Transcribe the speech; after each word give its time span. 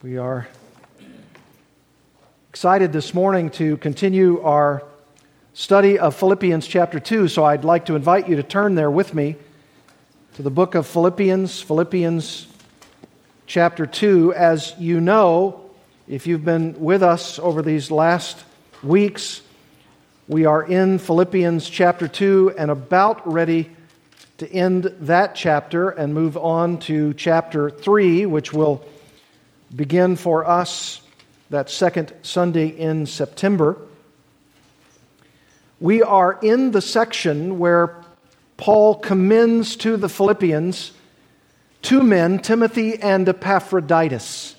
We 0.00 0.16
are 0.16 0.46
excited 2.50 2.92
this 2.92 3.14
morning 3.14 3.50
to 3.50 3.78
continue 3.78 4.40
our 4.42 4.84
study 5.54 5.98
of 5.98 6.14
Philippians 6.14 6.68
chapter 6.68 7.00
2, 7.00 7.26
so 7.26 7.42
I'd 7.42 7.64
like 7.64 7.86
to 7.86 7.96
invite 7.96 8.28
you 8.28 8.36
to 8.36 8.44
turn 8.44 8.76
there 8.76 8.92
with 8.92 9.12
me 9.12 9.34
to 10.34 10.42
the 10.42 10.52
book 10.52 10.76
of 10.76 10.86
Philippians, 10.86 11.60
Philippians 11.62 12.46
chapter 13.48 13.86
2. 13.86 14.34
As 14.34 14.72
you 14.78 15.00
know, 15.00 15.68
if 16.06 16.28
you've 16.28 16.44
been 16.44 16.78
with 16.78 17.02
us 17.02 17.40
over 17.40 17.60
these 17.60 17.90
last 17.90 18.44
weeks, 18.84 19.42
we 20.28 20.44
are 20.44 20.62
in 20.62 21.00
Philippians 21.00 21.68
chapter 21.68 22.06
2 22.06 22.54
and 22.56 22.70
about 22.70 23.28
ready 23.28 23.68
to 24.36 24.48
end 24.52 24.94
that 25.00 25.34
chapter 25.34 25.90
and 25.90 26.14
move 26.14 26.36
on 26.36 26.78
to 26.78 27.14
chapter 27.14 27.68
3, 27.68 28.26
which 28.26 28.52
will 28.52 28.86
begin 29.74 30.16
for 30.16 30.48
us 30.48 31.00
that 31.50 31.70
second 31.70 32.12
Sunday 32.22 32.68
in 32.68 33.06
September. 33.06 33.76
We 35.80 36.02
are 36.02 36.38
in 36.42 36.72
the 36.72 36.80
section 36.80 37.58
where 37.58 37.96
Paul 38.56 38.96
commends 38.96 39.76
to 39.76 39.96
the 39.96 40.08
Philippians 40.08 40.92
two 41.80 42.02
men, 42.02 42.40
Timothy 42.40 42.98
and 42.98 43.28
Epaphroditus. 43.28 44.56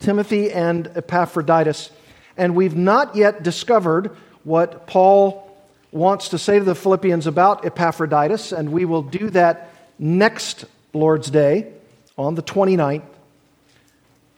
Timothy 0.00 0.50
and 0.52 0.90
Epaphroditus. 0.94 1.90
And 2.36 2.54
we've 2.54 2.76
not 2.76 3.16
yet 3.16 3.42
discovered 3.42 4.16
what 4.44 4.86
Paul 4.86 5.42
wants 5.90 6.28
to 6.30 6.38
say 6.38 6.58
to 6.58 6.64
the 6.64 6.74
Philippians 6.74 7.26
about 7.26 7.64
Epaphroditus, 7.64 8.52
and 8.52 8.72
we 8.72 8.84
will 8.84 9.02
do 9.02 9.30
that 9.30 9.70
next 9.98 10.66
Lord's 10.92 11.30
Day 11.30 11.72
on 12.18 12.34
the 12.34 12.42
29th. 12.42 13.02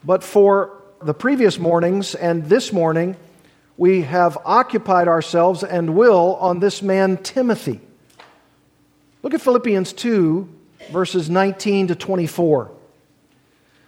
But 0.04 0.22
for 0.22 0.80
the 1.02 1.14
previous 1.14 1.58
mornings 1.58 2.14
and 2.14 2.44
this 2.48 2.72
morning, 2.72 3.16
we 3.76 4.02
have 4.02 4.38
occupied 4.44 5.08
ourselves 5.08 5.64
and 5.64 5.96
will 5.96 6.36
on 6.36 6.60
this 6.60 6.82
man 6.82 7.16
Timothy. 7.16 7.80
Look 9.22 9.34
at 9.34 9.40
Philippians 9.40 9.92
2, 9.92 10.48
verses 10.92 11.28
19 11.28 11.88
to 11.88 11.94
24. 11.96 12.70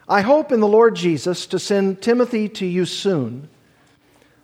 I 0.09 0.23
hope 0.23 0.51
in 0.51 0.59
the 0.59 0.67
Lord 0.67 0.97
Jesus 0.97 1.47
to 1.47 1.61
send 1.61 2.03
Timothy 2.03 2.49
to 2.49 2.67
you 2.67 2.85
soon, 2.85 3.49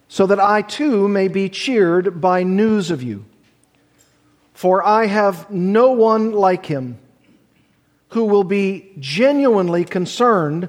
so 0.08 0.26
that 0.26 0.38
I 0.38 0.62
too 0.62 1.08
may 1.08 1.26
be 1.26 1.48
cheered 1.48 2.20
by 2.20 2.44
news 2.44 2.92
of 2.92 3.02
you. 3.02 3.24
For 4.54 4.86
I 4.86 5.06
have 5.06 5.50
no 5.50 5.90
one 5.90 6.30
like 6.30 6.66
him 6.66 6.98
who 8.10 8.24
will 8.24 8.44
be 8.44 8.92
genuinely 9.00 9.84
concerned 9.84 10.68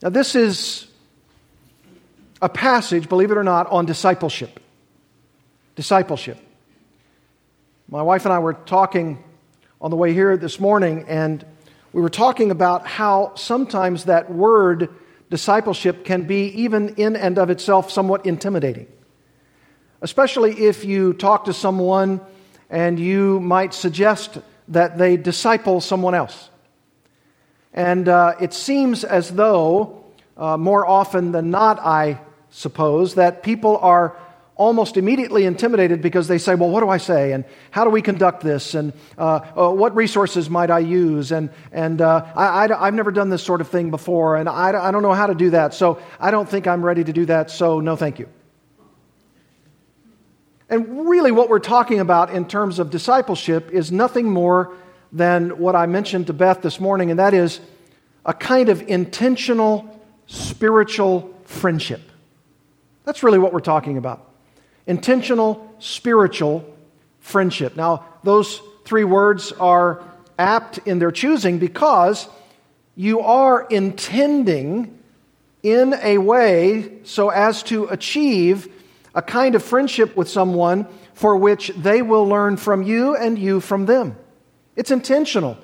Now, 0.00 0.10
this 0.10 0.36
is 0.36 0.86
a 2.40 2.48
passage, 2.48 3.08
believe 3.08 3.32
it 3.32 3.36
or 3.36 3.42
not, 3.42 3.66
on 3.66 3.84
discipleship. 3.84 4.60
Discipleship. 5.74 6.38
My 7.88 8.02
wife 8.02 8.24
and 8.24 8.32
I 8.32 8.38
were 8.38 8.52
talking 8.54 9.22
on 9.80 9.90
the 9.90 9.96
way 9.96 10.12
here 10.12 10.36
this 10.36 10.60
morning, 10.60 11.04
and 11.08 11.44
we 11.92 12.00
were 12.00 12.10
talking 12.10 12.52
about 12.52 12.86
how 12.86 13.32
sometimes 13.34 14.04
that 14.04 14.30
word 14.30 14.88
discipleship 15.30 16.04
can 16.04 16.22
be, 16.22 16.46
even 16.62 16.90
in 16.94 17.16
and 17.16 17.36
of 17.38 17.50
itself, 17.50 17.90
somewhat 17.90 18.24
intimidating. 18.24 18.86
Especially 20.00 20.66
if 20.66 20.84
you 20.84 21.12
talk 21.12 21.46
to 21.46 21.52
someone 21.52 22.20
and 22.70 23.00
you 23.00 23.40
might 23.40 23.74
suggest 23.74 24.38
that 24.68 24.96
they 24.96 25.16
disciple 25.16 25.80
someone 25.80 26.14
else. 26.14 26.50
And 27.78 28.08
uh, 28.08 28.34
it 28.40 28.54
seems 28.54 29.04
as 29.04 29.30
though, 29.30 30.02
uh, 30.36 30.56
more 30.56 30.84
often 30.84 31.30
than 31.30 31.52
not, 31.52 31.78
I 31.78 32.18
suppose, 32.50 33.14
that 33.14 33.44
people 33.44 33.76
are 33.76 34.16
almost 34.56 34.96
immediately 34.96 35.44
intimidated 35.44 36.02
because 36.02 36.26
they 36.26 36.38
say, 36.38 36.56
Well, 36.56 36.70
what 36.70 36.80
do 36.80 36.88
I 36.88 36.96
say? 36.96 37.30
And 37.30 37.44
how 37.70 37.84
do 37.84 37.90
we 37.90 38.02
conduct 38.02 38.42
this? 38.42 38.74
And 38.74 38.92
uh, 39.16 39.42
uh, 39.56 39.70
what 39.70 39.94
resources 39.94 40.50
might 40.50 40.72
I 40.72 40.80
use? 40.80 41.30
And, 41.30 41.50
and 41.70 42.00
uh, 42.00 42.26
I, 42.34 42.66
have 42.66 42.94
never 42.94 43.12
done 43.12 43.30
this 43.30 43.44
sort 43.44 43.60
of 43.60 43.68
thing 43.68 43.92
before, 43.92 44.34
and 44.34 44.48
I, 44.48 44.88
I 44.88 44.90
don't 44.90 45.04
know 45.04 45.14
how 45.14 45.28
to 45.28 45.36
do 45.36 45.50
that, 45.50 45.72
so 45.72 46.02
I 46.18 46.32
don't 46.32 46.48
think 46.48 46.66
I'm 46.66 46.84
ready 46.84 47.04
to 47.04 47.12
do 47.12 47.26
that, 47.26 47.48
so 47.48 47.78
no 47.78 47.94
thank 47.94 48.18
you. 48.18 48.28
And 50.68 51.08
really, 51.08 51.30
what 51.30 51.48
we're 51.48 51.60
talking 51.60 52.00
about 52.00 52.30
in 52.30 52.48
terms 52.48 52.80
of 52.80 52.90
discipleship 52.90 53.70
is 53.70 53.92
nothing 53.92 54.28
more 54.28 54.74
than 55.12 55.58
what 55.58 55.74
I 55.74 55.86
mentioned 55.86 56.26
to 56.26 56.32
Beth 56.32 56.62
this 56.62 56.80
morning, 56.80 57.10
and 57.10 57.18
that 57.18 57.34
is 57.34 57.60
a 58.24 58.34
kind 58.34 58.68
of 58.68 58.82
intentional 58.82 60.00
spiritual 60.26 61.34
friendship. 61.44 62.02
That's 63.04 63.22
really 63.22 63.38
what 63.38 63.52
we're 63.52 63.60
talking 63.60 63.96
about. 63.96 64.30
Intentional 64.86 65.74
spiritual 65.78 66.64
friendship. 67.20 67.76
Now, 67.76 68.04
those 68.22 68.60
three 68.84 69.04
words 69.04 69.52
are 69.52 70.02
apt 70.38 70.78
in 70.78 70.98
their 70.98 71.10
choosing 71.10 71.58
because 71.58 72.28
you 72.94 73.20
are 73.20 73.66
intending 73.70 74.98
in 75.62 75.94
a 76.02 76.18
way 76.18 76.98
so 77.04 77.30
as 77.30 77.62
to 77.64 77.84
achieve 77.86 78.68
a 79.14 79.22
kind 79.22 79.54
of 79.54 79.62
friendship 79.62 80.16
with 80.16 80.28
someone 80.28 80.86
for 81.14 81.36
which 81.36 81.68
they 81.76 82.02
will 82.02 82.26
learn 82.26 82.56
from 82.56 82.82
you 82.82 83.16
and 83.16 83.38
you 83.38 83.60
from 83.60 83.86
them. 83.86 84.16
It's 84.78 84.92
intentional. 84.92 85.58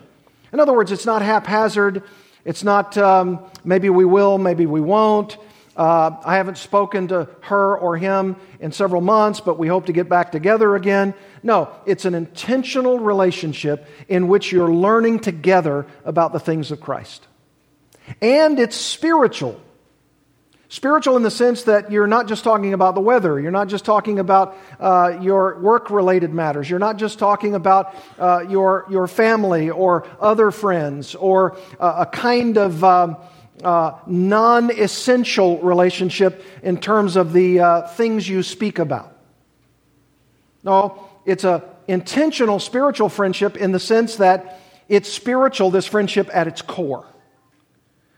In 0.53 0.59
other 0.59 0.73
words, 0.73 0.91
it's 0.91 1.07
not 1.07 1.23
haphazard. 1.23 2.03
It's 2.45 2.65
not 2.65 2.99
um, 2.99 3.39
maybe 3.63 3.89
we 3.89 4.05
will, 4.05 4.39
maybe 4.39 4.67
we 4.67 4.81
won't. 4.81 5.39
Uh, 5.77 6.17
I 6.25 6.37
haven't 6.37 6.59
spoken 6.59 7.07
to 7.09 7.29
her 7.43 7.79
or 7.79 7.97
him 7.97 8.35
in 8.59 8.73
several 8.73 9.01
months, 9.01 9.39
but 9.39 9.57
we 9.57 9.69
hope 9.69 9.87
to 9.87 9.93
get 9.93 10.09
back 10.09 10.33
together 10.33 10.75
again. 10.75 11.15
No, 11.45 11.71
it's 11.87 12.07
an 12.07 12.17
intentional 12.17 12.99
relationship 12.99 13.87
in 14.09 14.27
which 14.27 14.51
you're 14.51 14.73
learning 14.73 15.21
together 15.21 15.87
about 16.05 16.33
the 16.33 16.41
things 16.41 16.73
of 16.73 16.81
Christ. 16.81 17.25
And 18.21 18.59
it's 18.59 18.75
spiritual. 18.75 19.61
Spiritual 20.75 21.17
in 21.17 21.23
the 21.23 21.31
sense 21.31 21.63
that 21.63 21.93
you're 21.93 22.09
not 22.09 22.27
just 22.27 22.43
talking 22.43 22.75
about 22.75 22.97
the 22.97 23.01
weather, 23.01 23.39
you're 23.39 23.53
not 23.53 23.69
just 23.69 23.85
talking 23.85 24.19
about 24.19 24.57
uh, 24.81 25.17
your 25.21 25.57
work 25.61 25.89
related 25.89 26.35
matters, 26.35 26.69
you're 26.69 26.81
not 26.81 26.97
just 26.97 27.21
talking 27.21 27.55
about 27.55 27.95
uh, 28.19 28.45
your, 28.49 28.85
your 28.91 29.07
family 29.07 29.71
or 29.71 30.05
other 30.19 30.51
friends 30.51 31.15
or 31.15 31.57
uh, 31.79 32.05
a 32.05 32.07
kind 32.07 32.59
of 32.59 32.83
um, 32.83 33.17
uh, 33.63 33.93
non 34.09 34.69
essential 34.73 35.61
relationship 35.61 36.45
in 36.65 36.77
terms 36.77 37.15
of 37.15 37.33
the 37.33 37.61
uh, 37.61 37.87
things 37.87 38.29
you 38.29 38.43
speak 38.43 38.81
about. 38.81 39.17
No, 40.65 41.09
it's 41.25 41.45
an 41.45 41.63
intentional 41.87 42.59
spiritual 42.59 43.09
friendship 43.09 43.57
in 43.57 43.71
the 43.71 43.79
sense 43.79 44.17
that 44.17 44.61
it's 44.89 45.09
spiritual, 45.09 45.71
this 45.71 45.87
friendship, 45.87 46.29
at 46.33 46.49
its 46.49 46.63
core. 46.63 47.07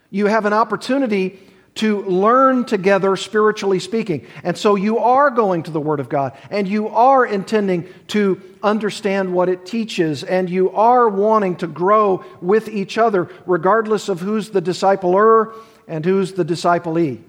You 0.08 0.24
have 0.28 0.46
an 0.46 0.54
opportunity 0.54 1.38
to 1.76 2.02
learn 2.02 2.64
together, 2.64 3.16
spiritually 3.16 3.78
speaking. 3.78 4.26
And 4.42 4.56
so 4.56 4.74
you 4.74 4.98
are 4.98 5.30
going 5.30 5.62
to 5.64 5.70
the 5.70 5.80
Word 5.80 6.00
of 6.00 6.08
God 6.08 6.36
and 6.50 6.66
you 6.66 6.88
are 6.88 7.24
intending 7.24 7.86
to 8.08 8.40
understand 8.62 9.32
what 9.32 9.48
it 9.48 9.66
teaches 9.66 10.24
and 10.24 10.50
you 10.50 10.70
are 10.70 11.08
wanting 11.08 11.56
to 11.56 11.66
grow 11.66 12.24
with 12.40 12.68
each 12.68 12.98
other, 12.98 13.30
regardless 13.46 14.08
of 14.08 14.20
who's 14.20 14.50
the 14.50 14.62
discipler 14.62 15.54
and 15.86 16.04
who's 16.04 16.32
the 16.32 16.44
disciplee. 16.44 17.20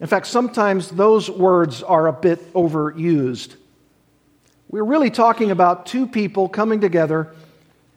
In 0.00 0.06
fact, 0.06 0.26
sometimes 0.26 0.90
those 0.90 1.30
words 1.30 1.82
are 1.82 2.06
a 2.06 2.12
bit 2.12 2.52
overused. 2.52 3.54
We're 4.68 4.84
really 4.84 5.10
talking 5.10 5.50
about 5.50 5.86
two 5.86 6.06
people 6.06 6.48
coming 6.48 6.80
together, 6.80 7.32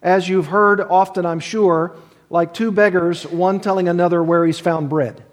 as 0.01 0.29
you've 0.29 0.47
heard 0.47 0.79
often, 0.79 1.25
I'm 1.25 1.39
sure 1.39 1.95
like 2.29 2.53
two 2.53 2.71
beggars, 2.71 3.25
one 3.25 3.59
telling 3.59 3.87
another 3.87 4.21
where 4.21 4.45
he's 4.45 4.59
found 4.59 4.89
bread. 4.89 5.23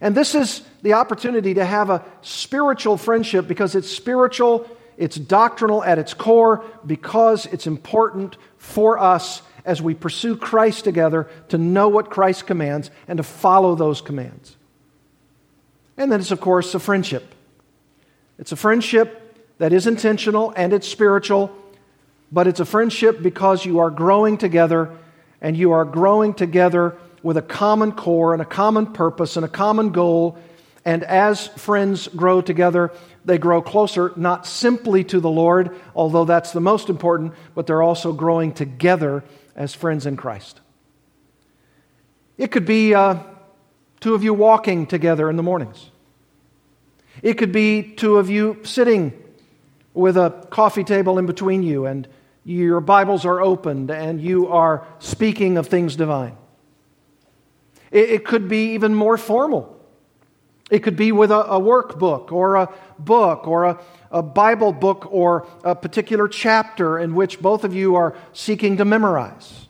And 0.00 0.16
this 0.16 0.34
is 0.34 0.62
the 0.82 0.94
opportunity 0.94 1.54
to 1.54 1.64
have 1.64 1.90
a 1.90 2.04
spiritual 2.22 2.96
friendship 2.96 3.46
because 3.46 3.74
it's 3.74 3.88
spiritual, 3.88 4.68
it's 4.96 5.16
doctrinal 5.16 5.84
at 5.84 5.98
its 5.98 6.12
core, 6.12 6.64
because 6.84 7.46
it's 7.46 7.66
important 7.66 8.36
for 8.56 8.98
us 8.98 9.42
as 9.64 9.80
we 9.80 9.94
pursue 9.94 10.36
Christ 10.36 10.82
together 10.84 11.28
to 11.50 11.58
know 11.58 11.88
what 11.88 12.10
Christ 12.10 12.46
commands 12.46 12.90
and 13.06 13.18
to 13.18 13.22
follow 13.22 13.74
those 13.74 14.00
commands. 14.00 14.56
And 15.96 16.10
then 16.10 16.20
it's, 16.20 16.32
of 16.32 16.40
course, 16.40 16.74
a 16.74 16.80
friendship. 16.80 17.34
It's 18.38 18.50
a 18.50 18.56
friendship 18.56 19.18
that 19.58 19.72
is 19.72 19.86
intentional 19.86 20.52
and 20.56 20.72
it's 20.72 20.88
spiritual, 20.88 21.54
but 22.32 22.48
it's 22.48 22.58
a 22.58 22.64
friendship 22.64 23.22
because 23.22 23.64
you 23.64 23.78
are 23.78 23.90
growing 23.90 24.36
together 24.36 24.90
and 25.42 25.56
you 25.56 25.72
are 25.72 25.84
growing 25.84 26.32
together 26.32 26.96
with 27.22 27.36
a 27.36 27.42
common 27.42 27.92
core 27.92 28.32
and 28.32 28.40
a 28.40 28.46
common 28.46 28.86
purpose 28.86 29.36
and 29.36 29.44
a 29.44 29.48
common 29.48 29.90
goal. 29.90 30.38
And 30.84 31.04
as 31.04 31.48
friends 31.48 32.08
grow 32.08 32.40
together, 32.40 32.92
they 33.24 33.38
grow 33.38 33.60
closer, 33.60 34.12
not 34.16 34.46
simply 34.46 35.04
to 35.04 35.20
the 35.20 35.30
Lord, 35.30 35.76
although 35.94 36.24
that's 36.24 36.52
the 36.52 36.60
most 36.60 36.88
important, 36.88 37.34
but 37.54 37.66
they're 37.66 37.82
also 37.82 38.12
growing 38.12 38.52
together 38.52 39.22
as 39.54 39.74
friends 39.74 40.06
in 40.06 40.16
Christ. 40.16 40.60
It 42.38 42.50
could 42.50 42.64
be 42.64 42.94
uh, 42.94 43.18
two 44.00 44.14
of 44.14 44.24
you 44.24 44.34
walking 44.34 44.86
together 44.86 45.28
in 45.28 45.36
the 45.36 45.42
mornings. 45.42 45.90
It 47.22 47.34
could 47.34 47.52
be 47.52 47.82
two 47.82 48.16
of 48.16 48.30
you 48.30 48.58
sitting 48.64 49.12
with 49.94 50.16
a 50.16 50.46
coffee 50.50 50.84
table 50.84 51.18
in 51.18 51.26
between 51.26 51.62
you 51.62 51.86
and 51.86 52.08
your 52.44 52.80
Bibles 52.80 53.24
are 53.24 53.40
opened 53.40 53.90
and 53.90 54.20
you 54.20 54.48
are 54.48 54.86
speaking 54.98 55.56
of 55.56 55.68
things 55.68 55.96
divine. 55.96 56.36
It, 57.90 58.10
it 58.10 58.24
could 58.24 58.48
be 58.48 58.74
even 58.74 58.94
more 58.94 59.16
formal. 59.16 59.78
It 60.70 60.82
could 60.82 60.96
be 60.96 61.12
with 61.12 61.30
a, 61.30 61.44
a 61.44 61.60
workbook 61.60 62.32
or 62.32 62.56
a 62.56 62.72
book 62.98 63.46
or 63.46 63.64
a, 63.64 63.80
a 64.10 64.22
Bible 64.22 64.72
book 64.72 65.06
or 65.10 65.46
a 65.62 65.74
particular 65.74 66.28
chapter 66.28 66.98
in 66.98 67.14
which 67.14 67.40
both 67.40 67.64
of 67.64 67.74
you 67.74 67.94
are 67.96 68.16
seeking 68.32 68.78
to 68.78 68.84
memorize. 68.84 69.68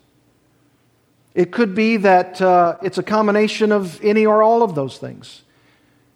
It 1.34 1.50
could 1.50 1.74
be 1.74 1.96
that 1.98 2.40
uh, 2.40 2.76
it's 2.82 2.98
a 2.98 3.02
combination 3.02 3.72
of 3.72 4.02
any 4.04 4.26
or 4.26 4.42
all 4.42 4.62
of 4.62 4.74
those 4.74 4.98
things. 4.98 5.42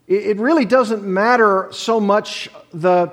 It, 0.07 0.27
it 0.27 0.37
really 0.39 0.65
doesn't 0.65 1.03
matter 1.03 1.69
so 1.73 2.01
much 2.01 2.49
the, 2.73 3.13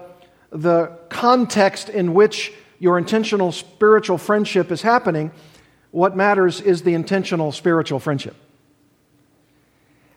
the 0.51 0.98
context 1.10 1.89
in 1.89 2.13
which 2.13 2.54
your 2.83 2.97
intentional 2.97 3.53
spiritual 3.53 4.18
friendship 4.18 4.69
is 4.69 4.81
happening. 4.81 5.31
What 5.91 6.18
matters 6.18 6.59
is 6.59 6.81
the 6.81 6.95
intentional 6.95 7.53
spiritual 7.53 7.97
friendship. 7.97 8.35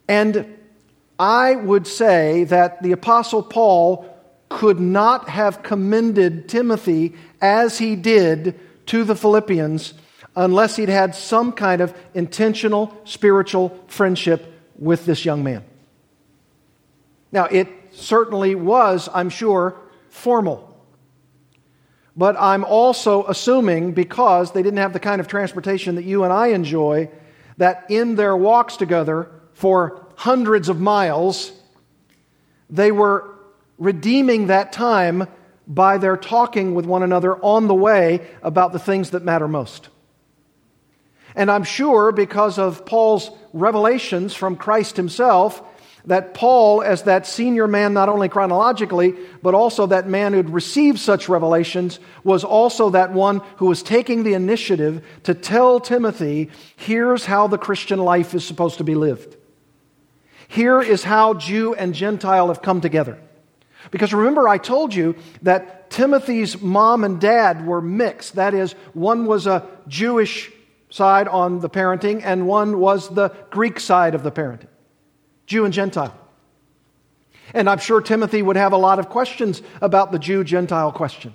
And 0.09 0.53
I 1.17 1.55
would 1.55 1.87
say 1.87 2.43
that 2.43 2.83
the 2.83 2.91
Apostle 2.91 3.45
Paul 3.45 4.13
could 4.49 4.81
not 4.81 5.29
have 5.29 5.63
commended 5.63 6.49
Timothy 6.49 7.15
as 7.41 7.79
he 7.79 7.95
did 7.95 8.59
to 8.87 9.05
the 9.05 9.15
Philippians 9.15 9.95
unless 10.35 10.75
he'd 10.75 10.89
had 10.89 11.15
some 11.15 11.53
kind 11.53 11.81
of 11.81 11.95
intentional 12.15 13.01
spiritual 13.05 13.81
friendship 13.87 14.53
with 14.77 15.07
this 15.07 15.25
young 15.25 15.45
man. 15.45 15.63
Now, 17.31 17.45
it 17.45 17.69
certainly 17.93 18.57
was, 18.57 19.09
I'm 19.15 19.31
sure, 19.31 19.77
formal. 20.11 20.66
But 22.17 22.37
I'm 22.39 22.65
also 22.65 23.27
assuming, 23.27 23.93
because 23.93 24.53
they 24.53 24.63
didn't 24.63 24.79
have 24.79 24.95
the 24.95 25.01
kind 25.01 25.21
of 25.21 25.29
transportation 25.29 25.97
that 25.97 26.05
you 26.05 26.25
and 26.25 26.33
I 26.33 26.49
enjoy, 26.49 27.11
that 27.59 27.85
in 27.91 28.17
their 28.17 28.37
walks 28.37 28.77
together 28.77 29.31
for 29.53 30.07
hundreds 30.17 30.69
of 30.69 30.81
miles, 30.81 31.53
they 32.71 32.91
were 32.91 33.35
redeeming 33.79 34.47
that 34.47 34.73
time 34.73 35.27
by 35.67 35.99
their 35.99 36.17
talking 36.17 36.75
with 36.75 36.87
one 36.87 37.03
another 37.03 37.37
on 37.45 37.67
the 37.67 37.75
way 37.75 38.27
about 38.43 38.73
the 38.73 38.79
things 38.79 39.11
that 39.11 39.23
matter 39.23 39.49
most. 39.49 39.89
And 41.35 41.51
I'm 41.51 41.65
sure 41.65 42.13
because 42.13 42.59
of 42.59 42.87
Paul's 42.87 43.31
revelations 43.53 44.33
from 44.33 44.57
Christ 44.57 44.97
himself, 44.97 45.63
that 46.07 46.35
Paul, 46.35 46.83
as 46.83 47.03
that 47.03 47.27
senior 47.27 47.67
man, 47.67 47.93
not 47.93 48.09
only 48.09 48.29
chronologically, 48.29 49.15
but 49.43 49.55
also 49.55 49.87
that 49.87 50.09
man 50.09 50.33
who'd 50.33 50.51
received 50.51 51.01
such 51.01 51.29
revelations, 51.29 51.99
was 52.23 52.45
also 52.45 52.91
that 52.91 53.13
one 53.13 53.41
who 53.57 53.67
was 53.67 53.83
taking 53.83 54.23
the 54.23 54.35
initiative 54.35 55.05
to 55.25 55.35
tell 55.35 55.81
Timothy, 55.81 56.51
here's 56.77 57.27
how 57.27 57.49
the 57.49 57.59
Christian 57.59 57.99
life 57.99 58.35
is 58.35 58.47
supposed 58.47 58.79
to 58.79 58.85
be 58.85 58.95
lived. 58.95 59.37
Here 60.49 60.81
is 60.81 61.03
how 61.03 61.35
Jew 61.35 61.75
and 61.75 61.93
Gentile 61.93 62.49
have 62.49 62.63
come 62.63 62.81
together. 62.81 63.19
Because 63.91 64.15
remember, 64.15 64.49
I 64.49 64.59
told 64.59 64.95
you 64.95 65.17
that 65.43 65.91
Timothy's 65.91 66.61
mom 66.61 67.03
and 67.03 67.21
dad 67.21 67.67
were 67.67 67.81
mixed. 67.81 68.37
That 68.37 68.55
is, 68.55 68.73
one 68.95 69.27
was 69.27 69.49
a 69.49 69.67
Jewish 69.89 70.53
side 70.89 71.27
on 71.27 71.61
the 71.61 71.69
parenting, 71.69 72.23
and 72.25 72.47
one 72.47 72.79
was 72.79 73.13
the 73.13 73.31
Greek 73.51 73.81
side 73.81 74.15
of 74.15 74.23
the 74.23 74.31
parenting 74.31 74.69
Jew 75.47 75.65
and 75.65 75.73
Gentile. 75.73 76.15
And 77.55 77.71
I'm 77.71 77.79
sure 77.79 78.01
Timothy 78.01 78.43
would 78.43 78.57
have 78.57 78.73
a 78.73 78.77
lot 78.77 78.99
of 78.99 79.09
questions 79.09 79.63
about 79.81 80.13
the 80.13 80.19
Jew 80.19 80.45
Gentile 80.45 80.93
question. 80.93 81.35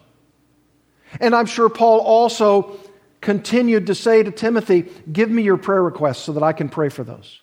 And 1.19 1.35
I'm 1.35 1.45
sure 1.45 1.69
Paul 1.69 1.99
also 1.99 2.77
continued 3.21 3.87
to 3.87 3.95
say 3.95 4.23
to 4.23 4.31
Timothy, 4.31 4.87
Give 5.11 5.29
me 5.29 5.43
your 5.43 5.57
prayer 5.57 5.81
requests 5.81 6.19
so 6.19 6.33
that 6.33 6.43
I 6.43 6.53
can 6.53 6.69
pray 6.69 6.89
for 6.89 7.03
those. 7.03 7.39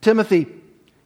Timothy, 0.00 0.46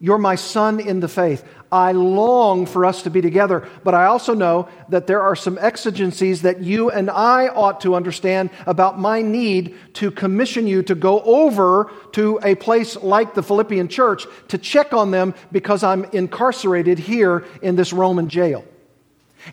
you're 0.01 0.17
my 0.17 0.33
son 0.33 0.79
in 0.79 0.99
the 0.99 1.07
faith. 1.07 1.45
I 1.71 1.91
long 1.91 2.65
for 2.65 2.85
us 2.85 3.03
to 3.03 3.11
be 3.11 3.21
together, 3.21 3.69
but 3.83 3.93
I 3.93 4.05
also 4.05 4.33
know 4.33 4.67
that 4.89 5.05
there 5.05 5.21
are 5.21 5.35
some 5.35 5.59
exigencies 5.59 6.41
that 6.41 6.59
you 6.61 6.89
and 6.89 7.07
I 7.07 7.49
ought 7.49 7.81
to 7.81 7.93
understand 7.93 8.49
about 8.65 8.99
my 8.99 9.21
need 9.21 9.77
to 9.93 10.09
commission 10.09 10.65
you 10.65 10.81
to 10.83 10.95
go 10.95 11.21
over 11.21 11.91
to 12.13 12.39
a 12.43 12.55
place 12.55 12.95
like 12.95 13.35
the 13.35 13.43
Philippian 13.43 13.87
church 13.87 14.25
to 14.47 14.57
check 14.57 14.91
on 14.91 15.11
them 15.11 15.35
because 15.51 15.83
I'm 15.83 16.05
incarcerated 16.05 16.97
here 16.97 17.45
in 17.61 17.75
this 17.75 17.93
Roman 17.93 18.27
jail. 18.27 18.65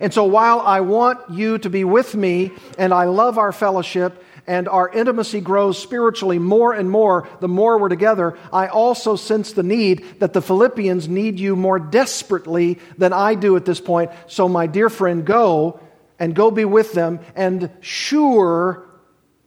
And 0.00 0.14
so 0.14 0.24
while 0.24 0.60
I 0.60 0.80
want 0.80 1.30
you 1.30 1.58
to 1.58 1.68
be 1.68 1.84
with 1.84 2.14
me 2.14 2.52
and 2.78 2.94
I 2.94 3.04
love 3.04 3.36
our 3.36 3.52
fellowship 3.52 4.24
and 4.48 4.66
our 4.66 4.88
intimacy 4.88 5.40
grows 5.40 5.80
spiritually 5.80 6.38
more 6.38 6.72
and 6.72 6.90
more 6.90 7.28
the 7.40 7.46
more 7.46 7.78
we're 7.78 7.90
together, 7.90 8.36
I 8.52 8.66
also 8.68 9.14
sense 9.14 9.52
the 9.52 9.62
need 9.62 10.20
that 10.20 10.32
the 10.32 10.42
Philippians 10.42 11.06
need 11.06 11.38
you 11.38 11.54
more 11.54 11.78
desperately 11.78 12.78
than 12.96 13.12
I 13.12 13.34
do 13.34 13.54
at 13.56 13.66
this 13.66 13.80
point. 13.80 14.10
So, 14.26 14.48
my 14.48 14.66
dear 14.66 14.88
friend, 14.88 15.24
go 15.24 15.80
and 16.18 16.34
go 16.34 16.50
be 16.50 16.64
with 16.64 16.94
them 16.94 17.20
and 17.36 17.70
sure, 17.80 18.88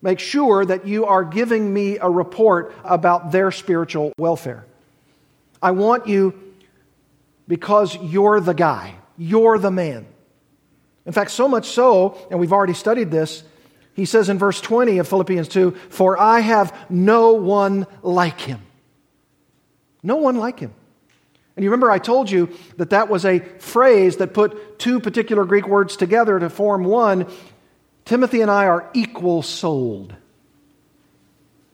make 0.02 0.20
sure 0.20 0.64
that 0.64 0.88
you 0.88 1.06
are 1.06 1.24
giving 1.24 1.74
me 1.74 1.98
a 1.98 2.10
report 2.10 2.74
about 2.84 3.32
their 3.32 3.52
spiritual 3.52 4.14
welfare. 4.18 4.66
I 5.62 5.72
want 5.72 6.08
you 6.08 6.40
because 7.48 7.98
you're 7.98 8.40
the 8.40 8.54
guy, 8.54 8.96
you're 9.18 9.58
the 9.58 9.72
man. 9.72 10.06
In 11.08 11.12
fact, 11.12 11.32
so 11.32 11.48
much 11.48 11.70
so, 11.70 12.18
and 12.30 12.40
we've 12.40 12.54
already 12.54 12.76
studied 12.76 13.10
this, 13.10 13.44
he 13.94 14.06
says 14.06 14.30
in 14.30 14.38
verse 14.38 14.62
20 14.62 15.00
of 15.00 15.08
Philippians 15.08 15.48
2 15.48 15.72
For 15.90 16.20
I 16.20 16.40
have 16.40 16.76
no 16.90 17.34
one 17.34 17.88
like 18.02 18.40
him. 18.40 18.62
No 20.04 20.18
one 20.18 20.38
like 20.38 20.60
him. 20.60 20.74
And 21.56 21.64
you 21.64 21.70
remember 21.70 21.92
I 21.92 22.00
told 22.00 22.32
you 22.32 22.50
that 22.78 22.92
that 22.92 23.10
was 23.10 23.26
a 23.26 23.40
phrase 23.40 24.18
that 24.18 24.34
put 24.34 24.80
two 24.80 25.00
particular 25.00 25.46
Greek 25.46 25.68
words 25.68 25.98
together 25.98 26.40
to 26.40 26.50
form 26.50 26.84
one. 26.84 27.28
Timothy 28.06 28.42
and 28.42 28.50
I 28.50 28.68
are 28.68 28.90
equal 28.94 29.44
souled. 29.44 30.16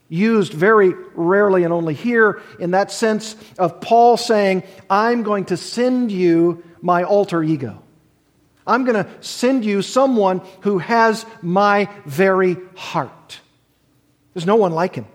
Used 0.09 0.53
very 0.53 0.93
rarely 1.13 1.63
and 1.63 1.74
only 1.74 1.93
here 1.93 2.41
in 2.59 2.71
that 2.71 2.91
sense 2.91 3.36
of 3.59 3.81
Paul 3.81 4.17
saying, 4.17 4.63
I'm 4.89 5.24
going 5.24 5.45
to 5.45 5.57
send 5.57 6.12
you 6.12 6.63
my 6.81 7.03
alter 7.03 7.43
ego. 7.43 7.83
I'm 8.67 8.83
going 8.83 9.03
to 9.03 9.09
send 9.21 9.65
you 9.65 9.81
someone 9.81 10.41
who 10.62 10.77
has 10.79 11.25
my 11.41 11.89
very 12.05 12.57
heart. 12.75 13.39
There's 14.33 14.45
no 14.45 14.57
one 14.57 14.74
like 14.74 14.95
him. 14.95 15.07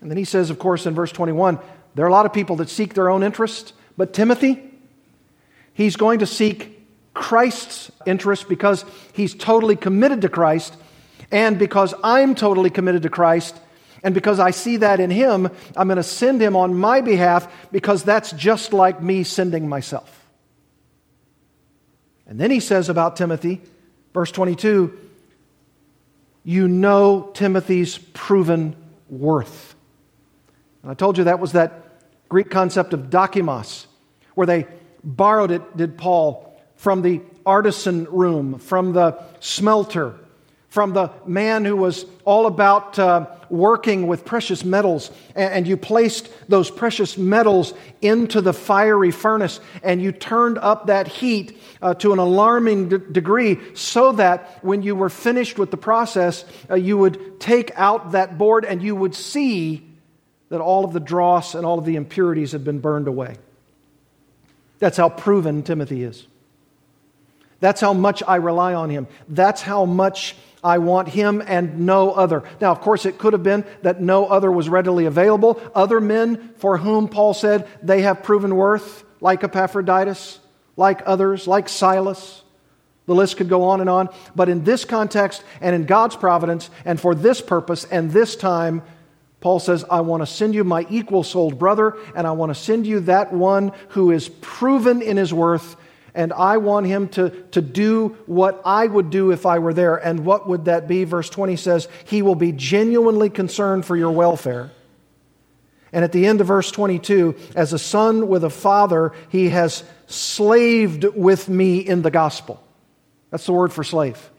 And 0.00 0.10
then 0.10 0.18
he 0.18 0.24
says, 0.24 0.50
of 0.50 0.58
course, 0.58 0.86
in 0.86 0.94
verse 0.94 1.12
21, 1.12 1.60
there 1.94 2.04
are 2.04 2.08
a 2.08 2.12
lot 2.12 2.26
of 2.26 2.32
people 2.32 2.56
that 2.56 2.68
seek 2.68 2.94
their 2.94 3.08
own 3.08 3.22
interest, 3.22 3.72
but 3.96 4.12
Timothy, 4.12 4.60
he's 5.74 5.96
going 5.96 6.20
to 6.20 6.26
seek 6.26 6.80
Christ's 7.14 7.92
interest 8.06 8.48
because 8.48 8.84
he's 9.12 9.34
totally 9.34 9.76
committed 9.76 10.22
to 10.22 10.28
Christ, 10.28 10.74
and 11.30 11.58
because 11.58 11.94
I'm 12.02 12.34
totally 12.34 12.70
committed 12.70 13.02
to 13.02 13.10
Christ, 13.10 13.54
and 14.02 14.14
because 14.14 14.40
I 14.40 14.50
see 14.50 14.78
that 14.78 14.98
in 14.98 15.10
him, 15.10 15.48
I'm 15.76 15.86
going 15.86 15.96
to 15.96 16.02
send 16.02 16.42
him 16.42 16.56
on 16.56 16.74
my 16.74 17.00
behalf 17.00 17.70
because 17.70 18.02
that's 18.02 18.32
just 18.32 18.72
like 18.72 19.00
me 19.02 19.22
sending 19.22 19.68
myself. 19.68 20.21
And 22.26 22.38
then 22.38 22.50
he 22.50 22.60
says 22.60 22.88
about 22.88 23.16
Timothy, 23.16 23.60
verse 24.14 24.30
22, 24.30 24.98
you 26.44 26.68
know 26.68 27.30
Timothy's 27.34 27.98
proven 27.98 28.76
worth. 29.08 29.74
And 30.82 30.90
I 30.90 30.94
told 30.94 31.18
you 31.18 31.24
that 31.24 31.40
was 31.40 31.52
that 31.52 31.82
Greek 32.28 32.50
concept 32.50 32.92
of 32.92 33.10
dokimos, 33.10 33.86
where 34.34 34.46
they 34.46 34.66
borrowed 35.04 35.50
it, 35.50 35.76
did 35.76 35.98
Paul, 35.98 36.48
from 36.76 37.02
the 37.02 37.20
artisan 37.44 38.04
room, 38.06 38.58
from 38.58 38.92
the 38.92 39.22
smelter, 39.40 40.14
from 40.72 40.94
the 40.94 41.10
man 41.26 41.66
who 41.66 41.76
was 41.76 42.06
all 42.24 42.46
about 42.46 42.98
uh, 42.98 43.26
working 43.50 44.06
with 44.06 44.24
precious 44.24 44.64
metals, 44.64 45.10
and, 45.34 45.68
you 45.68 45.76
placed 45.76 46.30
those 46.48 46.70
precious 46.70 47.18
metals 47.18 47.74
into 48.00 48.40
the 48.40 48.54
fiery 48.54 49.10
furnace, 49.10 49.60
and 49.82 50.00
you 50.00 50.12
turned 50.12 50.56
up 50.56 50.86
that 50.86 51.06
heat 51.06 51.60
uh, 51.82 51.92
to 51.92 52.14
an 52.14 52.18
alarming 52.18 52.88
degree 52.88 53.58
so 53.74 54.12
that 54.12 54.64
when 54.64 54.80
you 54.80 54.96
were 54.96 55.10
finished 55.10 55.58
with 55.58 55.70
the 55.70 55.76
process, 55.76 56.46
uh, 56.70 56.74
you 56.74 56.96
would 56.96 57.38
take 57.38 57.70
out 57.76 58.12
that 58.12 58.38
board 58.38 58.64
and 58.64 58.82
you 58.82 58.96
would 58.96 59.14
see 59.14 59.86
that 60.48 60.62
all 60.62 60.86
of 60.86 60.94
the 60.94 61.00
dross 61.00 61.54
and 61.54 61.66
all 61.66 61.78
of 61.78 61.84
the 61.84 61.96
impurities 61.96 62.52
had 62.52 62.64
been 62.64 62.78
burned 62.78 63.08
away. 63.08 63.36
That's 64.78 64.96
how 64.96 65.10
proven 65.10 65.64
Timothy 65.64 66.02
is. 66.02 66.26
That's 67.60 67.82
how 67.82 67.92
much 67.92 68.22
I 68.26 68.36
rely 68.36 68.72
on 68.72 68.88
him. 68.88 69.06
That's 69.28 69.60
how 69.60 69.84
much 69.84 70.34
I 70.62 70.78
want 70.78 71.08
him 71.08 71.42
and 71.44 71.80
no 71.80 72.12
other. 72.12 72.44
Now, 72.60 72.70
of 72.70 72.80
course, 72.80 73.04
it 73.04 73.18
could 73.18 73.32
have 73.32 73.42
been 73.42 73.64
that 73.82 74.00
no 74.00 74.26
other 74.26 74.50
was 74.50 74.68
readily 74.68 75.06
available. 75.06 75.60
Other 75.74 76.00
men 76.00 76.54
for 76.58 76.78
whom 76.78 77.08
Paul 77.08 77.34
said 77.34 77.68
they 77.82 78.02
have 78.02 78.22
proven 78.22 78.54
worth, 78.54 79.04
like 79.20 79.42
Epaphroditus, 79.42 80.38
like 80.76 81.02
others, 81.04 81.48
like 81.48 81.68
Silas. 81.68 82.42
The 83.06 83.14
list 83.14 83.36
could 83.36 83.48
go 83.48 83.64
on 83.64 83.80
and 83.80 83.90
on. 83.90 84.08
But 84.36 84.48
in 84.48 84.62
this 84.62 84.84
context 84.84 85.42
and 85.60 85.74
in 85.74 85.86
God's 85.86 86.14
providence 86.14 86.70
and 86.84 87.00
for 87.00 87.14
this 87.14 87.40
purpose 87.40 87.84
and 87.84 88.12
this 88.12 88.36
time, 88.36 88.82
Paul 89.40 89.58
says, 89.58 89.84
I 89.90 90.02
want 90.02 90.22
to 90.22 90.26
send 90.26 90.54
you 90.54 90.62
my 90.62 90.86
equal 90.88 91.24
souled 91.24 91.58
brother, 91.58 91.96
and 92.14 92.28
I 92.28 92.30
want 92.30 92.50
to 92.50 92.54
send 92.54 92.86
you 92.86 93.00
that 93.00 93.32
one 93.32 93.72
who 93.88 94.12
is 94.12 94.28
proven 94.28 95.02
in 95.02 95.16
his 95.16 95.34
worth 95.34 95.74
and 96.14 96.32
I 96.32 96.58
want 96.58 96.86
him 96.86 97.08
to, 97.10 97.30
to 97.52 97.62
do 97.62 98.16
what 98.26 98.60
I 98.64 98.86
would 98.86 99.10
do 99.10 99.30
if 99.30 99.46
I 99.46 99.58
were 99.58 99.72
there. 99.72 99.96
And 99.96 100.26
what 100.26 100.46
would 100.48 100.66
that 100.66 100.86
be? 100.86 101.04
Verse 101.04 101.30
20 101.30 101.56
says, 101.56 101.88
He 102.04 102.20
will 102.20 102.34
be 102.34 102.52
genuinely 102.52 103.30
concerned 103.30 103.86
for 103.86 103.96
your 103.96 104.10
welfare. 104.10 104.70
And 105.92 106.04
at 106.04 106.12
the 106.12 106.26
end 106.26 106.40
of 106.40 106.46
verse 106.46 106.70
22, 106.70 107.36
as 107.54 107.72
a 107.72 107.78
son 107.78 108.28
with 108.28 108.44
a 108.44 108.50
father, 108.50 109.12
he 109.28 109.50
has 109.50 109.84
slaved 110.06 111.04
with 111.04 111.48
me 111.48 111.78
in 111.78 112.02
the 112.02 112.10
gospel. 112.10 112.62
That's 113.30 113.46
the 113.46 113.52
word 113.52 113.72
for 113.72 113.84
slave. 113.84 114.30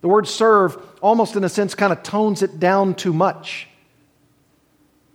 The 0.00 0.08
word 0.08 0.26
serve, 0.26 0.76
almost 1.00 1.36
in 1.36 1.44
a 1.44 1.48
sense, 1.48 1.74
kind 1.74 1.92
of 1.92 2.02
tones 2.02 2.42
it 2.42 2.58
down 2.58 2.94
too 2.94 3.12
much. 3.12 3.68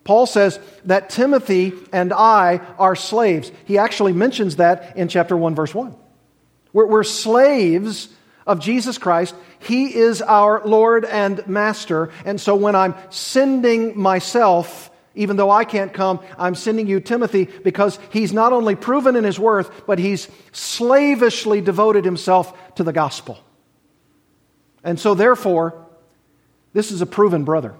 Paul 0.08 0.26
says 0.26 0.58
that 0.86 1.10
Timothy 1.10 1.74
and 1.92 2.14
I 2.14 2.62
are 2.80 2.96
slaves. 2.96 3.52
He 3.66 3.78
actually 3.78 4.14
mentions 4.14 4.56
that 4.56 4.96
in 4.96 5.10
chapter 5.10 5.36
1, 5.36 5.54
verse 5.54 5.76
1. 5.76 5.94
We're, 6.72 6.86
we're 6.86 7.04
slaves 7.04 8.08
of 8.46 8.62
Jesus 8.62 8.98
Christ. 8.98 9.36
He 9.60 9.94
is 9.94 10.22
our 10.22 10.66
Lord 10.66 11.04
and 11.04 11.46
Master. 11.46 12.10
And 12.24 12.40
so 12.40 12.56
when 12.56 12.74
I'm 12.74 12.96
sending 13.10 14.00
myself, 14.00 14.90
even 15.14 15.36
though 15.36 15.52
I 15.52 15.66
can't 15.66 15.92
come, 15.92 16.22
I'm 16.38 16.56
sending 16.56 16.88
you 16.88 17.02
Timothy 17.02 17.44
because 17.44 18.00
he's 18.10 18.32
not 18.32 18.54
only 18.54 18.76
proven 18.76 19.18
in 19.18 19.26
his 19.26 19.38
worth, 19.38 19.86
but 19.86 20.00
he's 20.00 20.30
slavishly 20.54 21.60
devoted 21.60 22.06
himself 22.06 22.76
to 22.76 22.86
the 22.86 22.94
gospel. 22.94 23.40
And 24.86 24.98
so, 24.98 25.16
therefore, 25.16 25.86
this 26.72 26.94
is 26.94 27.02
a 27.02 27.06
proven 27.06 27.44
brother. 27.44 27.76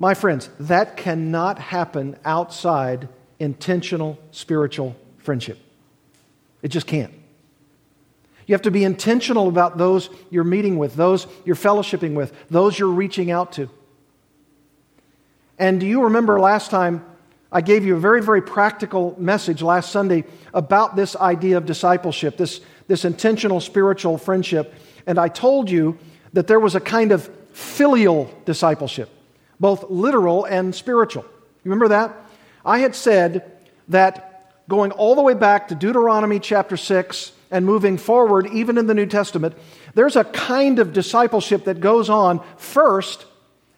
My 0.00 0.14
friends, 0.14 0.48
that 0.60 0.96
cannot 0.96 1.58
happen 1.58 2.16
outside 2.24 3.06
intentional 3.38 4.18
spiritual 4.30 4.96
friendship. 5.18 5.58
It 6.62 6.68
just 6.68 6.86
can't. 6.86 7.12
You 8.46 8.54
have 8.54 8.62
to 8.62 8.70
be 8.70 8.82
intentional 8.82 9.46
about 9.46 9.76
those 9.76 10.08
you're 10.30 10.42
meeting 10.42 10.78
with, 10.78 10.94
those 10.94 11.26
you're 11.44 11.54
fellowshipping 11.54 12.14
with, 12.14 12.32
those 12.48 12.78
you're 12.78 12.88
reaching 12.88 13.30
out 13.30 13.52
to. 13.52 13.68
And 15.58 15.78
do 15.78 15.86
you 15.86 16.04
remember 16.04 16.40
last 16.40 16.70
time 16.70 17.04
I 17.52 17.60
gave 17.60 17.84
you 17.84 17.94
a 17.94 18.00
very, 18.00 18.22
very 18.22 18.40
practical 18.40 19.14
message 19.18 19.60
last 19.60 19.92
Sunday 19.92 20.24
about 20.54 20.96
this 20.96 21.14
idea 21.14 21.58
of 21.58 21.66
discipleship, 21.66 22.38
this, 22.38 22.62
this 22.88 23.04
intentional 23.04 23.60
spiritual 23.60 24.16
friendship? 24.16 24.72
And 25.06 25.18
I 25.18 25.28
told 25.28 25.68
you 25.68 25.98
that 26.32 26.46
there 26.46 26.58
was 26.58 26.74
a 26.74 26.80
kind 26.80 27.12
of 27.12 27.26
filial 27.52 28.34
discipleship 28.46 29.10
both 29.60 29.90
literal 29.90 30.44
and 30.44 30.74
spiritual. 30.74 31.22
You 31.22 31.70
remember 31.70 31.88
that? 31.88 32.16
I 32.64 32.78
had 32.78 32.94
said 32.94 33.52
that 33.88 34.54
going 34.68 34.90
all 34.92 35.14
the 35.14 35.22
way 35.22 35.34
back 35.34 35.68
to 35.68 35.74
Deuteronomy 35.74 36.40
chapter 36.40 36.76
6 36.76 37.32
and 37.50 37.66
moving 37.66 37.98
forward, 37.98 38.46
even 38.52 38.78
in 38.78 38.86
the 38.86 38.94
New 38.94 39.06
Testament, 39.06 39.54
there's 39.94 40.16
a 40.16 40.24
kind 40.24 40.78
of 40.78 40.92
discipleship 40.92 41.64
that 41.64 41.80
goes 41.80 42.08
on 42.08 42.42
first 42.56 43.26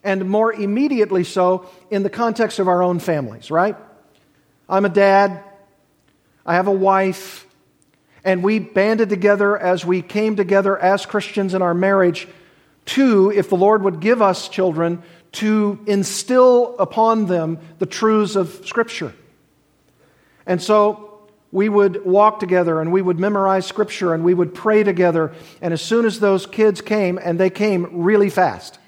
and 0.05 0.29
more 0.29 0.53
immediately 0.53 1.25
so 1.25 1.69
in 1.91 2.03
the 2.03 2.11
context 2.11 2.59
of 2.59 2.69
our 2.69 2.83
own 2.83 2.99
families, 2.99 3.51
right? 3.51 3.77
I'm 4.69 4.85
a 4.85 4.91
dad, 4.91 5.43
I 6.45 6.55
have 6.55 6.67
a 6.67 6.73
wife, 6.73 7.47
and 8.25 8.43
we 8.43 8.59
banded 8.59 9.09
together 9.09 9.57
as 9.57 9.85
we 9.85 10.03
came 10.03 10.37
together 10.37 10.79
as 10.79 11.07
Christians 11.07 11.55
in 11.55 11.62
our 11.62 11.75
marriage 11.75 12.29
to, 12.85 13.31
if 13.31 13.49
the 13.49 13.57
Lord 13.57 13.83
would 13.83 14.01
give 14.01 14.21
us 14.21 14.49
children, 14.49 15.03
to 15.33 15.79
instill 15.87 16.77
upon 16.79 17.27
them 17.27 17.59
the 17.79 17.87
truths 17.87 18.37
of 18.37 18.67
Scripture. 18.67 19.15
And 20.47 20.62
so 20.62 21.21
we 21.51 21.69
would 21.69 22.05
walk 22.05 22.41
together 22.41 22.81
and 22.81 22.93
we 22.93 23.03
would 23.03 23.19
memorize 23.19 23.67
Scripture 23.67 24.15
and 24.15 24.25
we 24.25 24.35
would 24.35 24.55
pray 24.55 24.83
together. 24.83 25.33
And 25.61 25.73
as 25.73 25.83
soon 25.83 26.07
as 26.07 26.21
those 26.21 26.47
kids 26.47 26.81
came, 26.81 27.19
and 27.19 27.39
they 27.39 27.51
came 27.51 28.03
really 28.03 28.31
fast. 28.31 28.79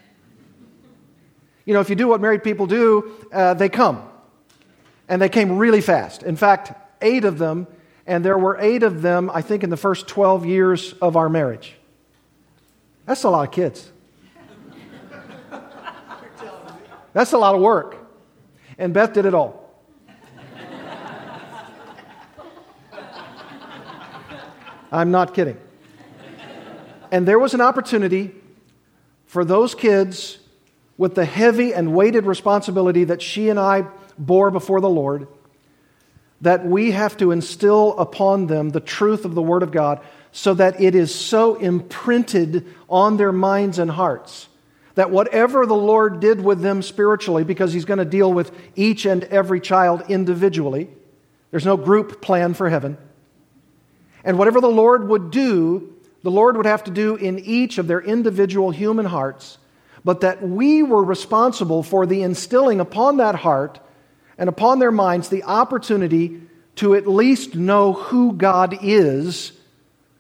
You 1.64 1.74
know, 1.74 1.80
if 1.80 1.88
you 1.88 1.96
do 1.96 2.08
what 2.08 2.20
married 2.20 2.42
people 2.44 2.66
do, 2.66 3.12
uh, 3.32 3.54
they 3.54 3.68
come. 3.68 4.02
And 5.08 5.20
they 5.20 5.28
came 5.28 5.56
really 5.58 5.80
fast. 5.80 6.22
In 6.22 6.36
fact, 6.36 6.72
eight 7.02 7.24
of 7.24 7.38
them, 7.38 7.66
and 8.06 8.24
there 8.24 8.38
were 8.38 8.58
eight 8.60 8.82
of 8.82 9.02
them, 9.02 9.30
I 9.32 9.42
think, 9.42 9.62
in 9.62 9.70
the 9.70 9.76
first 9.76 10.08
12 10.08 10.46
years 10.46 10.94
of 10.94 11.16
our 11.16 11.28
marriage. 11.28 11.74
That's 13.06 13.24
a 13.24 13.30
lot 13.30 13.46
of 13.48 13.52
kids. 13.52 13.90
That's 17.14 17.33
a 17.33 17.38
lot 17.38 17.54
of 17.54 17.62
work. 17.62 17.97
And 18.76 18.92
Beth 18.92 19.14
did 19.14 19.25
it 19.25 19.33
all. 19.33 19.62
I'm 24.92 25.11
not 25.11 25.33
kidding. 25.33 25.56
And 27.11 27.26
there 27.26 27.38
was 27.38 27.54
an 27.54 27.61
opportunity 27.61 28.35
for 29.26 29.44
those 29.44 29.75
kids 29.75 30.38
with 30.97 31.14
the 31.14 31.25
heavy 31.25 31.73
and 31.73 31.94
weighted 31.94 32.26
responsibility 32.26 33.04
that 33.04 33.23
she 33.23 33.49
and 33.49 33.59
I 33.59 33.87
bore 34.18 34.50
before 34.50 34.80
the 34.80 34.88
Lord 34.88 35.26
that 36.40 36.64
we 36.64 36.90
have 36.90 37.16
to 37.16 37.30
instill 37.30 37.99
upon 37.99 38.47
them 38.47 38.71
the 38.71 38.80
truth 38.80 39.25
of 39.25 39.35
the 39.35 39.42
Word 39.42 39.62
of 39.62 39.73
God 39.73 40.00
so 40.30 40.52
that 40.54 40.80
it 40.80 40.94
is 40.94 41.14
so 41.14 41.54
imprinted 41.54 42.66
on 42.88 43.16
their 43.16 43.33
minds 43.33 43.78
and 43.78 43.90
hearts 43.90 44.49
that 44.94 45.10
whatever 45.10 45.66
the 45.66 45.74
Lord 45.74 46.20
did 46.20 46.40
with 46.40 46.60
them 46.60 46.82
spiritually, 46.82 47.44
because 47.44 47.72
He's 47.72 47.84
going 47.84 47.98
to 47.98 48.04
deal 48.04 48.32
with 48.32 48.52
each 48.76 49.06
and 49.06 49.24
every 49.24 49.60
child 49.60 50.04
individually, 50.08 50.88
there's 51.50 51.64
no 51.64 51.76
group 51.76 52.20
plan 52.20 52.54
for 52.54 52.68
heaven. 52.68 52.96
And 54.24 54.38
whatever 54.38 54.60
the 54.60 54.68
Lord 54.68 55.08
would 55.08 55.30
do, 55.30 55.94
the 56.22 56.30
Lord 56.30 56.56
would 56.56 56.66
have 56.66 56.84
to 56.84 56.90
do 56.90 57.16
in 57.16 57.38
each 57.38 57.78
of 57.78 57.86
their 57.86 58.00
individual 58.00 58.70
human 58.70 59.06
hearts, 59.06 59.58
but 60.04 60.22
that 60.22 60.42
we 60.42 60.82
were 60.82 61.04
responsible 61.04 61.82
for 61.82 62.06
the 62.06 62.22
instilling 62.22 62.80
upon 62.80 63.18
that 63.18 63.34
heart 63.34 63.78
and 64.38 64.48
upon 64.48 64.78
their 64.78 64.90
minds 64.90 65.28
the 65.28 65.44
opportunity 65.44 66.40
to 66.76 66.94
at 66.94 67.06
least 67.06 67.54
know 67.54 67.92
who 67.92 68.32
God 68.32 68.78
is 68.82 69.52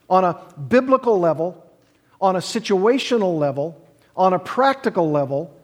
on 0.08 0.24
a 0.24 0.40
biblical 0.68 1.18
level, 1.18 1.64
on 2.20 2.36
a 2.36 2.40
situational 2.40 3.38
level, 3.38 3.83
on 4.16 4.32
a 4.32 4.38
practical 4.38 5.10
level, 5.10 5.54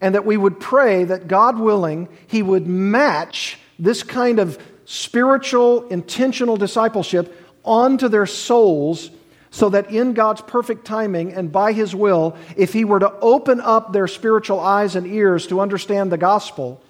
and 0.00 0.14
that 0.14 0.26
we 0.26 0.36
would 0.36 0.60
pray 0.60 1.04
that 1.04 1.28
God 1.28 1.58
willing, 1.58 2.08
He 2.26 2.42
would 2.42 2.66
match 2.66 3.58
this 3.78 4.02
kind 4.02 4.38
of 4.38 4.58
spiritual, 4.84 5.88
intentional 5.88 6.56
discipleship 6.56 7.40
onto 7.64 8.08
their 8.08 8.26
souls 8.26 9.10
so 9.50 9.70
that 9.70 9.90
in 9.90 10.14
God's 10.14 10.40
perfect 10.42 10.84
timing 10.84 11.32
and 11.32 11.50
by 11.50 11.72
His 11.72 11.94
will, 11.94 12.36
if 12.56 12.72
He 12.72 12.84
were 12.84 12.98
to 12.98 13.12
open 13.20 13.60
up 13.60 13.92
their 13.92 14.08
spiritual 14.08 14.60
eyes 14.60 14.96
and 14.96 15.06
ears 15.06 15.46
to 15.46 15.60
understand 15.60 16.10
the 16.12 16.18
gospel, 16.18 16.82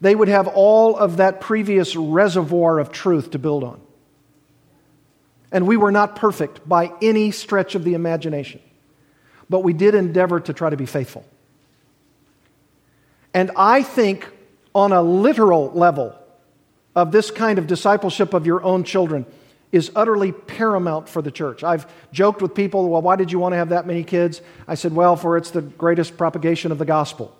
they 0.00 0.14
would 0.14 0.28
have 0.28 0.48
all 0.48 0.96
of 0.96 1.18
that 1.18 1.40
previous 1.40 1.94
reservoir 1.94 2.78
of 2.78 2.90
truth 2.90 3.32
to 3.32 3.38
build 3.38 3.62
on. 3.62 3.80
And 5.52 5.66
we 5.66 5.76
were 5.76 5.92
not 5.92 6.16
perfect 6.16 6.66
by 6.66 6.92
any 7.02 7.32
stretch 7.32 7.74
of 7.74 7.84
the 7.84 7.94
imagination 7.94 8.60
but 9.50 9.64
we 9.64 9.74
did 9.74 9.94
endeavor 9.94 10.40
to 10.40 10.54
try 10.54 10.70
to 10.70 10.76
be 10.76 10.86
faithful. 10.86 11.26
And 13.34 13.50
I 13.56 13.82
think, 13.82 14.28
on 14.74 14.92
a 14.92 15.02
literal 15.02 15.72
level 15.72 16.16
of 16.94 17.12
this 17.12 17.30
kind 17.30 17.58
of 17.58 17.66
discipleship 17.66 18.32
of 18.32 18.46
your 18.46 18.62
own 18.62 18.84
children, 18.84 19.26
is 19.72 19.90
utterly 19.94 20.32
paramount 20.32 21.08
for 21.08 21.22
the 21.22 21.30
church. 21.30 21.62
I've 21.62 21.86
joked 22.12 22.42
with 22.42 22.54
people, 22.54 22.88
well, 22.88 23.02
why 23.02 23.16
did 23.16 23.30
you 23.30 23.38
want 23.38 23.52
to 23.52 23.56
have 23.56 23.68
that 23.68 23.86
many 23.86 24.02
kids? 24.02 24.40
I 24.66 24.74
said, 24.74 24.92
well, 24.94 25.16
for 25.16 25.36
it's 25.36 25.50
the 25.50 25.62
greatest 25.62 26.16
propagation 26.16 26.72
of 26.72 26.78
the 26.78 26.84
gospel. 26.84 27.36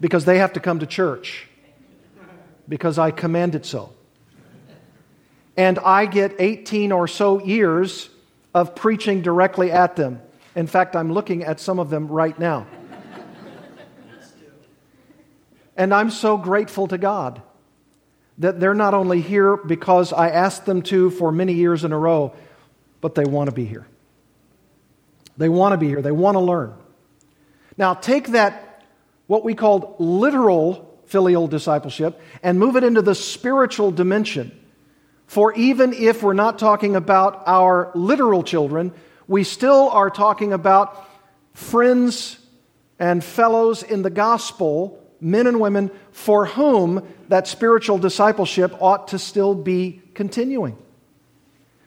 because 0.00 0.24
they 0.24 0.38
have 0.38 0.52
to 0.54 0.60
come 0.60 0.80
to 0.80 0.86
church. 0.86 1.48
Because 2.68 2.98
I 2.98 3.10
command 3.10 3.54
it 3.54 3.66
so. 3.66 3.92
And 5.56 5.78
I 5.78 6.06
get 6.06 6.34
18 6.38 6.90
or 6.92 7.06
so 7.06 7.44
years 7.44 8.08
of 8.52 8.74
preaching 8.74 9.22
directly 9.22 9.70
at 9.70 9.96
them. 9.96 10.20
In 10.54 10.66
fact, 10.66 10.94
I'm 10.94 11.12
looking 11.12 11.42
at 11.44 11.60
some 11.60 11.78
of 11.78 11.90
them 11.90 12.08
right 12.08 12.38
now. 12.38 12.66
And 15.76 15.92
I'm 15.92 16.10
so 16.10 16.36
grateful 16.36 16.86
to 16.88 16.98
God 16.98 17.42
that 18.38 18.60
they're 18.60 18.74
not 18.74 18.94
only 18.94 19.20
here 19.20 19.56
because 19.56 20.12
I 20.12 20.30
asked 20.30 20.66
them 20.66 20.82
to 20.82 21.10
for 21.10 21.32
many 21.32 21.54
years 21.54 21.84
in 21.84 21.92
a 21.92 21.98
row, 21.98 22.32
but 23.00 23.14
they 23.14 23.24
want 23.24 23.50
to 23.50 23.54
be 23.54 23.64
here. 23.64 23.86
They 25.36 25.48
want 25.48 25.72
to 25.72 25.76
be 25.76 25.88
here. 25.88 26.00
They 26.00 26.12
want 26.12 26.36
to 26.36 26.40
learn. 26.40 26.74
Now, 27.76 27.94
take 27.94 28.28
that, 28.28 28.84
what 29.26 29.44
we 29.44 29.54
called 29.54 29.96
literal 29.98 30.94
filial 31.06 31.48
discipleship, 31.48 32.20
and 32.42 32.58
move 32.58 32.76
it 32.76 32.84
into 32.84 33.02
the 33.02 33.14
spiritual 33.14 33.90
dimension. 33.90 34.58
For 35.26 35.52
even 35.54 35.92
if 35.92 36.22
we're 36.22 36.34
not 36.34 36.58
talking 36.58 36.96
about 36.96 37.42
our 37.46 37.90
literal 37.94 38.42
children, 38.42 38.92
we 39.26 39.44
still 39.44 39.88
are 39.90 40.10
talking 40.10 40.52
about 40.52 41.08
friends 41.52 42.38
and 42.98 43.22
fellows 43.22 43.82
in 43.82 44.02
the 44.02 44.10
gospel 44.10 45.00
men 45.24 45.46
and 45.46 45.58
women 45.58 45.90
for 46.12 46.44
whom 46.44 47.02
that 47.28 47.48
spiritual 47.48 47.96
discipleship 47.96 48.76
ought 48.80 49.08
to 49.08 49.18
still 49.18 49.54
be 49.54 50.02
continuing. 50.12 50.76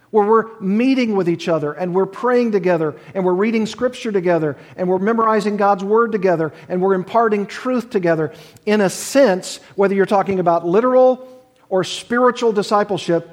Where 0.10 0.26
we're 0.26 0.60
meeting 0.60 1.16
with 1.16 1.30
each 1.30 1.48
other 1.48 1.74
and 1.74 1.94
we're 1.94 2.08
praying 2.08 2.54
together 2.54 2.96
and 3.14 3.24
we're 3.24 3.34
reading 3.34 3.68
scripture 3.68 4.12
together 4.12 4.58
and 4.76 4.90
we're 4.90 5.00
memorizing 5.00 5.58
God's 5.58 5.84
word 5.84 6.12
together 6.12 6.52
and 6.68 6.82
we're 6.82 6.96
imparting 6.96 7.46
truth 7.46 7.90
together. 7.90 8.34
In 8.66 8.82
a 8.82 8.90
sense, 8.90 9.58
whether 9.76 9.94
you're 9.94 10.06
talking 10.06 10.40
about 10.40 10.66
literal 10.66 11.28
or 11.70 11.84
spiritual 11.84 12.54
discipleship, 12.54 13.30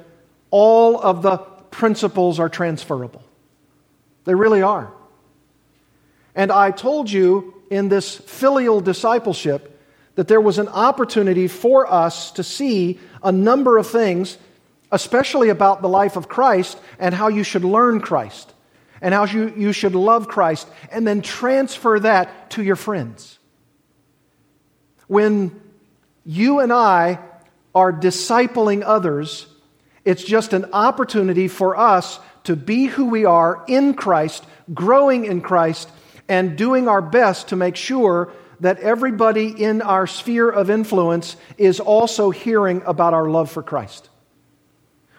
all 0.51 1.01
of 1.01 1.23
the 1.23 1.37
principles 1.37 2.39
are 2.39 2.49
transferable. 2.49 3.24
They 4.25 4.35
really 4.35 4.61
are. 4.61 4.91
And 6.35 6.51
I 6.51 6.71
told 6.71 7.09
you 7.09 7.53
in 7.69 7.89
this 7.89 8.15
filial 8.15 8.81
discipleship 8.81 9.71
that 10.15 10.27
there 10.27 10.41
was 10.41 10.59
an 10.59 10.67
opportunity 10.67 11.47
for 11.47 11.91
us 11.91 12.31
to 12.31 12.43
see 12.43 12.99
a 13.23 13.31
number 13.31 13.77
of 13.77 13.87
things, 13.87 14.37
especially 14.91 15.49
about 15.49 15.81
the 15.81 15.89
life 15.89 16.15
of 16.15 16.27
Christ 16.27 16.77
and 16.99 17.13
how 17.13 17.27
you 17.27 17.43
should 17.43 17.63
learn 17.63 18.01
Christ 18.01 18.53
and 19.01 19.13
how 19.13 19.25
you, 19.25 19.53
you 19.55 19.71
should 19.71 19.93
love 19.93 20.27
Christ, 20.27 20.67
and 20.89 21.05
then 21.05 21.21
transfer 21.21 21.99
that 21.99 22.49
to 22.51 22.63
your 22.63 22.77
friends. 22.77 23.37
When 25.07 25.61
you 26.25 26.59
and 26.59 26.71
I 26.71 27.19
are 27.75 27.91
discipling 27.91 28.83
others, 28.85 29.47
it's 30.05 30.23
just 30.23 30.53
an 30.53 30.65
opportunity 30.71 31.47
for 31.47 31.77
us 31.77 32.19
to 32.45 32.55
be 32.55 32.85
who 32.85 33.05
we 33.05 33.25
are 33.25 33.63
in 33.67 33.93
Christ, 33.93 34.45
growing 34.73 35.25
in 35.25 35.41
Christ, 35.41 35.89
and 36.27 36.57
doing 36.57 36.87
our 36.87 37.01
best 37.01 37.49
to 37.49 37.55
make 37.55 37.75
sure 37.75 38.31
that 38.61 38.79
everybody 38.79 39.47
in 39.47 39.81
our 39.81 40.07
sphere 40.07 40.49
of 40.49 40.69
influence 40.69 41.35
is 41.57 41.79
also 41.79 42.31
hearing 42.31 42.81
about 42.85 43.13
our 43.13 43.29
love 43.29 43.51
for 43.51 43.61
Christ. 43.61 44.09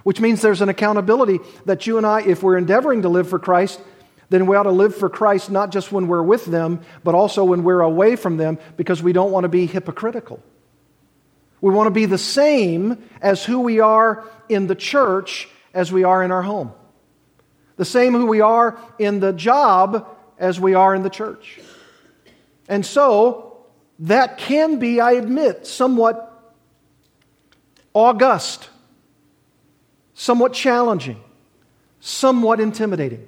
Which 0.03 0.21
means 0.21 0.41
there's 0.41 0.63
an 0.63 0.69
accountability 0.69 1.41
that 1.65 1.87
you 1.87 1.99
and 1.99 2.07
I, 2.07 2.23
if 2.23 2.43
we're 2.43 2.57
endeavoring 2.57 3.03
to 3.03 3.09
live 3.09 3.29
for 3.29 3.39
Christ, 3.39 3.81
then 4.29 4.47
we 4.47 4.57
ought 4.57 4.65
to 4.65 4.71
live 4.71 4.97
for 4.97 5.09
Christ 5.09 5.51
not 5.51 5.71
just 5.71 5.93
when 5.93 6.09
we're 6.09 6.23
with 6.23 6.47
them, 6.47 6.81
but 7.05 7.15
also 7.15 7.45
when 7.45 7.63
we're 7.63 7.81
away 7.81 8.17
from 8.17 8.37
them 8.37 8.59
because 8.77 9.03
we 9.03 9.13
don't 9.13 9.31
want 9.31 9.45
to 9.45 9.49
be 9.49 9.67
hypocritical. 9.67 10.43
We 11.61 11.73
want 11.73 11.87
to 11.87 11.93
be 11.93 12.07
the 12.07 12.19
same 12.19 13.03
as 13.21 13.45
who 13.45 13.61
we 13.61 13.81
are 13.81 14.25
in 14.49 14.67
the 14.67 14.75
church 14.75 15.49
as 15.75 15.93
we 15.93 16.05
are 16.05 16.23
in 16.23 16.33
our 16.33 16.43
home. 16.43 16.73
The 17.77 17.85
same 17.85 18.13
who 18.13 18.27
we 18.27 18.41
are 18.41 18.79
in 18.99 19.21
the 19.21 19.33
job 19.33 20.09
as 20.39 20.61
we 20.61 20.75
are 20.75 20.95
in 20.95 21.03
the 21.03 21.11
church. 21.11 21.61
And 22.69 22.85
so, 22.85 23.59
that 24.01 24.39
can 24.39 24.79
be, 24.79 25.01
I 25.01 25.13
admit, 25.13 25.67
somewhat 25.67 26.55
august, 27.95 28.69
somewhat 30.15 30.53
challenging, 30.53 31.21
somewhat 32.01 32.61
intimidating. 32.61 33.27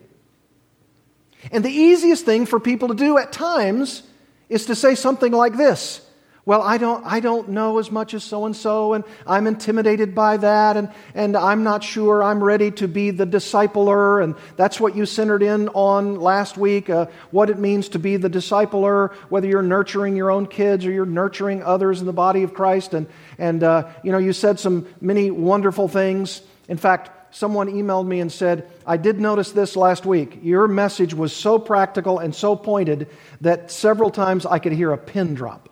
And 1.53 1.65
the 1.65 1.71
easiest 1.71 2.25
thing 2.25 2.47
for 2.47 2.61
people 2.61 2.89
to 2.89 2.95
do 2.95 3.17
at 3.17 3.33
times 3.33 4.03
is 4.49 4.67
to 4.67 4.75
say 4.75 4.95
something 4.95 5.33
like 5.33 5.57
this 5.57 6.08
well, 6.49 6.63
I 6.63 6.79
don't, 6.79 7.05
I 7.05 7.21
don't 7.21 7.51
know 7.51 7.79
as 7.79 7.91
much 7.91 8.15
as 8.15 8.25
so 8.25 8.47
and 8.47 8.57
so, 8.57 8.95
and 8.95 9.05
I'm 9.27 9.47
intimidated 9.47 10.15
by 10.15 10.39
that, 10.39 10.79
and, 10.79 10.89
and 11.15 11.37
I'm 11.37 11.63
not 11.63 11.85
sure 11.85 12.25
I'm 12.25 12.43
ready 12.43 12.71
to 12.71 12.89
be 12.89 13.11
the 13.11 13.27
discipler. 13.27 14.25
And 14.25 14.35
that's 14.57 14.81
what 14.81 14.97
you 14.97 15.05
centered 15.05 15.43
in 15.43 15.69
on 15.69 16.19
last 16.19 16.57
week 16.57 16.89
uh, 16.89 17.09
what 17.33 17.51
it 17.51 17.59
means 17.59 17.91
to 17.91 17.99
be 17.99 18.17
the 18.17 18.31
discipler, 18.31 19.13
whether 19.29 19.47
you're 19.47 19.61
nurturing 19.61 20.17
your 20.17 20.31
own 20.31 20.47
kids 20.47 20.87
or 20.87 20.91
you're 20.91 21.05
nurturing 21.05 21.63
others 21.63 22.01
in 22.01 22.07
the 22.07 22.15
body 22.15 22.45
of 22.45 22.55
Christ. 22.55 22.95
And, 22.95 23.09
and 23.37 23.63
uh, 23.63 23.91
you 24.03 24.11
know, 24.11 24.17
you 24.17 24.33
said 24.33 24.59
some 24.59 24.87
many 25.03 25.31
wonderful 25.31 25.87
things. 25.87 26.41
In 26.67 26.79
fact, 26.79 27.35
someone 27.37 27.69
emailed 27.69 28.07
me 28.07 28.21
and 28.21 28.33
said, 28.33 28.71
I 28.87 28.97
did 28.97 29.21
notice 29.21 29.53
this 29.53 29.77
last 29.77 30.07
week. 30.07 30.39
Your 30.43 30.67
message 30.67 31.13
was 31.13 31.37
so 31.37 31.59
practical 31.59 32.19
and 32.19 32.35
so 32.35 32.57
pointed 32.57 33.11
that 33.43 33.71
several 33.71 34.11
times 34.11 34.47
I 34.47 34.61
could 34.61 34.73
hear 34.73 34.93
a 34.93 34.97
pin 34.97 35.35
drop. 35.35 35.68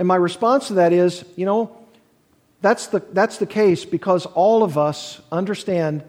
And 0.00 0.08
my 0.08 0.16
response 0.16 0.68
to 0.68 0.74
that 0.74 0.94
is, 0.94 1.26
you 1.36 1.44
know, 1.44 1.76
that's 2.62 2.86
the, 2.86 3.00
that's 3.12 3.36
the 3.36 3.44
case 3.44 3.84
because 3.84 4.24
all 4.24 4.62
of 4.62 4.78
us 4.78 5.20
understand 5.30 6.02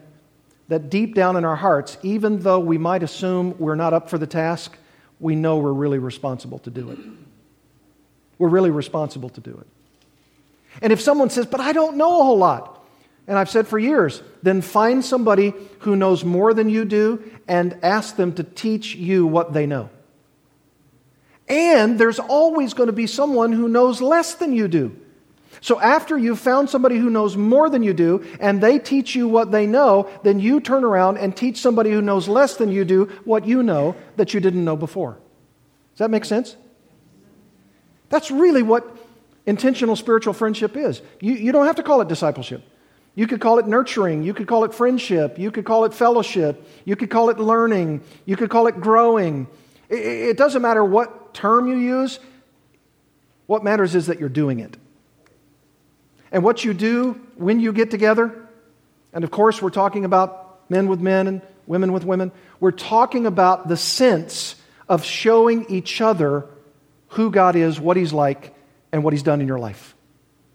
that 0.69 0.89
deep 0.89 1.13
down 1.13 1.35
in 1.35 1.43
our 1.43 1.57
hearts, 1.57 1.97
even 2.01 2.39
though 2.39 2.61
we 2.61 2.77
might 2.77 3.03
assume 3.03 3.53
we're 3.59 3.75
not 3.75 3.93
up 3.93 4.09
for 4.09 4.17
the 4.17 4.25
task, 4.25 4.77
we 5.19 5.35
know 5.35 5.57
we're 5.57 5.73
really 5.73 5.99
responsible 5.99 6.59
to 6.59 6.69
do 6.69 6.89
it. 6.91 6.99
We're 8.37 8.47
really 8.47 8.69
responsible 8.69 9.27
to 9.27 9.41
do 9.41 9.57
it. 9.59 9.67
And 10.81 10.93
if 10.93 11.01
someone 11.01 11.29
says, 11.29 11.45
but 11.45 11.59
I 11.59 11.73
don't 11.73 11.97
know 11.97 12.21
a 12.21 12.23
whole 12.23 12.37
lot, 12.37 12.81
and 13.27 13.37
I've 13.37 13.49
said 13.49 13.67
for 13.67 13.77
years, 13.77 14.23
then 14.41 14.61
find 14.61 15.03
somebody 15.03 15.53
who 15.79 15.97
knows 15.97 16.23
more 16.23 16.53
than 16.53 16.69
you 16.69 16.85
do 16.85 17.29
and 17.45 17.77
ask 17.83 18.15
them 18.15 18.35
to 18.35 18.45
teach 18.45 18.95
you 18.95 19.27
what 19.27 19.51
they 19.51 19.65
know. 19.65 19.89
And 21.51 21.99
there's 21.99 22.17
always 22.17 22.73
going 22.73 22.87
to 22.87 22.93
be 22.93 23.07
someone 23.07 23.51
who 23.51 23.67
knows 23.67 24.01
less 24.01 24.35
than 24.35 24.53
you 24.53 24.69
do. 24.69 24.95
So 25.59 25.81
after 25.81 26.17
you've 26.17 26.39
found 26.39 26.69
somebody 26.69 26.97
who 26.97 27.09
knows 27.09 27.35
more 27.35 27.69
than 27.69 27.83
you 27.83 27.93
do 27.93 28.25
and 28.39 28.63
they 28.63 28.79
teach 28.79 29.15
you 29.15 29.27
what 29.27 29.51
they 29.51 29.67
know, 29.67 30.09
then 30.23 30.39
you 30.39 30.61
turn 30.61 30.85
around 30.85 31.17
and 31.17 31.35
teach 31.35 31.59
somebody 31.59 31.91
who 31.91 32.01
knows 32.01 32.29
less 32.29 32.55
than 32.55 32.71
you 32.71 32.85
do 32.85 33.05
what 33.25 33.45
you 33.45 33.63
know 33.63 33.97
that 34.15 34.33
you 34.33 34.39
didn't 34.39 34.63
know 34.63 34.77
before. 34.77 35.19
Does 35.91 35.99
that 35.99 36.09
make 36.09 36.23
sense? 36.23 36.55
That's 38.07 38.31
really 38.31 38.63
what 38.63 38.89
intentional 39.45 39.97
spiritual 39.97 40.33
friendship 40.33 40.77
is. 40.77 41.01
You, 41.19 41.33
you 41.33 41.51
don't 41.51 41.65
have 41.65 41.75
to 41.75 41.83
call 41.83 41.99
it 41.99 42.07
discipleship. 42.07 42.63
You 43.13 43.27
could 43.27 43.41
call 43.41 43.59
it 43.59 43.67
nurturing. 43.67 44.23
You 44.23 44.33
could 44.33 44.47
call 44.47 44.63
it 44.63 44.73
friendship. 44.73 45.37
You 45.37 45.51
could 45.51 45.65
call 45.65 45.83
it 45.83 45.93
fellowship. 45.93 46.65
You 46.85 46.95
could 46.95 47.09
call 47.09 47.29
it 47.29 47.39
learning. 47.39 48.03
You 48.25 48.37
could 48.37 48.49
call 48.49 48.67
it 48.67 48.79
growing. 48.79 49.47
It, 49.89 50.05
it 50.05 50.37
doesn't 50.37 50.61
matter 50.61 50.83
what 50.83 51.20
term 51.33 51.67
you 51.67 51.77
use, 51.77 52.19
what 53.47 53.63
matters 53.63 53.95
is 53.95 54.07
that 54.07 54.19
you're 54.19 54.29
doing 54.29 54.59
it. 54.59 54.77
And 56.31 56.43
what 56.43 56.63
you 56.63 56.73
do 56.73 57.21
when 57.35 57.59
you 57.59 57.73
get 57.73 57.91
together, 57.91 58.47
and 59.13 59.23
of 59.23 59.31
course, 59.31 59.61
we're 59.61 59.69
talking 59.69 60.05
about 60.05 60.69
men 60.69 60.87
with 60.87 61.01
men 61.01 61.27
and 61.27 61.41
women 61.67 61.91
with 61.91 62.05
women, 62.05 62.31
we're 62.59 62.71
talking 62.71 63.25
about 63.25 63.67
the 63.67 63.77
sense 63.77 64.55
of 64.87 65.03
showing 65.03 65.65
each 65.69 66.01
other 66.01 66.47
who 67.09 67.31
God 67.31 67.55
is, 67.55 67.79
what 67.79 67.97
He's 67.97 68.13
like, 68.13 68.55
and 68.91 69.03
what 69.03 69.13
He's 69.13 69.23
done 69.23 69.41
in 69.41 69.47
your 69.47 69.59
life. 69.59 69.95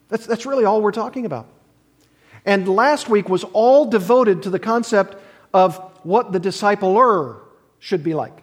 That's, 0.09 0.27
that's 0.27 0.47
really 0.47 0.65
all 0.65 0.81
we're 0.81 0.93
talking 0.93 1.27
about. 1.27 1.49
And 2.45 2.69
last 2.69 3.09
week 3.09 3.29
was 3.29 3.45
all 3.45 3.87
devoted 3.87 4.45
to 4.45 4.51
the 4.51 4.59
concept 4.59 5.17
of 5.53 5.77
what 6.05 6.33
the 6.33 6.41
discipler 6.41 7.41
should 7.79 8.03
be 8.03 8.15
like. 8.15 8.43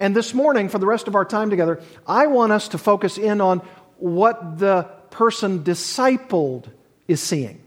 And 0.00 0.14
this 0.14 0.34
morning, 0.34 0.68
for 0.68 0.78
the 0.78 0.86
rest 0.86 1.08
of 1.08 1.14
our 1.14 1.24
time 1.24 1.50
together, 1.50 1.82
I 2.06 2.26
want 2.26 2.52
us 2.52 2.68
to 2.68 2.78
focus 2.78 3.18
in 3.18 3.40
on 3.40 3.60
what 3.98 4.58
the 4.58 4.82
person 5.10 5.62
discipled 5.62 6.66
is 7.06 7.22
seeing. 7.22 7.60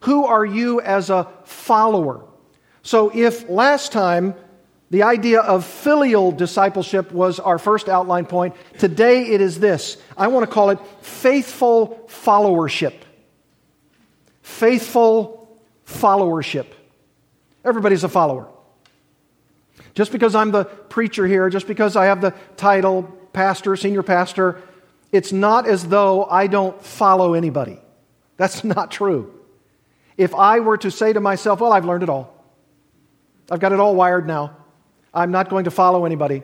Who 0.00 0.26
are 0.26 0.44
you 0.44 0.80
as 0.80 1.10
a 1.10 1.28
follower? 1.44 2.24
So, 2.82 3.10
if 3.14 3.48
last 3.48 3.92
time 3.92 4.34
the 4.90 5.04
idea 5.04 5.40
of 5.40 5.64
filial 5.64 6.32
discipleship 6.32 7.12
was 7.12 7.38
our 7.38 7.58
first 7.58 7.88
outline 7.88 8.26
point, 8.26 8.56
today 8.78 9.26
it 9.28 9.40
is 9.40 9.60
this. 9.60 9.98
I 10.16 10.26
want 10.28 10.48
to 10.48 10.52
call 10.52 10.70
it 10.70 10.78
faithful 11.02 12.06
followership. 12.08 12.94
faithful 14.42 15.58
followership. 15.86 16.66
Everybody's 17.64 18.04
a 18.04 18.08
follower. 18.08 18.48
Just 19.94 20.12
because 20.12 20.34
I'm 20.34 20.50
the 20.50 20.64
preacher 20.64 21.26
here, 21.26 21.48
just 21.50 21.66
because 21.66 21.96
I 21.96 22.06
have 22.06 22.20
the 22.20 22.34
title 22.56 23.02
pastor, 23.32 23.76
senior 23.76 24.02
pastor, 24.02 24.62
it's 25.12 25.32
not 25.32 25.66
as 25.66 25.86
though 25.88 26.24
I 26.24 26.46
don't 26.46 26.80
follow 26.82 27.34
anybody. 27.34 27.78
That's 28.36 28.64
not 28.76 28.90
true. 28.90 29.34
If 30.16 30.34
I 30.34 30.60
were 30.60 30.76
to 30.78 30.90
say 30.90 31.12
to 31.12 31.20
myself, 31.20 31.60
well, 31.60 31.72
I've 31.72 31.84
learned 31.84 32.02
it 32.02 32.08
all, 32.08 32.34
I've 33.50 33.60
got 33.60 33.72
it 33.72 33.80
all 33.80 33.94
wired 33.94 34.26
now, 34.26 34.56
I'm 35.12 35.30
not 35.30 35.48
going 35.48 35.64
to 35.64 35.70
follow 35.70 36.04
anybody, 36.04 36.42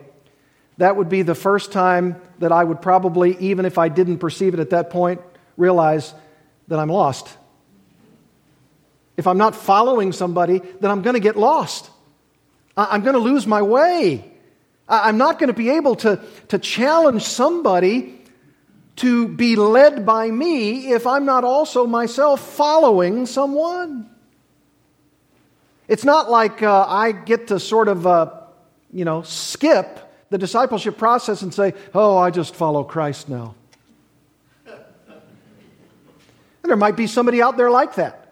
that 0.77 0.95
would 0.95 1.09
be 1.09 1.21
the 1.21 1.35
first 1.35 1.71
time 1.71 2.21
that 2.39 2.51
I 2.51 2.63
would 2.63 2.81
probably, 2.81 3.37
even 3.37 3.65
if 3.65 3.77
I 3.77 3.89
didn't 3.89 4.19
perceive 4.19 4.53
it 4.53 4.59
at 4.59 4.71
that 4.71 4.89
point, 4.89 5.21
realize 5.55 6.13
that 6.67 6.79
I'm 6.79 6.89
lost. 6.89 7.27
If 9.15 9.25
I'm 9.25 9.37
not 9.37 9.55
following 9.55 10.11
somebody, 10.11 10.59
then 10.79 10.91
I'm 10.91 11.01
going 11.01 11.15
to 11.15 11.19
get 11.19 11.35
lost. 11.35 11.89
I'm 12.77 13.01
going 13.01 13.15
to 13.15 13.19
lose 13.19 13.47
my 13.47 13.63
way. 13.63 14.31
I'm 14.87 15.17
not 15.17 15.39
going 15.39 15.47
to 15.47 15.53
be 15.53 15.71
able 15.71 15.95
to, 15.97 16.21
to 16.49 16.59
challenge 16.59 17.23
somebody 17.23 18.13
to 18.97 19.27
be 19.27 19.55
led 19.55 20.05
by 20.05 20.29
me 20.29 20.91
if 20.91 21.05
I'm 21.05 21.25
not 21.25 21.43
also 21.43 21.85
myself 21.87 22.39
following 22.55 23.25
someone. 23.25 24.09
It's 25.87 26.05
not 26.05 26.29
like 26.29 26.61
uh, 26.61 26.85
I 26.87 27.11
get 27.11 27.47
to 27.47 27.59
sort 27.59 27.87
of, 27.87 28.05
uh, 28.05 28.31
you 28.91 29.05
know, 29.05 29.23
skip 29.23 29.99
the 30.29 30.37
discipleship 30.37 30.97
process 30.97 31.41
and 31.41 31.53
say, 31.53 31.73
oh, 31.93 32.17
I 32.17 32.29
just 32.31 32.55
follow 32.55 32.83
Christ 32.83 33.29
now. 33.29 33.55
And 34.65 34.75
there 36.63 36.75
might 36.75 36.95
be 36.95 37.07
somebody 37.07 37.41
out 37.41 37.57
there 37.57 37.71
like 37.71 37.95
that. 37.95 38.26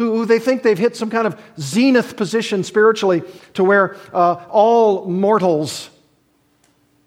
Who, 0.00 0.24
they 0.24 0.38
think 0.38 0.62
they've 0.62 0.78
hit 0.78 0.96
some 0.96 1.10
kind 1.10 1.26
of 1.26 1.38
zenith 1.58 2.16
position 2.16 2.64
spiritually 2.64 3.22
to 3.52 3.62
where 3.62 3.98
uh, 4.14 4.46
all 4.48 5.04
mortals 5.04 5.90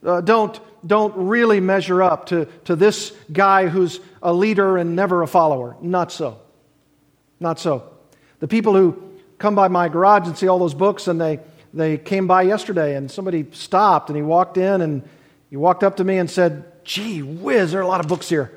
uh, 0.06 0.22
don't, 0.22 0.60
don't 0.86 1.12
really 1.16 1.60
measure 1.60 2.04
up 2.04 2.28
to, 2.28 2.46
to 2.66 2.76
this 2.76 3.12
guy 3.32 3.68
who's 3.68 4.00
a 4.22 4.32
leader 4.32 4.78
and 4.78 4.96
never 4.96 5.24
a 5.24 5.28
follower. 5.28 5.76
Not 5.82 6.12
so. 6.12 6.40
Not 7.40 7.60
so. 7.60 7.92
The 8.42 8.48
people 8.48 8.76
who 8.76 9.02
come 9.40 9.56
by 9.56 9.70
my 9.70 9.90
garage 9.90 10.28
and 10.28 10.38
see 10.38 10.48
all 10.48 10.60
those 10.60 10.76
books 10.76 11.08
and 11.08 11.20
they 11.20 11.40
they 11.74 11.98
came 11.98 12.28
by 12.28 12.44
yesterday 12.44 12.96
and 12.96 13.10
somebody 13.10 13.48
stopped 13.54 14.12
and 14.12 14.16
he 14.16 14.22
walked 14.22 14.58
in 14.58 14.82
and 14.82 15.02
he 15.50 15.58
walked 15.58 15.84
up 15.84 15.96
to 15.96 16.04
me 16.04 16.20
and 16.20 16.30
said, 16.30 16.64
Gee 16.84 17.24
whiz, 17.24 17.72
there 17.72 17.80
are 17.82 17.84
a 17.84 17.88
lot 17.88 18.02
of 18.02 18.08
books 18.08 18.30
here. 18.30 18.52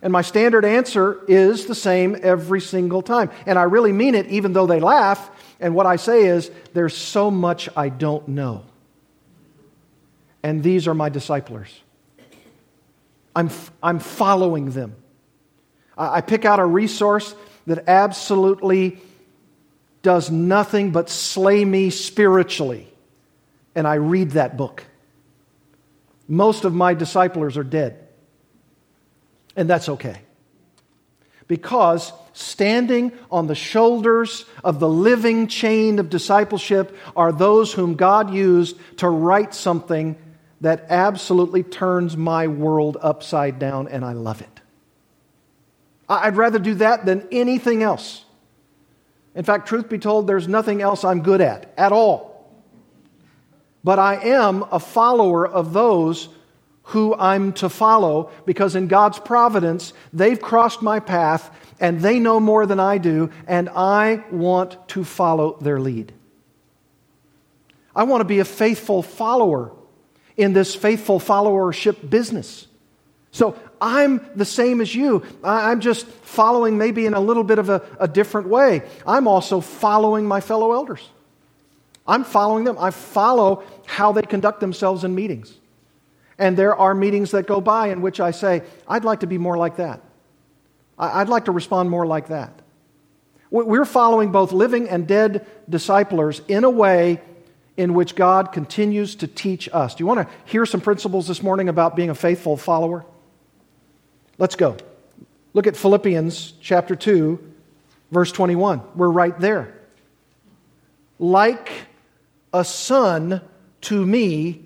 And 0.00 0.12
my 0.12 0.22
standard 0.22 0.64
answer 0.64 1.24
is 1.26 1.66
the 1.66 1.74
same 1.74 2.16
every 2.22 2.60
single 2.60 3.02
time. 3.02 3.30
And 3.46 3.58
I 3.58 3.64
really 3.64 3.92
mean 3.92 4.14
it, 4.14 4.26
even 4.26 4.52
though 4.52 4.66
they 4.66 4.80
laugh. 4.80 5.30
And 5.58 5.74
what 5.74 5.86
I 5.86 5.96
say 5.96 6.26
is, 6.26 6.50
There's 6.72 6.96
so 6.96 7.30
much 7.30 7.68
I 7.76 7.88
don't 7.88 8.28
know. 8.28 8.64
And 10.42 10.62
these 10.62 10.86
are 10.86 10.94
my 10.94 11.08
disciplers. 11.08 11.68
I'm, 13.34 13.50
I'm 13.82 13.98
following 13.98 14.70
them. 14.70 14.94
I, 15.96 16.16
I 16.16 16.20
pick 16.20 16.44
out 16.44 16.60
a 16.60 16.64
resource 16.64 17.34
that 17.66 17.88
absolutely 17.88 18.98
does 20.02 20.30
nothing 20.30 20.90
but 20.92 21.10
slay 21.10 21.64
me 21.64 21.90
spiritually. 21.90 22.88
And 23.74 23.86
I 23.86 23.94
read 23.94 24.32
that 24.32 24.56
book. 24.56 24.84
Most 26.26 26.64
of 26.64 26.74
my 26.74 26.94
disciplers 26.94 27.56
are 27.56 27.64
dead. 27.64 28.07
And 29.58 29.68
that's 29.68 29.88
okay. 29.88 30.20
Because 31.48 32.12
standing 32.32 33.10
on 33.28 33.48
the 33.48 33.56
shoulders 33.56 34.44
of 34.62 34.78
the 34.78 34.88
living 34.88 35.48
chain 35.48 35.98
of 35.98 36.08
discipleship 36.10 36.96
are 37.16 37.32
those 37.32 37.72
whom 37.72 37.96
God 37.96 38.32
used 38.32 38.78
to 38.98 39.08
write 39.08 39.52
something 39.54 40.16
that 40.60 40.86
absolutely 40.90 41.64
turns 41.64 42.16
my 42.16 42.46
world 42.46 42.98
upside 43.00 43.58
down, 43.58 43.88
and 43.88 44.04
I 44.04 44.12
love 44.12 44.42
it. 44.42 44.60
I'd 46.08 46.36
rather 46.36 46.60
do 46.60 46.76
that 46.76 47.04
than 47.04 47.26
anything 47.32 47.82
else. 47.82 48.24
In 49.34 49.42
fact, 49.42 49.66
truth 49.66 49.88
be 49.88 49.98
told, 49.98 50.28
there's 50.28 50.46
nothing 50.46 50.82
else 50.82 51.02
I'm 51.02 51.24
good 51.24 51.40
at, 51.40 51.74
at 51.76 51.90
all. 51.90 52.48
But 53.82 53.98
I 53.98 54.22
am 54.22 54.64
a 54.70 54.78
follower 54.78 55.44
of 55.44 55.72
those 55.72 56.28
who 56.88 57.14
I'm 57.14 57.52
to 57.54 57.68
follow 57.68 58.30
because 58.46 58.74
in 58.74 58.88
God's 58.88 59.18
providence, 59.18 59.92
they've 60.12 60.40
crossed 60.40 60.82
my 60.82 61.00
path 61.00 61.50
and 61.80 62.00
they 62.00 62.18
know 62.18 62.40
more 62.40 62.66
than 62.66 62.80
I 62.80 62.98
do, 62.98 63.30
and 63.46 63.68
I 63.68 64.24
want 64.32 64.76
to 64.88 65.04
follow 65.04 65.58
their 65.60 65.78
lead. 65.78 66.12
I 67.94 68.04
want 68.04 68.22
to 68.22 68.24
be 68.24 68.40
a 68.40 68.44
faithful 68.44 69.02
follower 69.02 69.72
in 70.36 70.54
this 70.54 70.74
faithful 70.74 71.20
followership 71.20 72.08
business. 72.08 72.66
So 73.32 73.56
I'm 73.80 74.26
the 74.34 74.44
same 74.44 74.80
as 74.80 74.94
you. 74.94 75.24
I'm 75.44 75.80
just 75.80 76.06
following 76.06 76.78
maybe 76.78 77.06
in 77.06 77.14
a 77.14 77.20
little 77.20 77.44
bit 77.44 77.58
of 77.58 77.68
a, 77.68 77.82
a, 78.00 78.08
different 78.08 78.48
way. 78.48 78.82
I'm 79.06 79.28
also 79.28 79.60
following 79.60 80.26
my 80.26 80.40
fellow 80.40 80.72
elders. 80.72 81.06
I'm 82.06 82.24
following 82.24 82.64
them. 82.64 82.78
I 82.78 82.90
follow 82.90 83.62
how 83.86 84.12
they 84.12 84.22
conduct 84.22 84.60
themselves 84.60 85.04
in 85.04 85.14
meetings. 85.14 85.52
And 86.38 86.56
there 86.56 86.76
are 86.76 86.94
meetings 86.94 87.32
that 87.32 87.46
go 87.46 87.60
by 87.60 87.88
in 87.88 88.00
which 88.00 88.20
I 88.20 88.30
say, 88.30 88.62
I'd 88.86 89.04
like 89.04 89.20
to 89.20 89.26
be 89.26 89.38
more 89.38 89.56
like 89.56 89.76
that. 89.76 90.02
I'd 90.98 91.28
like 91.28 91.46
to 91.46 91.52
respond 91.52 91.90
more 91.90 92.06
like 92.06 92.28
that. 92.28 92.52
We're 93.50 93.84
following 93.84 94.30
both 94.30 94.52
living 94.52 94.88
and 94.88 95.06
dead 95.06 95.46
disciplers 95.68 96.42
in 96.48 96.64
a 96.64 96.70
way 96.70 97.20
in 97.76 97.94
which 97.94 98.14
God 98.14 98.52
continues 98.52 99.14
to 99.16 99.26
teach 99.26 99.68
us. 99.72 99.94
Do 99.94 100.02
you 100.02 100.06
want 100.06 100.28
to 100.28 100.34
hear 100.44 100.66
some 100.66 100.80
principles 100.80 101.28
this 101.28 101.42
morning 101.42 101.68
about 101.68 101.96
being 101.96 102.10
a 102.10 102.14
faithful 102.14 102.56
follower? 102.56 103.06
Let's 104.36 104.56
go. 104.56 104.76
Look 105.54 105.66
at 105.66 105.76
Philippians 105.76 106.54
chapter 106.60 106.94
2, 106.94 107.38
verse 108.10 108.32
21. 108.32 108.82
We're 108.94 109.08
right 109.08 109.38
there. 109.40 109.74
Like 111.18 111.70
a 112.52 112.64
son 112.64 113.40
to 113.82 114.06
me 114.06 114.64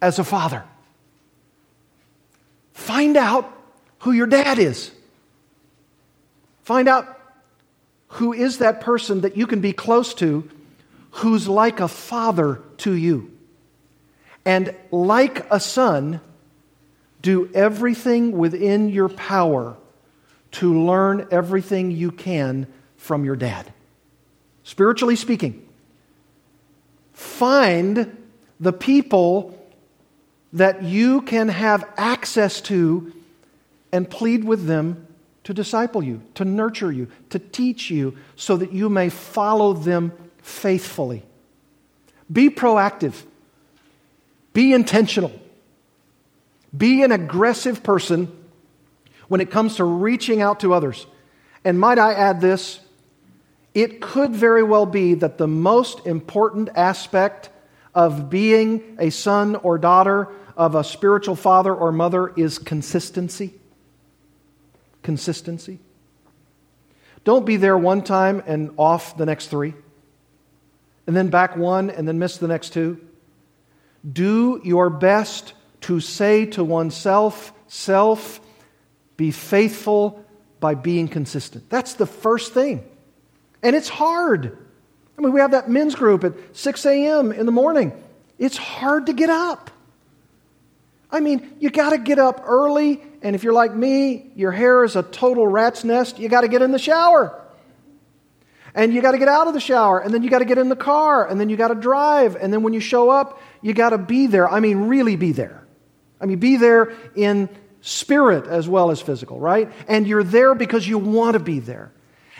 as 0.00 0.18
a 0.18 0.24
father. 0.24 0.64
Find 2.72 3.16
out 3.16 3.52
who 4.00 4.12
your 4.12 4.26
dad 4.26 4.58
is. 4.58 4.90
Find 6.62 6.88
out 6.88 7.18
who 8.08 8.32
is 8.32 8.58
that 8.58 8.80
person 8.80 9.22
that 9.22 9.36
you 9.36 9.46
can 9.46 9.60
be 9.60 9.72
close 9.72 10.14
to 10.14 10.48
who's 11.12 11.48
like 11.48 11.80
a 11.80 11.88
father 11.88 12.60
to 12.78 12.92
you. 12.92 13.30
And 14.44 14.74
like 14.90 15.46
a 15.50 15.60
son, 15.60 16.20
do 17.20 17.50
everything 17.54 18.32
within 18.32 18.88
your 18.88 19.08
power 19.08 19.76
to 20.52 20.84
learn 20.84 21.28
everything 21.30 21.90
you 21.90 22.10
can 22.10 22.66
from 22.96 23.24
your 23.24 23.36
dad. 23.36 23.72
Spiritually 24.64 25.16
speaking, 25.16 25.66
find 27.12 28.16
the 28.58 28.72
people 28.72 29.58
that 30.52 30.82
you 30.82 31.22
can 31.22 31.48
have 31.48 31.88
access 31.96 32.60
to 32.62 33.12
and 33.90 34.08
plead 34.08 34.44
with 34.44 34.66
them 34.66 35.06
to 35.44 35.54
disciple 35.54 36.02
you, 36.02 36.22
to 36.34 36.44
nurture 36.44 36.92
you, 36.92 37.08
to 37.30 37.38
teach 37.38 37.90
you, 37.90 38.16
so 38.36 38.56
that 38.56 38.72
you 38.72 38.88
may 38.88 39.08
follow 39.08 39.72
them 39.72 40.12
faithfully. 40.38 41.24
Be 42.30 42.48
proactive, 42.48 43.22
be 44.52 44.72
intentional. 44.72 45.32
Be 46.74 47.02
an 47.02 47.12
aggressive 47.12 47.82
person 47.82 48.34
when 49.28 49.42
it 49.42 49.50
comes 49.50 49.76
to 49.76 49.84
reaching 49.84 50.40
out 50.40 50.60
to 50.60 50.72
others. 50.72 51.06
And 51.64 51.78
might 51.78 51.98
I 51.98 52.14
add 52.14 52.40
this? 52.40 52.80
It 53.74 54.00
could 54.00 54.32
very 54.32 54.62
well 54.62 54.86
be 54.86 55.14
that 55.14 55.38
the 55.38 55.46
most 55.46 56.06
important 56.06 56.70
aspect 56.74 57.50
of 57.94 58.30
being 58.30 58.96
a 58.98 59.10
son 59.10 59.56
or 59.56 59.76
daughter 59.76 60.28
of 60.56 60.74
a 60.74 60.84
spiritual 60.84 61.36
father 61.36 61.74
or 61.74 61.92
mother 61.92 62.32
is 62.36 62.58
consistency. 62.58 63.54
Consistency. 65.02 65.78
Don't 67.24 67.46
be 67.46 67.56
there 67.56 67.78
one 67.78 68.02
time 68.02 68.42
and 68.46 68.72
off 68.76 69.16
the 69.16 69.26
next 69.26 69.46
three, 69.46 69.74
and 71.06 71.16
then 71.16 71.28
back 71.28 71.56
one 71.56 71.90
and 71.90 72.06
then 72.06 72.18
miss 72.18 72.38
the 72.38 72.48
next 72.48 72.70
two. 72.70 73.00
Do 74.10 74.60
your 74.64 74.90
best 74.90 75.54
to 75.82 76.00
say 76.00 76.46
to 76.46 76.64
oneself, 76.64 77.52
self, 77.68 78.40
be 79.16 79.30
faithful 79.30 80.24
by 80.58 80.74
being 80.74 81.08
consistent. 81.08 81.68
That's 81.70 81.94
the 81.94 82.06
first 82.06 82.52
thing. 82.52 82.84
And 83.62 83.76
it's 83.76 83.88
hard. 83.88 84.58
I 85.16 85.22
mean, 85.22 85.32
we 85.32 85.40
have 85.40 85.52
that 85.52 85.68
men's 85.68 85.94
group 85.94 86.24
at 86.24 86.34
6 86.52 86.86
a.m. 86.86 87.32
in 87.32 87.46
the 87.46 87.52
morning. 87.52 87.92
It's 88.38 88.56
hard 88.56 89.06
to 89.06 89.12
get 89.12 89.30
up. 89.30 89.70
I 91.12 91.20
mean, 91.20 91.56
you 91.60 91.70
got 91.70 91.90
to 91.90 91.98
get 91.98 92.18
up 92.18 92.42
early, 92.44 93.02
and 93.20 93.36
if 93.36 93.44
you're 93.44 93.52
like 93.52 93.74
me, 93.74 94.32
your 94.34 94.50
hair 94.50 94.82
is 94.82 94.96
a 94.96 95.02
total 95.02 95.46
rat's 95.46 95.84
nest, 95.84 96.18
you 96.18 96.30
got 96.30 96.40
to 96.40 96.48
get 96.48 96.62
in 96.62 96.72
the 96.72 96.78
shower. 96.78 97.38
And 98.74 98.94
you 98.94 99.02
got 99.02 99.12
to 99.12 99.18
get 99.18 99.28
out 99.28 99.46
of 99.46 99.52
the 99.52 99.60
shower, 99.60 99.98
and 100.00 100.14
then 100.14 100.22
you 100.22 100.30
got 100.30 100.38
to 100.38 100.46
get 100.46 100.56
in 100.56 100.70
the 100.70 100.76
car, 100.76 101.28
and 101.28 101.38
then 101.38 101.50
you 101.50 101.58
got 101.58 101.68
to 101.68 101.74
drive, 101.74 102.36
and 102.36 102.50
then 102.50 102.62
when 102.62 102.72
you 102.72 102.80
show 102.80 103.10
up, 103.10 103.42
you 103.60 103.74
got 103.74 103.90
to 103.90 103.98
be 103.98 104.26
there. 104.26 104.48
I 104.48 104.60
mean, 104.60 104.88
really 104.88 105.16
be 105.16 105.32
there. 105.32 105.62
I 106.18 106.24
mean, 106.24 106.38
be 106.38 106.56
there 106.56 106.94
in 107.14 107.50
spirit 107.82 108.46
as 108.46 108.66
well 108.66 108.90
as 108.90 109.00
physical, 109.02 109.38
right? 109.38 109.70
And 109.88 110.06
you're 110.06 110.24
there 110.24 110.54
because 110.54 110.88
you 110.88 110.96
want 110.96 111.34
to 111.34 111.40
be 111.40 111.58
there. 111.58 111.92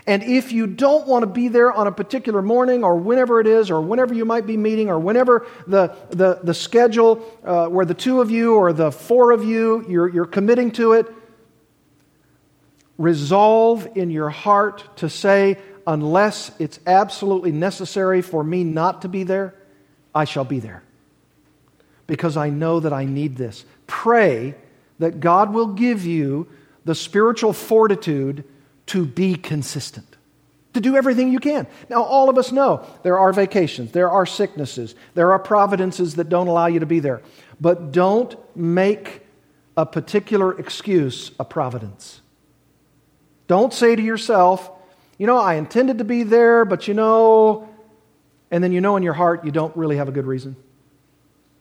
And 0.06 0.22
if 0.24 0.50
you 0.50 0.66
don't 0.66 1.06
want 1.06 1.22
to 1.22 1.28
be 1.28 1.48
there 1.48 1.72
on 1.72 1.86
a 1.86 1.92
particular 1.92 2.42
morning 2.42 2.82
or 2.82 2.96
whenever 2.96 3.40
it 3.40 3.46
is, 3.46 3.70
or 3.70 3.80
whenever 3.80 4.12
you 4.12 4.24
might 4.24 4.46
be 4.46 4.56
meeting, 4.56 4.90
or 4.90 4.98
whenever 4.98 5.46
the, 5.66 5.94
the, 6.10 6.40
the 6.42 6.54
schedule 6.54 7.24
uh, 7.44 7.68
where 7.68 7.84
the 7.84 7.94
two 7.94 8.20
of 8.20 8.30
you 8.30 8.54
or 8.54 8.72
the 8.72 8.90
four 8.90 9.30
of 9.30 9.44
you, 9.44 9.84
you're, 9.88 10.08
you're 10.08 10.26
committing 10.26 10.72
to 10.72 10.94
it, 10.94 11.06
resolve 12.98 13.88
in 13.96 14.10
your 14.10 14.28
heart 14.28 14.96
to 14.96 15.08
say, 15.08 15.56
unless 15.86 16.50
it's 16.58 16.80
absolutely 16.86 17.52
necessary 17.52 18.22
for 18.22 18.42
me 18.42 18.64
not 18.64 19.02
to 19.02 19.08
be 19.08 19.22
there, 19.22 19.54
I 20.14 20.24
shall 20.24 20.44
be 20.44 20.58
there. 20.58 20.82
Because 22.08 22.36
I 22.36 22.50
know 22.50 22.80
that 22.80 22.92
I 22.92 23.04
need 23.04 23.36
this. 23.36 23.64
Pray 23.86 24.56
that 24.98 25.20
God 25.20 25.54
will 25.54 25.68
give 25.68 26.04
you 26.04 26.48
the 26.84 26.94
spiritual 26.94 27.52
fortitude 27.52 28.44
to 28.86 29.04
be 29.04 29.34
consistent, 29.34 30.16
to 30.74 30.80
do 30.80 30.96
everything 30.96 31.32
you 31.32 31.40
can. 31.40 31.66
Now, 31.88 32.02
all 32.02 32.28
of 32.28 32.38
us 32.38 32.52
know 32.52 32.86
there 33.02 33.18
are 33.18 33.32
vacations, 33.32 33.92
there 33.92 34.10
are 34.10 34.26
sicknesses, 34.26 34.94
there 35.14 35.32
are 35.32 35.38
providences 35.38 36.16
that 36.16 36.28
don't 36.28 36.48
allow 36.48 36.66
you 36.66 36.80
to 36.80 36.86
be 36.86 37.00
there. 37.00 37.22
But 37.60 37.92
don't 37.92 38.36
make 38.56 39.22
a 39.76 39.86
particular 39.86 40.58
excuse 40.58 41.30
a 41.38 41.44
providence. 41.44 42.20
Don't 43.46 43.72
say 43.72 43.96
to 43.96 44.02
yourself, 44.02 44.70
you 45.18 45.26
know, 45.26 45.38
I 45.38 45.54
intended 45.54 45.98
to 45.98 46.04
be 46.04 46.22
there, 46.22 46.64
but 46.64 46.88
you 46.88 46.94
know, 46.94 47.68
and 48.50 48.62
then 48.62 48.72
you 48.72 48.80
know 48.80 48.96
in 48.96 49.02
your 49.02 49.14
heart 49.14 49.44
you 49.44 49.50
don't 49.50 49.74
really 49.76 49.96
have 49.96 50.08
a 50.08 50.12
good 50.12 50.26
reason. 50.26 50.56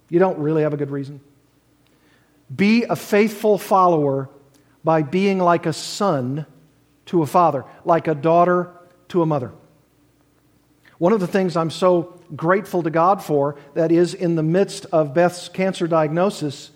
You 0.10 0.20
don't 0.20 0.40
really 0.40 0.64
have 0.64 0.74
a 0.74 0.78
good 0.78 0.92
reason. 0.92 1.22
Be 2.54 2.84
a 2.84 2.96
faithful 2.96 3.58
follower 3.58 4.30
by 4.84 5.04
being 5.04 5.40
like 5.40 5.66
a 5.66 5.74
son 5.74 6.46
to 7.12 7.22
a 7.22 7.26
father, 7.26 7.66
like 7.84 8.08
a 8.08 8.16
daughter 8.16 8.72
to 9.10 9.22
a 9.22 9.26
mother. 9.26 9.52
One 10.98 11.12
of 11.12 11.20
the 11.20 11.28
things 11.28 11.58
I'm 11.58 11.70
so 11.70 12.22
grateful 12.34 12.84
to 12.84 12.90
God 12.90 13.22
for, 13.22 13.58
that 13.74 13.92
is, 13.92 14.14
in 14.14 14.36
the 14.36 14.44
midst 14.44 14.86
of 14.94 15.14
Beth's 15.14 15.50
cancer 15.50 15.88
diagnosis, 15.88 16.72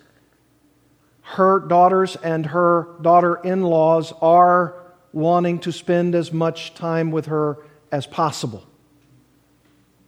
her 1.21 1.61
daughters 1.61 2.17
and 2.17 2.47
her 2.47 2.97
daughter 3.01 3.35
in 3.45 3.63
laws 3.63 4.11
are 4.21 4.75
wanting 5.13 5.59
to 5.59 5.71
spend 5.71 6.15
as 6.15 6.33
much 6.33 6.73
time 6.73 7.11
with 7.11 7.27
her 7.27 7.59
as 7.89 8.05
possible. 8.05 8.67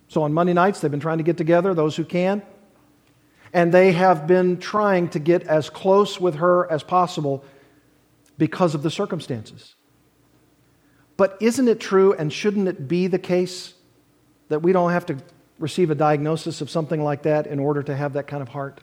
So 0.10 0.24
on 0.24 0.34
Monday 0.34 0.54
nights, 0.54 0.82
they've 0.82 0.92
been 0.92 1.00
trying 1.00 1.20
to 1.20 1.24
get 1.24 1.38
together, 1.38 1.74
those 1.74 1.96
who 1.96 2.04
can, 2.04 2.42
and 3.54 3.74
they 3.74 3.94
have 3.94 4.28
been 4.28 4.58
trying 4.58 5.08
to 5.10 5.20
get 5.20 5.44
as 5.44 5.70
close 5.70 6.20
with 6.20 6.36
her 6.36 6.70
as 6.70 6.84
possible 6.84 7.46
because 8.38 8.76
of 8.76 8.84
the 8.84 8.92
circumstances. 8.92 9.77
But 11.18 11.38
isn't 11.42 11.68
it 11.68 11.80
true, 11.80 12.14
and 12.14 12.32
shouldn't 12.32 12.68
it 12.68 12.88
be 12.88 13.08
the 13.08 13.20
case, 13.20 13.74
that 14.50 14.60
we 14.60 14.72
don't 14.72 14.92
have 14.92 15.08
to 15.08 15.18
receive 15.60 15.90
a 15.90 15.96
diagnosis 15.96 16.62
of 16.62 16.70
something 16.70 17.04
like 17.04 17.24
that 17.24 17.48
in 17.48 17.60
order 17.60 17.82
to 17.84 17.96
have 17.96 18.14
that 18.14 18.28
kind 18.28 18.42
of 18.42 18.50
heart? 18.50 18.80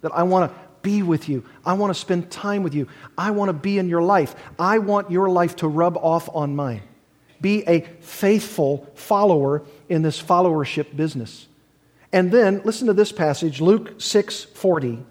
That 0.00 0.12
I 0.14 0.22
want 0.22 0.50
to 0.50 0.58
be 0.80 1.02
with 1.02 1.28
you. 1.28 1.44
I 1.66 1.72
want 1.72 1.92
to 1.92 1.98
spend 1.98 2.30
time 2.30 2.62
with 2.62 2.74
you. 2.74 2.86
I 3.18 3.32
want 3.32 3.48
to 3.48 3.52
be 3.52 3.78
in 3.78 3.88
your 3.88 4.02
life. 4.02 4.36
I 4.58 4.78
want 4.78 5.10
your 5.10 5.28
life 5.28 5.56
to 5.56 5.68
rub 5.68 5.96
off 5.96 6.28
on 6.32 6.54
mine. 6.54 6.82
Be 7.40 7.64
a 7.66 7.80
faithful 8.00 8.86
follower 8.94 9.64
in 9.88 10.02
this 10.02 10.22
followership 10.22 10.96
business. 10.96 11.48
And 12.12 12.30
then 12.30 12.62
listen 12.64 12.86
to 12.86 12.92
this 12.92 13.12
passage, 13.12 13.60
Luke 13.60 14.00
6:40. 14.00 15.04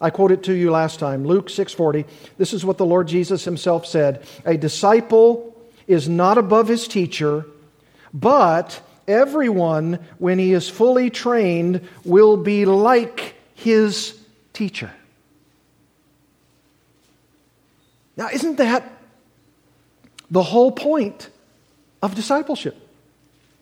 I 0.00 0.10
quoted 0.10 0.44
to 0.44 0.52
you 0.52 0.70
last 0.70 1.00
time, 1.00 1.26
Luke 1.26 1.48
6:40. 1.48 2.04
This 2.36 2.52
is 2.52 2.64
what 2.64 2.78
the 2.78 2.86
Lord 2.86 3.08
Jesus 3.08 3.44
himself 3.44 3.86
said, 3.86 4.22
"A 4.44 4.56
disciple 4.56 5.47
is 5.88 6.08
not 6.08 6.38
above 6.38 6.68
his 6.68 6.86
teacher, 6.86 7.44
but 8.14 8.80
everyone, 9.08 9.98
when 10.18 10.38
he 10.38 10.52
is 10.52 10.68
fully 10.68 11.10
trained, 11.10 11.88
will 12.04 12.36
be 12.36 12.64
like 12.64 13.34
his 13.54 14.16
teacher. 14.52 14.92
Now, 18.16 18.28
isn't 18.28 18.56
that 18.56 18.92
the 20.30 20.42
whole 20.42 20.72
point 20.72 21.30
of 22.02 22.14
discipleship? 22.14 22.76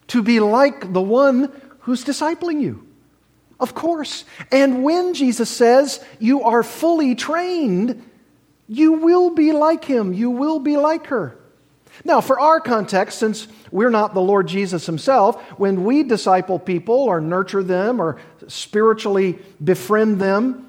To 0.08 0.22
be 0.22 0.40
like 0.40 0.92
the 0.92 1.02
one 1.02 1.52
who's 1.80 2.04
discipling 2.04 2.60
you. 2.60 2.86
Of 3.60 3.74
course. 3.74 4.24
And 4.50 4.82
when 4.82 5.14
Jesus 5.14 5.48
says 5.48 6.04
you 6.18 6.42
are 6.42 6.62
fully 6.62 7.14
trained, 7.14 8.02
you 8.68 8.94
will 8.94 9.30
be 9.30 9.52
like 9.52 9.84
him, 9.84 10.12
you 10.12 10.30
will 10.30 10.58
be 10.58 10.76
like 10.76 11.06
her. 11.06 11.35
Now, 12.04 12.20
for 12.20 12.38
our 12.38 12.60
context, 12.60 13.18
since 13.18 13.48
we're 13.70 13.90
not 13.90 14.14
the 14.14 14.20
Lord 14.20 14.46
Jesus 14.48 14.86
himself, 14.86 15.40
when 15.58 15.84
we 15.84 16.02
disciple 16.02 16.58
people 16.58 16.94
or 16.94 17.20
nurture 17.20 17.62
them 17.62 18.00
or 18.00 18.18
spiritually 18.48 19.38
befriend 19.62 20.20
them, 20.20 20.68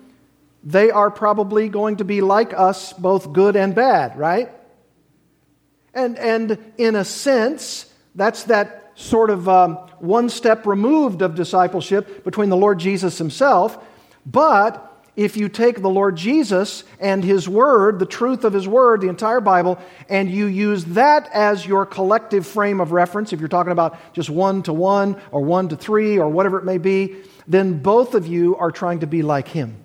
they 0.64 0.92
are 0.92 1.12
probably 1.12 1.70
going 1.70 1.98
to 1.98 2.06
be 2.06 2.22
like 2.22 2.54
us, 2.54 2.94
both 2.94 3.32
good 3.34 3.56
and 3.56 3.74
bad, 3.74 4.18
right? 4.18 4.52
And, 5.94 6.18
and 6.18 6.58
in 6.78 6.96
a 6.96 7.06
sense, 7.06 7.92
that's 8.16 8.44
that 8.46 8.92
sort 8.96 9.30
of 9.30 9.48
um, 9.48 9.76
one 10.00 10.30
step 10.30 10.66
removed 10.66 11.22
of 11.22 11.36
discipleship 11.36 12.24
between 12.24 12.50
the 12.50 12.58
Lord 12.58 12.80
Jesus 12.80 13.18
himself. 13.18 13.78
But 14.26 14.87
if 15.18 15.36
you 15.36 15.50
take 15.50 15.82
the 15.82 15.90
Lord 15.90 16.16
Jesus 16.16 16.84
and 17.00 17.24
His 17.24 17.50
Word, 17.50 17.98
the 17.98 18.06
truth 18.06 18.46
of 18.46 18.54
His 18.54 18.68
Word, 18.68 19.02
the 19.02 19.10
entire 19.10 19.42
Bible, 19.42 19.80
and 20.08 20.30
you 20.30 20.46
use 20.46 20.86
that 20.86 21.28
as 21.34 21.66
your 21.66 21.88
collective 21.88 22.46
frame 22.46 22.80
of 22.80 22.92
reference, 22.92 23.34
if 23.34 23.40
you're 23.40 23.50
talking 23.50 23.72
about 23.72 23.98
just 24.14 24.30
one 24.30 24.62
to 24.64 24.74
one 24.74 25.20
or 25.32 25.42
one 25.42 25.70
to 25.70 25.76
three 25.76 26.20
or 26.20 26.30
whatever 26.30 26.60
it 26.60 26.66
may 26.66 26.78
be, 26.78 27.16
then 27.48 27.80
both 27.80 28.14
of 28.14 28.28
you 28.28 28.56
are 28.58 28.72
trying 28.72 29.00
to 29.00 29.08
be 29.08 29.24
like 29.24 29.48
Him. 29.48 29.84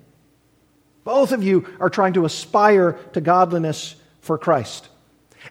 Both 1.03 1.31
of 1.31 1.41
you 1.43 1.67
are 1.79 1.89
trying 1.89 2.13
to 2.13 2.25
aspire 2.25 2.93
to 3.13 3.19
godliness 3.19 3.95
for 4.21 4.37
Christ. 4.37 4.87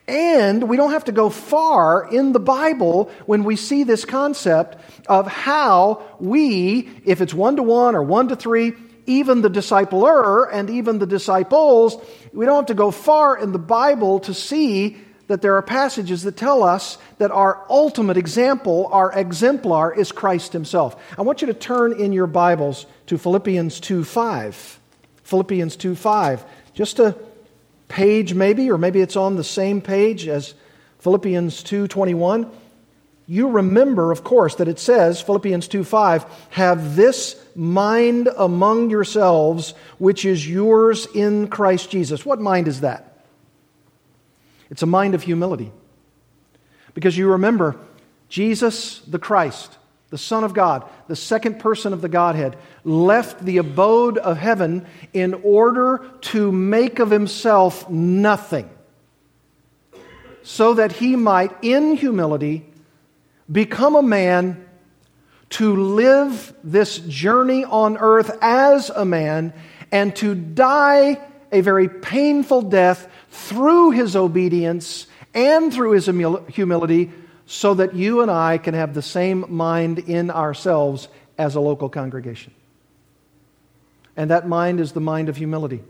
And 0.06 0.68
we 0.68 0.76
don't 0.76 0.92
have 0.92 1.04
to 1.06 1.12
go 1.12 1.28
far 1.28 2.08
in 2.08 2.32
the 2.32 2.40
Bible 2.40 3.10
when 3.26 3.42
we 3.42 3.56
see 3.56 3.82
this 3.82 4.04
concept 4.04 4.78
of 5.08 5.26
how 5.26 6.04
we, 6.20 6.88
if 7.04 7.20
it's 7.20 7.34
one 7.34 7.56
to 7.56 7.64
one 7.64 7.96
or 7.96 8.02
one 8.02 8.28
to 8.28 8.36
three, 8.36 8.74
even 9.06 9.42
the 9.42 9.50
discipler 9.50 10.48
and 10.52 10.70
even 10.70 10.98
the 10.98 11.06
disciples, 11.06 11.96
we 12.32 12.46
don't 12.46 12.56
have 12.56 12.66
to 12.66 12.74
go 12.74 12.90
far 12.90 13.36
in 13.36 13.52
the 13.52 13.58
Bible 13.58 14.20
to 14.20 14.34
see 14.34 14.96
that 15.28 15.40
there 15.40 15.56
are 15.56 15.62
passages 15.62 16.24
that 16.24 16.36
tell 16.36 16.62
us 16.62 16.98
that 17.18 17.30
our 17.30 17.64
ultimate 17.70 18.16
example, 18.16 18.88
our 18.92 19.12
exemplar, 19.12 19.94
is 19.94 20.12
Christ 20.12 20.52
Himself. 20.52 21.00
I 21.18 21.22
want 21.22 21.40
you 21.40 21.46
to 21.46 21.54
turn 21.54 21.98
in 22.00 22.12
your 22.12 22.26
Bibles 22.26 22.86
to 23.06 23.18
Philippians 23.18 23.80
2 23.80 24.04
5. 24.04 24.80
Philippians 25.22 25.76
2 25.76 25.94
5. 25.94 26.44
Just 26.74 26.98
a 26.98 27.16
page, 27.88 28.34
maybe, 28.34 28.70
or 28.70 28.78
maybe 28.78 29.00
it's 29.00 29.16
on 29.16 29.36
the 29.36 29.44
same 29.44 29.80
page 29.80 30.26
as 30.28 30.54
Philippians 30.98 31.62
2 31.62 31.88
21 31.88 32.50
you 33.26 33.48
remember, 33.48 34.10
of 34.10 34.24
course, 34.24 34.56
that 34.56 34.68
it 34.68 34.78
says, 34.78 35.20
Philippians 35.20 35.68
2 35.68 35.84
5, 35.84 36.26
have 36.50 36.96
this 36.96 37.41
mind 37.54 38.28
among 38.36 38.90
yourselves, 38.90 39.74
which 39.98 40.24
is 40.24 40.48
yours 40.48 41.06
in 41.14 41.48
Christ 41.48 41.90
Jesus. 41.90 42.24
What 42.24 42.40
mind 42.40 42.68
is 42.68 42.80
that? 42.80 43.24
It's 44.70 44.82
a 44.82 44.86
mind 44.86 45.14
of 45.14 45.22
humility. 45.22 45.72
Because 46.94 47.16
you 47.16 47.32
remember, 47.32 47.76
Jesus 48.28 49.00
the 49.00 49.18
Christ, 49.18 49.76
the 50.10 50.18
Son 50.18 50.44
of 50.44 50.54
God, 50.54 50.88
the 51.08 51.16
second 51.16 51.58
person 51.58 51.92
of 51.92 52.00
the 52.00 52.08
Godhead, 52.08 52.56
left 52.84 53.44
the 53.44 53.58
abode 53.58 54.18
of 54.18 54.36
heaven 54.36 54.86
in 55.12 55.34
order 55.42 56.06
to 56.22 56.52
make 56.52 56.98
of 56.98 57.10
himself 57.10 57.88
nothing, 57.88 58.68
so 60.42 60.74
that 60.74 60.92
he 60.92 61.16
might, 61.16 61.52
in 61.62 61.94
humility, 61.94 62.66
become 63.50 63.96
a 63.96 64.02
man 64.02 64.66
to 65.52 65.76
live 65.76 66.54
this 66.64 66.98
journey 66.98 67.64
on 67.64 67.98
earth 67.98 68.36
as 68.40 68.90
a 68.90 69.04
man 69.04 69.52
and 69.90 70.16
to 70.16 70.34
die 70.34 71.20
a 71.52 71.60
very 71.60 71.88
painful 71.88 72.62
death 72.62 73.06
through 73.30 73.90
his 73.90 74.16
obedience 74.16 75.06
and 75.34 75.72
through 75.72 75.92
his 75.92 76.06
humility 76.54 77.12
so 77.46 77.74
that 77.74 77.94
you 77.94 78.22
and 78.22 78.30
I 78.30 78.56
can 78.56 78.72
have 78.72 78.94
the 78.94 79.02
same 79.02 79.44
mind 79.48 79.98
in 79.98 80.30
ourselves 80.30 81.08
as 81.36 81.54
a 81.54 81.60
local 81.60 81.90
congregation. 81.90 82.54
And 84.16 84.30
that 84.30 84.48
mind 84.48 84.80
is 84.80 84.92
the 84.92 85.00
mind 85.00 85.28
of 85.28 85.36
humility, 85.36 85.82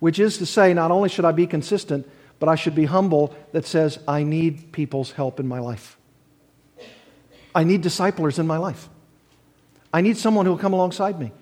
which 0.00 0.18
is 0.18 0.38
to 0.38 0.46
say, 0.46 0.74
not 0.74 0.90
only 0.90 1.08
should 1.08 1.24
I 1.24 1.32
be 1.32 1.46
consistent, 1.46 2.06
but 2.38 2.50
I 2.50 2.56
should 2.56 2.74
be 2.74 2.84
humble 2.84 3.34
that 3.52 3.66
says, 3.66 3.98
I 4.06 4.22
need 4.22 4.72
people's 4.72 5.12
help 5.12 5.40
in 5.40 5.48
my 5.48 5.60
life. 5.60 5.96
I 7.56 7.64
need 7.64 7.80
disciplers 7.80 8.38
in 8.38 8.46
my 8.46 8.58
life. 8.58 8.90
I 9.90 10.02
need 10.02 10.18
someone 10.18 10.44
who 10.44 10.52
will 10.52 10.58
come 10.58 10.74
alongside 10.74 11.18
me. 11.18 11.32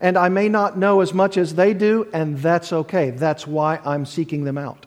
And 0.00 0.18
I 0.18 0.28
may 0.28 0.48
not 0.48 0.76
know 0.76 1.02
as 1.02 1.14
much 1.14 1.36
as 1.36 1.54
they 1.54 1.72
do, 1.72 2.08
and 2.12 2.38
that's 2.38 2.72
okay. 2.72 3.10
That's 3.10 3.46
why 3.46 3.78
I'm 3.84 4.06
seeking 4.06 4.42
them 4.42 4.58
out. 4.58 4.86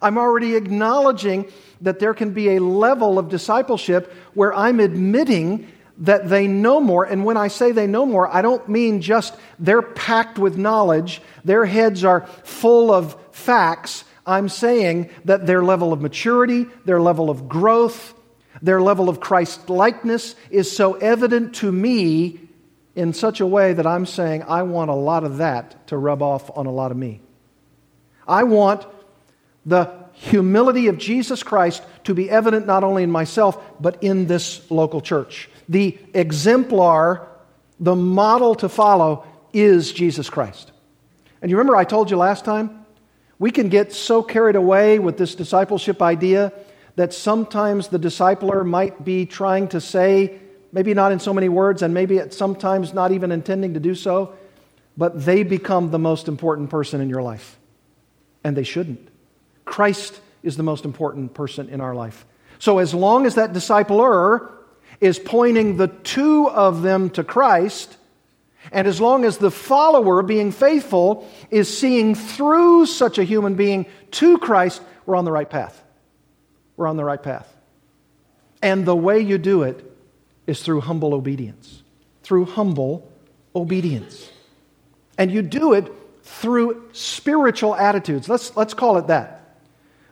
I'm 0.00 0.16
already 0.16 0.56
acknowledging 0.56 1.52
that 1.82 1.98
there 1.98 2.14
can 2.14 2.30
be 2.30 2.56
a 2.56 2.58
level 2.58 3.18
of 3.18 3.28
discipleship 3.28 4.10
where 4.32 4.54
I'm 4.54 4.80
admitting 4.80 5.70
that 5.98 6.30
they 6.30 6.46
know 6.46 6.80
more. 6.80 7.04
And 7.04 7.22
when 7.26 7.36
I 7.36 7.48
say 7.48 7.72
they 7.72 7.86
know 7.86 8.06
more, 8.06 8.34
I 8.34 8.40
don't 8.40 8.66
mean 8.66 9.02
just 9.02 9.36
they're 9.58 9.82
packed 9.82 10.38
with 10.38 10.56
knowledge, 10.56 11.20
their 11.44 11.66
heads 11.66 12.02
are 12.02 12.26
full 12.44 12.90
of 12.90 13.14
facts. 13.32 14.04
I'm 14.24 14.48
saying 14.48 15.10
that 15.26 15.46
their 15.46 15.62
level 15.62 15.92
of 15.92 16.00
maturity, 16.00 16.64
their 16.86 17.00
level 17.00 17.28
of 17.28 17.46
growth, 17.46 18.14
their 18.62 18.80
level 18.80 19.08
of 19.08 19.20
Christ 19.20 19.68
likeness 19.68 20.34
is 20.50 20.74
so 20.74 20.94
evident 20.94 21.56
to 21.56 21.70
me 21.70 22.40
in 22.94 23.12
such 23.12 23.40
a 23.40 23.46
way 23.46 23.74
that 23.74 23.86
I'm 23.86 24.06
saying 24.06 24.42
I 24.44 24.62
want 24.62 24.90
a 24.90 24.94
lot 24.94 25.24
of 25.24 25.38
that 25.38 25.86
to 25.88 25.96
rub 25.96 26.22
off 26.22 26.50
on 26.56 26.66
a 26.66 26.72
lot 26.72 26.90
of 26.90 26.96
me. 26.96 27.20
I 28.26 28.44
want 28.44 28.86
the 29.66 29.92
humility 30.14 30.86
of 30.86 30.96
Jesus 30.96 31.42
Christ 31.42 31.82
to 32.04 32.14
be 32.14 32.30
evident 32.30 32.66
not 32.66 32.84
only 32.84 33.02
in 33.02 33.10
myself, 33.10 33.62
but 33.80 34.02
in 34.02 34.26
this 34.26 34.68
local 34.70 35.00
church. 35.00 35.50
The 35.68 35.98
exemplar, 36.14 37.28
the 37.78 37.94
model 37.94 38.54
to 38.56 38.68
follow 38.68 39.26
is 39.52 39.92
Jesus 39.92 40.30
Christ. 40.30 40.72
And 41.42 41.50
you 41.50 41.58
remember 41.58 41.76
I 41.76 41.84
told 41.84 42.10
you 42.10 42.16
last 42.16 42.44
time? 42.44 42.86
We 43.38 43.50
can 43.50 43.68
get 43.68 43.92
so 43.92 44.22
carried 44.22 44.56
away 44.56 44.98
with 44.98 45.18
this 45.18 45.34
discipleship 45.34 46.00
idea 46.00 46.52
that 46.96 47.12
sometimes 47.12 47.88
the 47.88 47.98
discipler 47.98 48.66
might 48.66 49.04
be 49.04 49.26
trying 49.26 49.68
to 49.68 49.80
say, 49.80 50.38
maybe 50.72 50.94
not 50.94 51.12
in 51.12 51.20
so 51.20 51.32
many 51.32 51.48
words, 51.48 51.82
and 51.82 51.94
maybe 51.94 52.18
at 52.18 52.34
sometimes 52.34 52.92
not 52.92 53.12
even 53.12 53.30
intending 53.30 53.74
to 53.74 53.80
do 53.80 53.94
so, 53.94 54.34
but 54.96 55.24
they 55.24 55.42
become 55.42 55.90
the 55.90 55.98
most 55.98 56.26
important 56.26 56.70
person 56.70 57.00
in 57.00 57.10
your 57.10 57.22
life. 57.22 57.58
And 58.42 58.56
they 58.56 58.62
shouldn't. 58.62 59.08
Christ 59.64 60.20
is 60.42 60.56
the 60.56 60.62
most 60.62 60.84
important 60.84 61.34
person 61.34 61.68
in 61.68 61.80
our 61.80 61.94
life. 61.94 62.24
So 62.58 62.78
as 62.78 62.94
long 62.94 63.26
as 63.26 63.34
that 63.34 63.52
discipler 63.52 64.50
is 65.00 65.18
pointing 65.18 65.76
the 65.76 65.88
two 65.88 66.48
of 66.48 66.80
them 66.80 67.10
to 67.10 67.24
Christ, 67.24 67.96
and 68.72 68.88
as 68.88 69.00
long 69.00 69.24
as 69.24 69.36
the 69.36 69.50
follower, 69.50 70.22
being 70.22 70.50
faithful, 70.50 71.30
is 71.50 71.76
seeing 71.76 72.14
through 72.14 72.86
such 72.86 73.18
a 73.18 73.24
human 73.24 73.54
being 73.54 73.86
to 74.12 74.38
Christ, 74.38 74.80
we're 75.04 75.16
on 75.16 75.24
the 75.24 75.32
right 75.32 75.48
path. 75.48 75.82
We're 76.76 76.86
on 76.86 76.96
the 76.96 77.04
right 77.04 77.22
path. 77.22 77.52
And 78.62 78.86
the 78.86 78.96
way 78.96 79.20
you 79.20 79.38
do 79.38 79.62
it 79.62 79.84
is 80.46 80.62
through 80.62 80.82
humble 80.82 81.14
obedience. 81.14 81.82
Through 82.22 82.46
humble 82.46 83.10
obedience. 83.54 84.30
And 85.18 85.30
you 85.30 85.42
do 85.42 85.72
it 85.72 85.92
through 86.22 86.88
spiritual 86.92 87.74
attitudes. 87.74 88.28
Let's, 88.28 88.56
let's 88.56 88.74
call 88.74 88.98
it 88.98 89.06
that. 89.06 89.32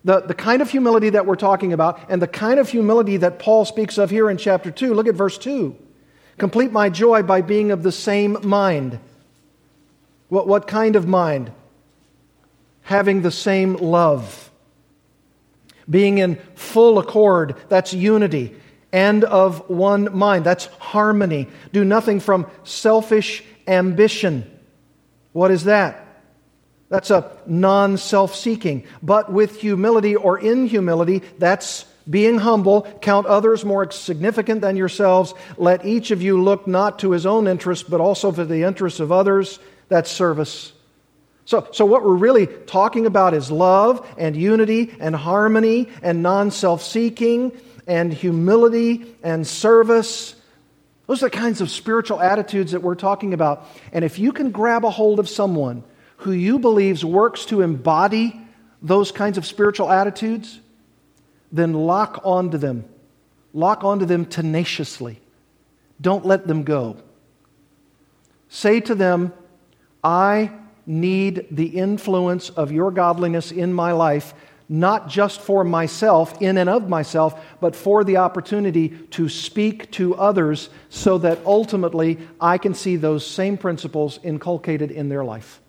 The, 0.05 0.21
the 0.21 0.35
kind 0.35 0.61
of 0.63 0.71
humility 0.71 1.11
that 1.11 1.27
we're 1.27 1.37
talking 1.37 1.73
about 1.73 2.11
and 2.11 2.21
the 2.21 2.29
kind 2.29 2.61
of 2.61 2.69
humility 2.69 3.17
that 3.19 3.39
Paul 3.39 3.65
speaks 3.65 3.99
of 3.99 4.11
here 4.11 4.29
in 4.31 4.37
chapter 4.37 4.71
2. 4.71 4.95
Look 4.95 5.09
at 5.09 5.15
verse 5.15 5.39
2. 5.39 5.75
Complete 6.39 6.73
my 6.73 6.91
joy 6.91 7.23
by 7.23 7.41
being 7.41 7.71
of 7.71 7.83
the 7.83 7.93
same 7.93 8.37
mind. 8.43 8.99
What, 10.29 10.47
what 10.47 10.67
kind 10.67 10.97
of 10.97 11.07
mind? 11.07 11.53
Having 12.83 13.23
the 13.23 13.31
same 13.31 13.77
love. 13.77 14.51
Being 15.89 16.19
in 16.19 16.37
full 16.55 16.99
accord, 16.99 17.57
that's 17.69 17.93
unity. 17.93 18.57
And 18.93 19.25
of 19.25 19.69
one 19.69 20.17
mind, 20.17 20.45
that's 20.45 20.67
harmony. 20.79 21.49
Do 21.73 21.85
nothing 21.85 22.21
from 22.21 22.47
selfish 22.63 23.43
ambition. 23.67 24.51
What 25.33 25.51
is 25.51 25.65
that? 25.65 26.01
That's 26.89 27.11
a 27.11 27.37
non 27.47 27.97
self 27.97 28.37
seeking. 28.37 28.87
But 29.03 29.33
with 29.33 29.61
humility 29.61 30.15
or 30.15 30.39
in 30.39 30.67
humility, 30.67 31.23
that's 31.39 31.87
being 32.09 32.39
humble. 32.39 32.83
Count 33.01 33.27
others 33.27 33.65
more 33.65 33.91
significant 33.91 34.61
than 34.61 34.77
yourselves. 34.77 35.35
Let 35.57 35.85
each 35.85 36.11
of 36.11 36.23
you 36.23 36.41
look 36.43 36.67
not 36.67 37.01
to 37.01 37.11
his 37.13 37.27
own 37.27 37.49
interest, 37.49 37.91
but 37.91 38.01
also 38.01 38.31
for 38.31 38.45
the 38.45 38.63
interests 38.63 39.01
of 39.01 39.11
others. 39.11 39.59
That's 39.89 40.11
service. 40.11 40.74
So, 41.47 41.69
so 41.73 41.85
what 41.85 42.03
we're 42.03 42.17
really 42.17 42.47
talking 42.47 43.07
about 43.07 43.35
is 43.35 43.51
love 43.51 44.07
and 44.17 44.35
unity 44.35 44.95
and 44.99 45.15
harmony 45.15 45.89
and 46.03 46.23
non 46.23 46.51
self 46.51 46.83
seeking 46.83 47.53
and 47.87 48.13
humility 48.13 49.15
and 49.23 49.47
service. 49.47 50.35
Those 51.07 51.23
are 51.23 51.27
the 51.29 51.37
kinds 51.37 51.61
of 51.61 51.71
spiritual 51.71 52.21
attitudes 52.21 52.73
that 52.73 52.83
we're 52.83 52.95
talking 52.95 53.35
about. 53.35 53.67
And 53.93 54.05
if 54.05 54.19
you 54.19 54.33
can 54.33 54.51
grab 54.53 54.85
a 54.85 54.91
hold 54.91 55.19
of 55.19 55.29
someone 55.29 55.85
who 56.19 56.33
you 56.33 56.59
believes 56.59 57.05
works 57.05 57.45
to 57.47 57.61
embody 57.61 58.41
those 58.81 59.13
kinds 59.13 59.37
of 59.37 59.45
spiritual 59.45 59.91
attitudes, 59.91 60.61
then 61.53 61.75
lock 61.75 62.23
onto 62.25 62.57
them. 62.57 62.87
Lock 63.53 63.85
onto 63.85 64.07
them 64.07 64.25
tenaciously. 64.25 65.21
Don't 66.01 66.25
let 66.25 66.47
them 66.47 66.65
go. 66.65 66.97
Say 68.49 68.81
to 68.81 68.95
them, 68.95 69.33
I 70.03 70.51
need 70.87 71.47
the 71.51 71.67
influence 71.67 72.51
of 72.51 72.73
your 72.73 72.91
godliness 72.91 73.53
in 73.53 73.73
my 73.73 73.93
life, 73.93 74.35
not 74.69 75.09
just 75.09 75.41
for 75.41 75.65
myself, 75.65 76.41
in 76.41 76.59
and 76.59 76.71
of 76.71 76.89
myself, 76.89 77.45
but 77.61 77.77
for 77.77 78.05
the 78.05 78.17
opportunity 78.17 78.89
to 79.11 79.29
speak 79.29 79.91
to 79.93 80.15
others 80.15 80.71
so 80.89 81.19
that 81.19 81.39
ultimately 81.45 82.19
I 82.41 82.59
can 82.59 82.75
see 82.75 82.97
those 82.97 83.27
same 83.27 83.57
principles 83.57 84.19
inculcated 84.23 84.91
in 84.91 85.09
their 85.09 85.25
life 85.25 85.61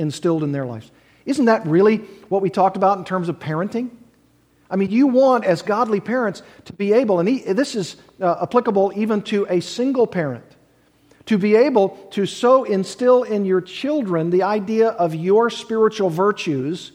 instilled 0.00 0.42
in 0.42 0.50
their 0.50 0.66
lives. 0.66 0.90
Isn't 1.26 1.44
that 1.44 1.66
really 1.66 1.98
what 2.28 2.42
we 2.42 2.50
talked 2.50 2.76
about 2.76 2.98
in 2.98 3.04
terms 3.04 3.28
of 3.28 3.38
parenting? 3.38 3.90
I 4.70 4.76
mean, 4.76 4.90
you 4.90 5.08
want, 5.08 5.44
as 5.44 5.62
godly 5.62 6.00
parents, 6.00 6.42
to 6.64 6.72
be 6.72 6.92
able, 6.92 7.18
and 7.18 7.28
this 7.28 7.74
is 7.74 7.96
uh, 8.20 8.36
applicable 8.42 8.92
even 8.96 9.20
to 9.22 9.46
a 9.50 9.60
single 9.60 10.06
parent, 10.06 10.44
to 11.26 11.38
be 11.38 11.54
able 11.56 11.90
to 12.12 12.26
so 12.26 12.64
instill 12.64 13.22
in 13.22 13.44
your 13.44 13.60
children 13.60 14.30
the 14.30 14.42
idea 14.42 14.88
of 14.88 15.14
your 15.14 15.50
spiritual 15.50 16.10
virtues, 16.10 16.92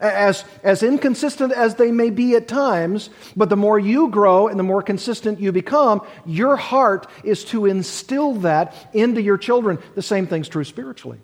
as, 0.00 0.44
as 0.62 0.82
inconsistent 0.82 1.52
as 1.52 1.74
they 1.74 1.92
may 1.92 2.10
be 2.10 2.34
at 2.34 2.48
times, 2.48 3.10
but 3.36 3.48
the 3.50 3.56
more 3.56 3.78
you 3.78 4.08
grow 4.08 4.48
and 4.48 4.58
the 4.58 4.64
more 4.64 4.82
consistent 4.82 5.40
you 5.40 5.52
become, 5.52 6.00
your 6.24 6.56
heart 6.56 7.06
is 7.22 7.44
to 7.46 7.66
instill 7.66 8.34
that 8.36 8.74
into 8.92 9.20
your 9.20 9.36
children. 9.36 9.78
The 9.94 10.02
same 10.02 10.26
thing's 10.26 10.48
true 10.48 10.64
spiritually. 10.64 11.20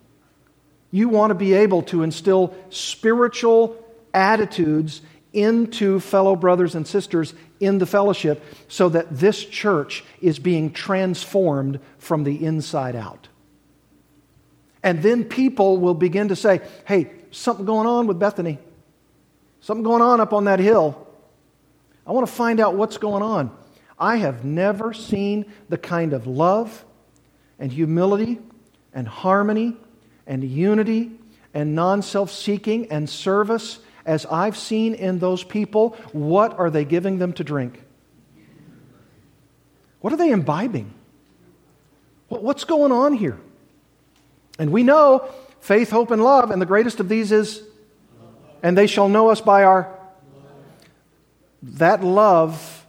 You 0.91 1.09
want 1.09 1.31
to 1.31 1.35
be 1.35 1.53
able 1.53 1.81
to 1.83 2.03
instill 2.03 2.55
spiritual 2.69 3.83
attitudes 4.13 5.01
into 5.37 5.99
fellow 5.99 6.35
brothers 6.35 6.73
and 6.75 6.87
sisters 6.87 7.33
in 7.59 7.77
the 7.77 7.85
fellowship 7.85 8.43
so 8.67 8.89
that 8.89 9.17
this 9.17 9.45
church 9.45 10.03
is 10.21 10.39
being 10.39 10.71
transformed 10.71 11.79
from 11.99 12.23
the 12.23 12.43
inside 12.43 12.95
out. 12.95 13.27
And 14.83 15.03
then 15.03 15.23
people 15.25 15.77
will 15.77 15.93
begin 15.93 16.29
to 16.29 16.35
say, 16.35 16.61
hey, 16.85 17.11
something 17.31 17.65
going 17.65 17.87
on 17.87 18.07
with 18.07 18.19
Bethany. 18.19 18.57
Something 19.61 19.83
going 19.83 20.01
on 20.01 20.21
up 20.21 20.33
on 20.33 20.45
that 20.45 20.59
hill. 20.59 21.07
I 22.05 22.11
want 22.11 22.25
to 22.25 22.33
find 22.33 22.59
out 22.59 22.75
what's 22.75 22.97
going 22.97 23.23
on. 23.23 23.55
I 23.99 24.17
have 24.17 24.45
never 24.45 24.93
seen 24.93 25.51
the 25.69 25.77
kind 25.77 26.13
of 26.13 26.27
love 26.27 26.85
and 27.59 27.71
humility 27.71 28.39
and 28.93 29.07
harmony 29.07 29.75
and 30.25 30.43
unity 30.43 31.11
and 31.53 31.75
non 31.75 32.01
self 32.01 32.31
seeking 32.31 32.91
and 32.91 33.09
service 33.09 33.79
as 34.07 34.25
I've 34.25 34.57
seen 34.57 34.95
in 34.95 35.19
those 35.19 35.43
people, 35.43 35.89
what 36.13 36.57
are 36.57 36.69
they 36.69 36.85
giving 36.85 37.19
them 37.19 37.33
to 37.33 37.43
drink? 37.43 37.83
What 39.99 40.13
are 40.13 40.17
they 40.17 40.31
imbibing? 40.31 40.93
What's 42.29 42.63
going 42.63 42.91
on 42.91 43.13
here? 43.13 43.37
And 44.57 44.71
we 44.71 44.83
know 44.83 45.29
faith, 45.59 45.91
hope, 45.91 46.11
and 46.11 46.23
love, 46.23 46.51
and 46.51 46.61
the 46.61 46.65
greatest 46.65 46.99
of 46.99 47.09
these 47.09 47.31
is, 47.31 47.61
and 48.63 48.77
they 48.77 48.87
shall 48.87 49.09
know 49.09 49.29
us 49.29 49.41
by 49.41 49.63
our. 49.63 49.93
That 51.61 52.03
love 52.03 52.85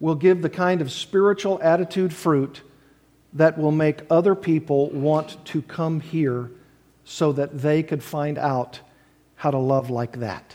will 0.00 0.14
give 0.14 0.42
the 0.42 0.50
kind 0.50 0.80
of 0.80 0.92
spiritual 0.92 1.60
attitude 1.62 2.12
fruit 2.12 2.62
that 3.32 3.58
will 3.58 3.72
make 3.72 4.00
other 4.10 4.34
people 4.34 4.90
want 4.90 5.42
to 5.46 5.62
come 5.62 6.00
here 6.00 6.50
so 7.04 7.32
that 7.32 7.62
they 7.62 7.82
could 7.82 8.02
find 8.02 8.36
out 8.36 8.80
how 9.40 9.50
to 9.50 9.56
love 9.56 9.88
like 9.88 10.18
that. 10.18 10.54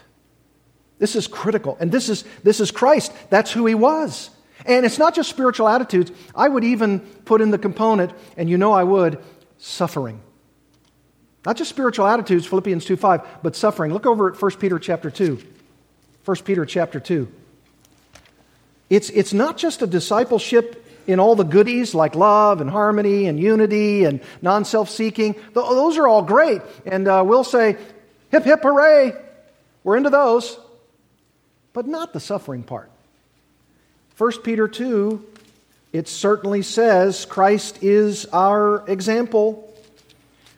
This 0.99 1.15
is 1.15 1.25
critical. 1.25 1.75
And 1.79 1.91
this 1.91 2.07
is, 2.07 2.23
this 2.43 2.59
is 2.59 2.69
Christ. 2.69 3.11
That's 3.31 3.51
who 3.51 3.65
he 3.65 3.73
was. 3.73 4.29
And 4.63 4.85
it's 4.85 4.99
not 4.99 5.15
just 5.15 5.27
spiritual 5.27 5.67
attitudes. 5.67 6.11
I 6.35 6.47
would 6.47 6.63
even 6.63 6.99
put 6.99 7.41
in 7.41 7.49
the 7.49 7.57
component, 7.57 8.13
and 8.37 8.47
you 8.47 8.59
know 8.59 8.73
I 8.73 8.83
would, 8.83 9.17
suffering. 9.57 10.21
Not 11.47 11.57
just 11.57 11.71
spiritual 11.71 12.05
attitudes, 12.05 12.45
Philippians 12.45 12.85
2 12.85 12.95
5, 12.95 13.41
but 13.41 13.55
suffering. 13.55 13.91
Look 13.91 14.05
over 14.05 14.31
at 14.31 14.39
1 14.39 14.51
Peter 14.57 14.77
chapter 14.77 15.09
2. 15.09 15.41
1 16.23 16.37
Peter 16.43 16.63
chapter 16.63 16.99
2. 16.99 17.27
It's, 18.91 19.09
it's 19.09 19.33
not 19.33 19.57
just 19.57 19.81
a 19.81 19.87
discipleship 19.87 20.85
in 21.07 21.19
all 21.19 21.35
the 21.35 21.43
goodies 21.43 21.95
like 21.95 22.13
love 22.13 22.61
and 22.61 22.69
harmony 22.69 23.25
and 23.25 23.39
unity 23.39 24.03
and 24.03 24.21
non 24.43 24.63
self 24.63 24.91
seeking. 24.91 25.33
Those 25.53 25.97
are 25.97 26.07
all 26.07 26.21
great. 26.21 26.61
And 26.85 27.07
uh, 27.07 27.23
we'll 27.25 27.43
say, 27.43 27.77
hip, 28.35 28.43
hip, 28.43 28.63
hooray. 28.63 29.13
We're 29.83 29.95
into 29.95 30.09
those. 30.09 30.59
But 31.71 31.87
not 31.87 32.11
the 32.11 32.19
suffering 32.19 32.63
part. 32.63 32.91
1 34.17 34.41
Peter 34.43 34.67
2, 34.67 35.25
it 35.93 36.07
certainly 36.07 36.61
says 36.61 37.25
Christ 37.25 37.81
is 37.81 38.25
our 38.27 38.87
example. 38.89 39.73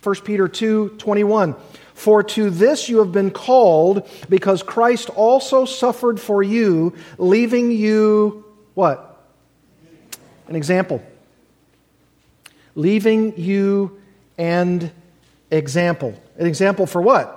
1 0.01 0.15
Peter 0.23 0.47
2 0.47 0.95
21. 0.97 1.55
For 1.93 2.23
to 2.23 2.49
this 2.49 2.89
you 2.89 2.99
have 2.99 3.11
been 3.11 3.31
called, 3.31 4.07
because 4.29 4.61
Christ 4.63 5.09
also 5.09 5.65
suffered 5.65 6.19
for 6.19 6.41
you, 6.41 6.95
leaving 7.17 7.71
you 7.71 8.45
what? 8.75 9.23
An 10.47 10.55
example. 10.55 11.03
Leaving 12.75 13.37
you 13.39 13.99
an 14.37 14.91
example. 15.49 16.19
An 16.37 16.45
example 16.45 16.85
for 16.85 17.01
what? 17.01 17.36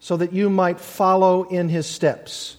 So 0.00 0.16
that 0.16 0.32
you 0.32 0.48
might 0.48 0.80
follow 0.80 1.44
in 1.44 1.68
his 1.68 1.86
steps. 1.86 2.56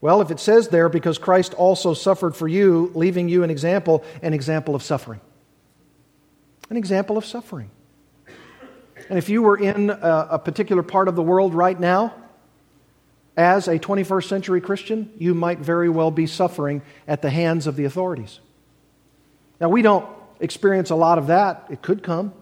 Well, 0.00 0.20
if 0.20 0.30
it 0.30 0.40
says 0.40 0.68
there, 0.68 0.88
because 0.88 1.18
Christ 1.18 1.54
also 1.54 1.94
suffered 1.94 2.36
for 2.36 2.46
you, 2.46 2.90
leaving 2.94 3.28
you 3.28 3.42
an 3.42 3.50
example, 3.50 4.04
an 4.22 4.34
example 4.34 4.74
of 4.74 4.82
suffering. 4.82 5.20
An 6.70 6.76
example 6.76 7.16
of 7.16 7.24
suffering. 7.24 7.70
And 9.08 9.18
if 9.18 9.28
you 9.28 9.42
were 9.42 9.56
in 9.56 9.90
a, 9.90 10.28
a 10.32 10.38
particular 10.38 10.82
part 10.82 11.08
of 11.08 11.16
the 11.16 11.22
world 11.22 11.54
right 11.54 11.78
now, 11.78 12.14
as 13.36 13.68
a 13.68 13.78
21st 13.78 14.24
century 14.24 14.60
Christian, 14.60 15.12
you 15.16 15.32
might 15.32 15.60
very 15.60 15.88
well 15.88 16.10
be 16.10 16.26
suffering 16.26 16.82
at 17.06 17.22
the 17.22 17.30
hands 17.30 17.68
of 17.68 17.76
the 17.76 17.84
authorities. 17.84 18.40
Now, 19.60 19.68
we 19.68 19.80
don't 19.80 20.06
experience 20.40 20.90
a 20.90 20.96
lot 20.96 21.18
of 21.18 21.28
that. 21.28 21.66
It 21.70 21.80
could 21.80 22.02
come. 22.02 22.32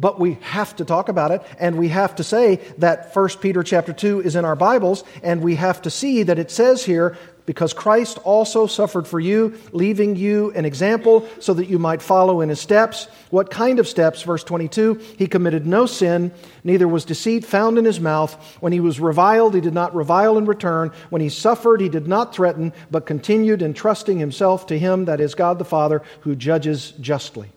But 0.00 0.18
we 0.18 0.38
have 0.40 0.74
to 0.76 0.86
talk 0.86 1.10
about 1.10 1.30
it, 1.30 1.42
and 1.58 1.76
we 1.76 1.88
have 1.88 2.14
to 2.16 2.24
say 2.24 2.56
that 2.78 3.14
1 3.14 3.28
Peter 3.42 3.62
chapter 3.62 3.92
2 3.92 4.22
is 4.22 4.34
in 4.34 4.46
our 4.46 4.56
Bibles, 4.56 5.04
and 5.22 5.42
we 5.42 5.56
have 5.56 5.82
to 5.82 5.90
see 5.90 6.22
that 6.22 6.38
it 6.38 6.50
says 6.50 6.82
here 6.82 7.18
because 7.44 7.74
Christ 7.74 8.16
also 8.24 8.66
suffered 8.66 9.06
for 9.06 9.20
you, 9.20 9.58
leaving 9.72 10.16
you 10.16 10.52
an 10.52 10.64
example 10.64 11.28
so 11.38 11.52
that 11.52 11.68
you 11.68 11.78
might 11.78 12.00
follow 12.00 12.40
in 12.40 12.48
his 12.48 12.60
steps. 12.60 13.08
What 13.28 13.50
kind 13.50 13.78
of 13.78 13.88
steps? 13.88 14.22
Verse 14.22 14.44
22 14.44 14.94
He 15.18 15.26
committed 15.26 15.66
no 15.66 15.84
sin, 15.84 16.32
neither 16.64 16.88
was 16.88 17.04
deceit 17.04 17.44
found 17.44 17.76
in 17.76 17.84
his 17.84 18.00
mouth. 18.00 18.32
When 18.60 18.72
he 18.72 18.80
was 18.80 19.00
reviled, 19.00 19.54
he 19.54 19.60
did 19.60 19.74
not 19.74 19.94
revile 19.94 20.38
in 20.38 20.46
return. 20.46 20.92
When 21.10 21.20
he 21.20 21.28
suffered, 21.28 21.82
he 21.82 21.90
did 21.90 22.08
not 22.08 22.34
threaten, 22.34 22.72
but 22.90 23.04
continued 23.04 23.60
entrusting 23.60 24.18
himself 24.18 24.66
to 24.68 24.78
him, 24.78 25.04
that 25.06 25.20
is 25.20 25.34
God 25.34 25.58
the 25.58 25.64
Father, 25.66 26.02
who 26.20 26.34
judges 26.34 26.92
justly. 27.00 27.50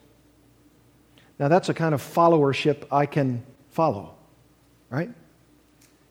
Now, 1.44 1.50
that's 1.50 1.68
a 1.68 1.74
kind 1.74 1.94
of 1.94 2.02
followership 2.02 2.86
I 2.90 3.06
can 3.06 3.44
follow, 3.72 4.16
right? 4.90 5.10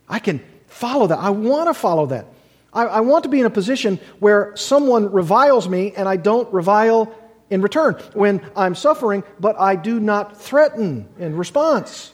I 0.06 0.18
can 0.18 0.44
follow 0.66 1.06
that. 1.06 1.18
I 1.18 1.30
want 1.30 1.70
to 1.70 1.72
follow 1.72 2.04
that. 2.04 2.26
I, 2.70 2.82
I 2.82 3.00
want 3.00 3.22
to 3.22 3.30
be 3.30 3.40
in 3.40 3.46
a 3.46 3.50
position 3.50 3.98
where 4.18 4.54
someone 4.56 5.10
reviles 5.10 5.70
me 5.70 5.94
and 5.96 6.06
I 6.06 6.16
don't 6.16 6.52
revile 6.52 7.14
in 7.48 7.62
return. 7.62 7.94
When 8.12 8.46
I'm 8.54 8.74
suffering, 8.74 9.24
but 9.40 9.58
I 9.58 9.74
do 9.74 9.98
not 10.00 10.36
threaten 10.36 11.08
in 11.18 11.34
response. 11.34 12.12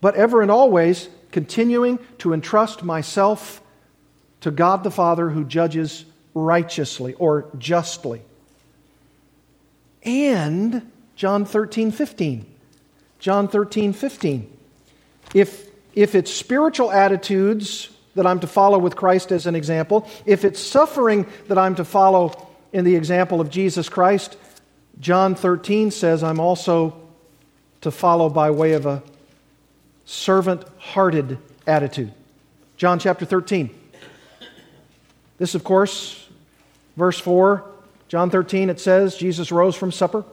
But 0.00 0.14
ever 0.14 0.40
and 0.40 0.50
always 0.50 1.10
continuing 1.32 1.98
to 2.20 2.32
entrust 2.32 2.82
myself 2.82 3.60
to 4.40 4.50
God 4.50 4.84
the 4.84 4.90
Father 4.90 5.28
who 5.28 5.44
judges 5.44 6.06
righteously 6.32 7.12
or 7.12 7.50
justly. 7.58 8.22
And 10.02 10.90
John 11.22 11.44
13, 11.44 11.92
15. 11.92 12.44
John 13.20 13.46
13, 13.46 13.92
15. 13.92 14.58
If, 15.34 15.68
if 15.94 16.16
it's 16.16 16.32
spiritual 16.32 16.90
attitudes 16.90 17.90
that 18.16 18.26
I'm 18.26 18.40
to 18.40 18.48
follow 18.48 18.76
with 18.80 18.96
Christ 18.96 19.30
as 19.30 19.46
an 19.46 19.54
example, 19.54 20.08
if 20.26 20.44
it's 20.44 20.58
suffering 20.58 21.28
that 21.46 21.58
I'm 21.58 21.76
to 21.76 21.84
follow 21.84 22.48
in 22.72 22.84
the 22.84 22.96
example 22.96 23.40
of 23.40 23.50
Jesus 23.50 23.88
Christ, 23.88 24.36
John 24.98 25.36
13 25.36 25.92
says 25.92 26.24
I'm 26.24 26.40
also 26.40 27.00
to 27.82 27.92
follow 27.92 28.28
by 28.28 28.50
way 28.50 28.72
of 28.72 28.86
a 28.86 29.00
servant 30.04 30.64
hearted 30.78 31.38
attitude. 31.68 32.12
John 32.76 32.98
chapter 32.98 33.24
13. 33.24 33.70
This, 35.38 35.54
of 35.54 35.62
course, 35.62 36.28
verse 36.96 37.20
4, 37.20 37.64
John 38.08 38.28
13, 38.28 38.70
it 38.70 38.80
says, 38.80 39.16
Jesus 39.16 39.52
rose 39.52 39.76
from 39.76 39.92
supper. 39.92 40.24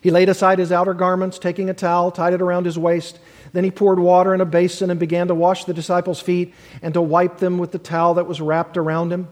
He 0.00 0.10
laid 0.10 0.28
aside 0.28 0.58
his 0.58 0.72
outer 0.72 0.94
garments, 0.94 1.38
taking 1.38 1.70
a 1.70 1.74
towel, 1.74 2.10
tied 2.10 2.32
it 2.32 2.42
around 2.42 2.66
his 2.66 2.78
waist. 2.78 3.18
Then 3.52 3.64
he 3.64 3.70
poured 3.70 3.98
water 3.98 4.34
in 4.34 4.40
a 4.40 4.44
basin 4.44 4.90
and 4.90 5.00
began 5.00 5.28
to 5.28 5.34
wash 5.34 5.64
the 5.64 5.74
disciples' 5.74 6.20
feet 6.20 6.54
and 6.82 6.94
to 6.94 7.02
wipe 7.02 7.38
them 7.38 7.58
with 7.58 7.72
the 7.72 7.78
towel 7.78 8.14
that 8.14 8.26
was 8.26 8.40
wrapped 8.40 8.76
around 8.76 9.12
him. 9.12 9.28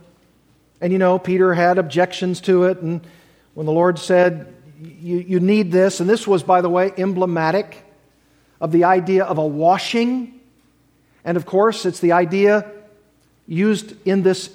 And 0.80 0.92
you 0.92 0.98
know, 0.98 1.18
Peter 1.18 1.54
had 1.54 1.78
objections 1.78 2.40
to 2.42 2.64
it. 2.64 2.78
And 2.78 3.06
when 3.54 3.66
the 3.66 3.72
Lord 3.72 3.98
said, 3.98 4.54
you, 4.80 5.18
you 5.18 5.40
need 5.40 5.70
this, 5.70 6.00
and 6.00 6.08
this 6.08 6.26
was, 6.26 6.42
by 6.42 6.60
the 6.60 6.68
way, 6.68 6.92
emblematic 6.96 7.84
of 8.60 8.72
the 8.72 8.84
idea 8.84 9.24
of 9.24 9.38
a 9.38 9.46
washing. 9.46 10.40
And 11.24 11.36
of 11.36 11.46
course, 11.46 11.86
it's 11.86 12.00
the 12.00 12.12
idea 12.12 12.70
used 13.46 13.94
in 14.06 14.22
this 14.22 14.54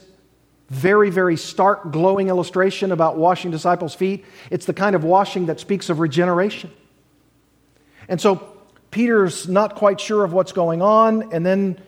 very, 0.70 1.10
very 1.10 1.36
stark, 1.36 1.92
glowing 1.92 2.30
illustration 2.30 2.92
about 2.92 3.18
washing 3.18 3.52
disciples' 3.52 3.96
feet. 3.96 4.26
It's 4.50 4.66
the 4.66 4.74
kind 4.74 4.96
of 4.96 5.04
washing 5.04 5.48
that 5.48 5.60
speaks 5.60 5.90
of 5.90 6.00
regeneration. 6.00 6.72
And 8.08 8.22
so 8.22 8.48
Peter's 8.92 9.48
not 9.48 9.76
quite 9.76 10.00
sure 10.00 10.24
of 10.24 10.34
what's 10.34 10.52
going 10.52 10.82
on, 10.82 11.34
and 11.34 11.46
then 11.46 11.80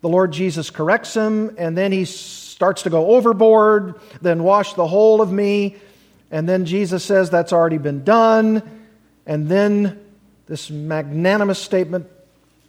the 0.00 0.08
Lord 0.08 0.32
Jesus 0.32 0.70
corrects 0.70 1.14
him, 1.14 1.54
and 1.58 1.76
then 1.76 1.90
he 1.90 2.04
starts 2.04 2.82
to 2.82 2.90
go 2.90 3.12
overboard, 3.12 4.00
then 4.20 4.42
wash 4.42 4.74
the 4.74 4.86
whole 4.86 5.20
of 5.22 5.32
me. 5.32 5.76
And 6.30 6.48
then 6.48 6.64
Jesus 6.64 7.04
says 7.04 7.30
that's 7.30 7.52
already 7.52 7.78
been 7.78 8.04
done. 8.04 8.62
And 9.26 9.48
then 9.48 10.00
this 10.46 10.70
magnanimous 10.70 11.58
statement 11.58 12.06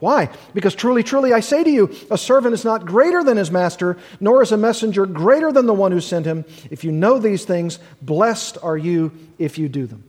Why? 0.00 0.30
Because 0.54 0.74
truly, 0.74 1.02
truly, 1.02 1.32
I 1.32 1.40
say 1.40 1.64
to 1.64 1.70
you, 1.70 1.94
a 2.10 2.16
servant 2.18 2.54
is 2.54 2.64
not 2.64 2.86
greater 2.86 3.24
than 3.24 3.36
his 3.36 3.50
master, 3.50 3.98
nor 4.20 4.42
is 4.42 4.52
a 4.52 4.56
messenger 4.56 5.06
greater 5.06 5.50
than 5.50 5.66
the 5.66 5.74
one 5.74 5.90
who 5.90 6.00
sent 6.00 6.24
him. 6.24 6.44
If 6.70 6.84
you 6.84 6.92
know 6.92 7.18
these 7.18 7.44
things, 7.44 7.80
blessed 8.00 8.58
are 8.62 8.76
you 8.76 9.12
if 9.38 9.58
you 9.58 9.68
do 9.68 9.86
them. 9.86 10.04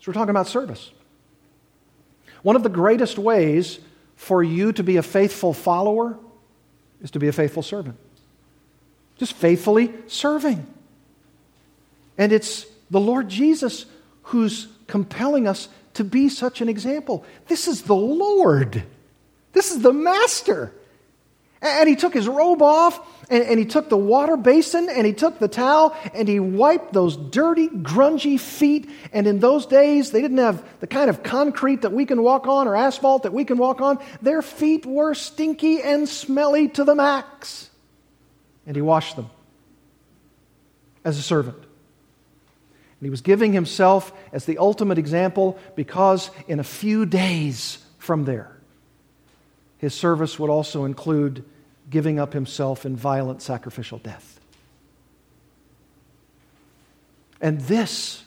So 0.00 0.10
we're 0.10 0.14
talking 0.14 0.30
about 0.30 0.48
service. 0.48 0.90
One 2.42 2.56
of 2.56 2.64
the 2.64 2.68
greatest 2.68 3.18
ways 3.18 3.78
for 4.16 4.42
you 4.42 4.72
to 4.72 4.82
be 4.82 4.96
a 4.96 5.02
faithful 5.02 5.52
follower 5.52 6.18
is 7.02 7.12
to 7.12 7.18
be 7.18 7.28
a 7.28 7.32
faithful 7.32 7.62
servant. 7.62 7.96
Just 9.16 9.34
faithfully 9.34 9.94
serving. 10.08 10.66
And 12.18 12.32
it's 12.32 12.66
the 12.90 13.00
Lord 13.00 13.28
Jesus 13.28 13.86
who's 14.22 14.68
compelling 14.86 15.46
us 15.46 15.68
to 15.96 16.04
be 16.04 16.28
such 16.28 16.60
an 16.60 16.68
example. 16.68 17.24
This 17.48 17.68
is 17.68 17.82
the 17.82 17.94
Lord, 17.94 18.82
this 19.52 19.70
is 19.70 19.82
the 19.82 19.92
Master. 19.92 20.72
And 21.62 21.88
he 21.88 21.96
took 21.96 22.12
his 22.12 22.28
robe 22.28 22.60
off, 22.60 23.00
and, 23.30 23.42
and, 23.42 23.58
he 23.58 23.64
took 23.64 23.88
the 23.88 23.96
water 23.96 24.36
basin, 24.36 24.88
and 24.90 25.06
he 25.06 25.14
took 25.14 25.38
the 25.38 25.48
towel, 25.48 25.96
and 26.12 26.28
he 26.28 26.38
wiped 26.38 26.92
those 26.92 27.16
dirty, 27.16 27.68
grungy 27.68 28.38
feet. 28.38 28.90
And 29.10 29.26
in 29.26 29.40
those 29.40 29.64
days, 29.64 30.10
they 30.10 30.20
didn't 30.20 30.36
have 30.36 30.62
the 30.80 30.86
kind 30.86 31.08
of 31.08 31.22
concrete 31.22 31.82
that 31.82 31.92
we 31.92 32.04
can 32.04 32.22
walk 32.22 32.46
on 32.46 32.68
or 32.68 32.76
asphalt 32.76 33.22
that 33.22 33.32
we 33.32 33.44
can 33.44 33.56
walk 33.56 33.80
on. 33.80 33.98
Their 34.20 34.42
feet 34.42 34.84
were 34.84 35.14
stinky 35.14 35.80
and 35.80 36.06
smelly 36.06 36.68
to 36.68 36.84
the 36.84 36.94
max. 36.94 37.70
And 38.66 38.76
he 38.76 38.82
washed 38.82 39.16
them 39.16 39.30
as 41.04 41.18
a 41.18 41.22
servant. 41.22 41.65
And 43.00 43.06
he 43.06 43.10
was 43.10 43.20
giving 43.20 43.52
himself 43.52 44.12
as 44.32 44.46
the 44.46 44.58
ultimate 44.58 44.98
example 44.98 45.58
because 45.74 46.30
in 46.48 46.58
a 46.60 46.64
few 46.64 47.04
days 47.04 47.78
from 47.98 48.24
there, 48.24 48.56
his 49.78 49.94
service 49.94 50.38
would 50.38 50.48
also 50.48 50.84
include 50.84 51.44
giving 51.90 52.18
up 52.18 52.32
himself 52.32 52.86
in 52.86 52.96
violent 52.96 53.42
sacrificial 53.42 53.98
death. 53.98 54.40
And 57.40 57.60
this 57.60 58.24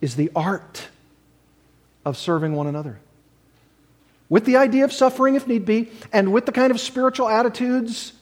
is 0.00 0.14
the 0.14 0.30
art 0.36 0.88
of 2.04 2.16
serving 2.16 2.54
one 2.54 2.68
another. 2.68 3.00
With 4.28 4.44
the 4.44 4.56
idea 4.56 4.84
of 4.84 4.92
suffering 4.92 5.34
if 5.34 5.46
need 5.46 5.64
be, 5.64 5.90
and 6.12 6.32
with 6.32 6.46
the 6.46 6.52
kind 6.52 6.70
of 6.70 6.78
spiritual 6.78 7.28
attitudes 7.28 8.12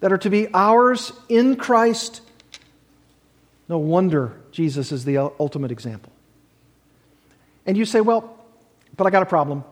that 0.00 0.12
are 0.12 0.18
to 0.18 0.30
be 0.30 0.48
ours 0.54 1.12
in 1.28 1.56
Christ. 1.56 2.22
No 3.68 3.78
wonder 3.78 4.39
Jesus 4.52 4.92
is 4.92 5.04
the 5.04 5.18
ultimate 5.18 5.70
example. 5.70 6.12
And 7.66 7.76
you 7.76 7.84
say, 7.84 8.00
well, 8.00 8.36
but 8.96 9.06
I 9.06 9.10
got 9.10 9.22
a 9.22 9.26
problem. 9.26 9.64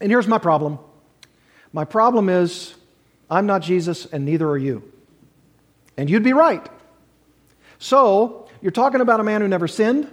And 0.00 0.10
here's 0.10 0.28
my 0.28 0.38
problem 0.38 0.78
my 1.72 1.84
problem 1.84 2.28
is 2.28 2.74
I'm 3.30 3.46
not 3.46 3.62
Jesus, 3.62 4.06
and 4.06 4.24
neither 4.24 4.48
are 4.48 4.58
you. 4.58 4.82
And 5.96 6.08
you'd 6.08 6.22
be 6.22 6.32
right. 6.32 6.66
So, 7.78 8.48
you're 8.62 8.72
talking 8.72 9.00
about 9.00 9.20
a 9.20 9.24
man 9.24 9.40
who 9.40 9.48
never 9.48 9.68
sinned. 9.68 10.10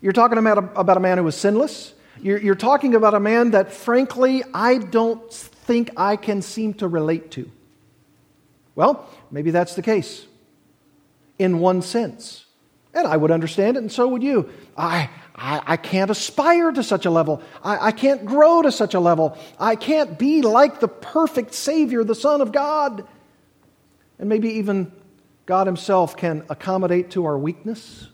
You're 0.00 0.12
talking 0.12 0.38
about 0.38 0.58
a, 0.58 0.80
about 0.80 0.96
a 0.96 1.00
man 1.00 1.18
who 1.18 1.24
was 1.24 1.36
sinless. 1.36 1.94
You're, 2.20 2.38
you're 2.38 2.54
talking 2.54 2.94
about 2.94 3.14
a 3.14 3.20
man 3.20 3.52
that, 3.52 3.72
frankly, 3.72 4.42
I 4.52 4.78
don't 4.78 5.32
think 5.32 5.90
I 5.96 6.16
can 6.16 6.42
seem 6.42 6.74
to 6.74 6.88
relate 6.88 7.30
to. 7.32 7.50
Well, 8.74 9.08
maybe 9.30 9.50
that's 9.50 9.74
the 9.74 9.82
case 9.82 10.26
in 11.38 11.58
one 11.58 11.82
sense. 11.82 12.46
And 12.94 13.06
I 13.06 13.16
would 13.16 13.30
understand 13.30 13.76
it, 13.76 13.80
and 13.80 13.90
so 13.90 14.08
would 14.08 14.22
you. 14.22 14.50
I, 14.76 15.08
I, 15.34 15.62
I 15.66 15.76
can't 15.76 16.10
aspire 16.10 16.70
to 16.72 16.82
such 16.82 17.06
a 17.06 17.10
level. 17.10 17.42
I, 17.64 17.88
I 17.88 17.92
can't 17.92 18.26
grow 18.26 18.62
to 18.62 18.70
such 18.70 18.94
a 18.94 19.00
level. 19.00 19.38
I 19.58 19.76
can't 19.76 20.18
be 20.18 20.42
like 20.42 20.80
the 20.80 20.88
perfect 20.88 21.54
Savior, 21.54 22.04
the 22.04 22.14
Son 22.14 22.40
of 22.40 22.52
God. 22.52 23.06
And 24.18 24.28
maybe 24.28 24.50
even 24.54 24.92
God 25.46 25.66
Himself 25.66 26.16
can 26.16 26.44
accommodate 26.50 27.12
to 27.12 27.24
our 27.24 27.38
weakness 27.38 28.08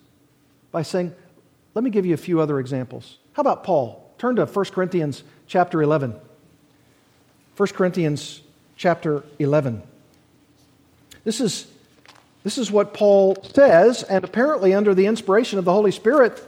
by 0.70 0.83
saying, 0.83 1.14
let 1.74 1.85
me 1.85 1.91
give 1.91 2.07
you 2.07 2.14
a 2.14 2.18
few 2.18 2.41
other 2.41 2.59
examples. 2.59 3.18
How 3.35 3.41
about 3.41 3.64
Paul? 3.64 4.12
Turn 4.18 4.37
to 4.37 4.47
1 4.47 4.64
Corinthians 4.66 5.22
chapter 5.47 5.83
11. 5.83 6.14
1 7.57 7.68
Corinthians 7.68 8.43
chapter 8.76 9.24
11. 9.39 9.83
This 11.24 11.41
is, 11.41 11.66
this 12.49 12.57
is 12.57 12.72
what 12.72 12.94
Paul 12.94 13.36
says, 13.53 14.03
and 14.05 14.24
apparently, 14.24 14.72
under 14.72 14.94
the 14.94 15.05
inspiration 15.05 15.59
of 15.59 15.66
the 15.66 15.72
Holy 15.72 15.90
Spirit, 15.90 16.42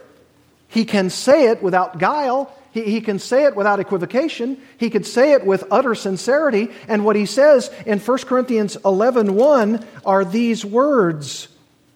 he 0.67 0.83
can 0.83 1.11
say 1.11 1.49
it 1.49 1.61
without 1.61 1.99
guile. 1.99 2.51
He, 2.71 2.85
he 2.85 3.01
can 3.01 3.19
say 3.19 3.45
it 3.45 3.55
without 3.55 3.79
equivocation. 3.79 4.59
He 4.79 4.89
could 4.89 5.05
say 5.05 5.33
it 5.33 5.45
with 5.45 5.63
utter 5.69 5.93
sincerity. 5.93 6.69
And 6.87 7.05
what 7.05 7.15
he 7.15 7.27
says 7.27 7.69
in 7.85 7.99
1 7.99 8.17
Corinthians 8.21 8.77
11 8.83 9.35
1 9.35 9.85
are 10.03 10.25
these 10.25 10.65
words 10.65 11.49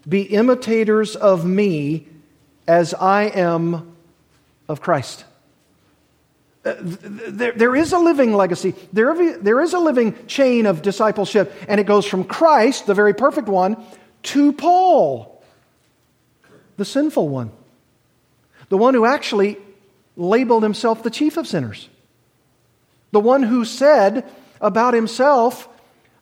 Be 0.08 0.22
imitators 0.22 1.16
of 1.16 1.44
me 1.44 2.06
as 2.68 2.94
I 2.94 3.24
am 3.24 3.96
of 4.68 4.82
Christ. 4.82 5.26
Uh, 6.66 6.76
there, 6.80 7.52
there 7.52 7.76
is 7.76 7.94
a 7.94 8.00
living 8.00 8.34
legacy. 8.34 8.74
There, 8.92 9.38
there 9.38 9.62
is 9.62 9.74
a 9.74 9.80
living 9.80 10.16
chain 10.26 10.66
of 10.66 10.82
discipleship, 10.82 11.54
and 11.68 11.80
it 11.80 11.86
goes 11.86 12.06
from 12.06 12.24
Christ, 12.24 12.88
the 12.88 12.96
very 12.96 13.14
perfect 13.14 13.48
one, 13.48 13.78
to 14.24 14.52
Paul, 14.52 15.44
the 16.78 16.86
sinful 16.86 17.30
one 17.30 17.52
the 18.70 18.78
one 18.78 18.94
who 18.94 19.06
actually 19.06 19.58
labeled 20.16 20.64
himself 20.64 21.04
the 21.04 21.10
chief 21.10 21.38
of 21.38 21.48
sinners, 21.48 21.90
the 23.12 23.20
one 23.20 23.44
who 23.44 23.66
said 23.66 24.30
about 24.62 24.94
himself 24.94 25.70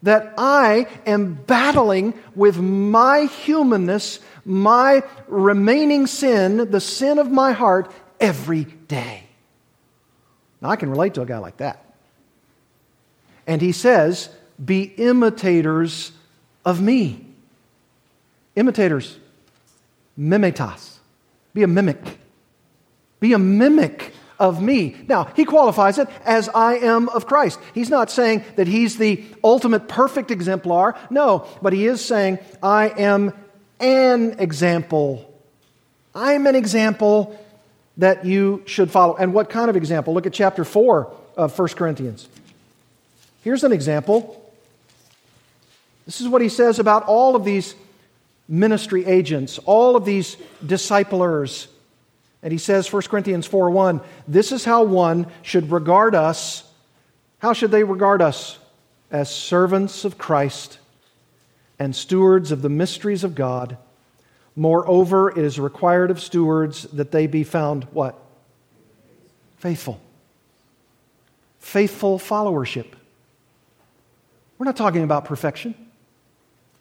that 0.02 0.34
I 0.38 0.88
am 1.06 1.34
battling 1.34 2.14
with 2.36 2.60
my 2.60 3.26
humanness, 3.26 4.20
my 4.44 5.04
remaining 5.28 6.08
sin, 6.08 6.72
the 6.72 6.82
sin 6.82 7.20
of 7.20 7.32
my 7.32 7.54
heart, 7.54 7.92
every 8.20 8.66
day. 8.66 9.24
Now, 10.64 10.70
I 10.70 10.78
can 10.78 10.90
relate 10.90 11.16
to 11.16 11.22
a 11.22 11.26
guy 11.26 11.40
like 11.40 11.58
that. 11.58 11.86
And 13.46 13.62
he 13.62 13.74
says, 13.74 14.30
Be 14.64 14.84
imitators 14.84 16.14
of 16.64 16.82
me. 16.82 17.26
Imitators, 18.56 19.18
mimetas. 20.18 21.00
Be 21.54 21.64
a 21.64 21.68
mimic. 21.68 22.18
Be 23.20 23.34
a 23.34 23.40
mimic 23.40 24.14
of 24.40 24.62
me. 24.62 24.96
Now, 25.08 25.26
he 25.36 25.44
qualifies 25.44 25.98
it 25.98 26.08
as 26.24 26.48
I 26.50 26.76
am 26.78 27.10
of 27.10 27.26
Christ. 27.28 27.60
He's 27.74 27.90
not 27.90 28.10
saying 28.10 28.46
that 28.56 28.68
he's 28.68 28.98
the 28.98 29.24
ultimate 29.44 29.90
perfect 29.90 30.32
exemplar. 30.32 30.96
No, 31.10 31.46
but 31.62 31.74
he 31.74 31.88
is 31.88 32.04
saying, 32.04 32.40
I 32.62 32.88
am 32.88 33.34
an 33.82 34.40
example. 34.40 35.30
I'm 36.16 36.48
an 36.48 36.56
example 36.56 37.38
that 37.98 38.26
you 38.26 38.64
should 38.66 38.92
follow. 38.92 39.16
And 39.16 39.34
what 39.34 39.50
kind 39.50 39.70
of 39.70 39.76
example? 39.76 40.14
Look 40.14 40.26
at 40.26 40.34
chapter 40.34 40.64
4 40.64 41.12
of 41.38 41.58
1 41.58 41.68
Corinthians. 41.70 42.28
Here's 43.44 43.64
an 43.64 43.72
example. 43.72 44.40
This 46.06 46.22
is 46.22 46.28
what 46.28 46.42
he 46.42 46.50
says 46.50 46.80
about 46.80 47.06
all 47.06 47.36
of 47.36 47.44
these 47.44 47.76
ministry 48.48 49.06
agents, 49.06 49.60
all 49.60 49.96
of 49.96 50.06
these 50.06 50.38
disciplers 50.66 51.68
and 52.44 52.52
he 52.52 52.58
says, 52.58 52.92
1 52.92 53.04
Corinthians 53.04 53.48
4 53.48 53.72
1, 53.72 54.02
this 54.28 54.52
is 54.52 54.66
how 54.66 54.84
one 54.84 55.28
should 55.42 55.72
regard 55.72 56.14
us. 56.14 56.70
How 57.40 57.54
should 57.54 57.72
they 57.72 57.86
regard 57.86 58.22
us? 58.22 58.60
As 59.10 59.34
servants 59.34 60.04
of 60.04 60.18
Christ 60.18 60.78
and 61.80 61.96
stewards 61.96 62.52
of 62.52 62.62
the 62.62 62.70
mysteries 62.70 63.24
of 63.24 63.34
God. 63.34 63.78
Moreover, 64.56 65.30
it 65.30 65.38
is 65.38 65.60
required 65.60 66.12
of 66.12 66.22
stewards 66.22 66.84
that 66.94 67.12
they 67.12 67.28
be 67.28 67.44
found 67.44 67.86
what? 67.86 68.20
Faithful. 69.58 70.00
Faithful 71.60 72.20
followership. 72.20 72.88
We're 74.58 74.66
not 74.66 74.78
talking 74.78 75.04
about 75.04 75.26
perfection, 75.26 75.74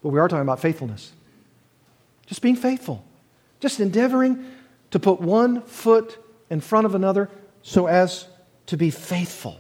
but 0.03 0.11
we 0.11 0.19
are 0.19 0.29
talking 0.29 0.43
about 0.43 0.61
faithfulness. 0.61 1.13
Just 2.27 2.43
being 2.43 2.57
faithful. 2.57 3.05
Just 3.61 3.81
endeavoring 3.81 4.45
to 4.91 4.99
put 4.99 5.21
one 5.21 5.63
foot 5.63 6.19
in 6.51 6.61
front 6.61 6.87
of 6.87 6.95
another 6.95 7.31
so 7.63 7.87
as 7.87 8.27
to 8.67 8.77
be 8.77 8.91
faithful. 8.91 9.59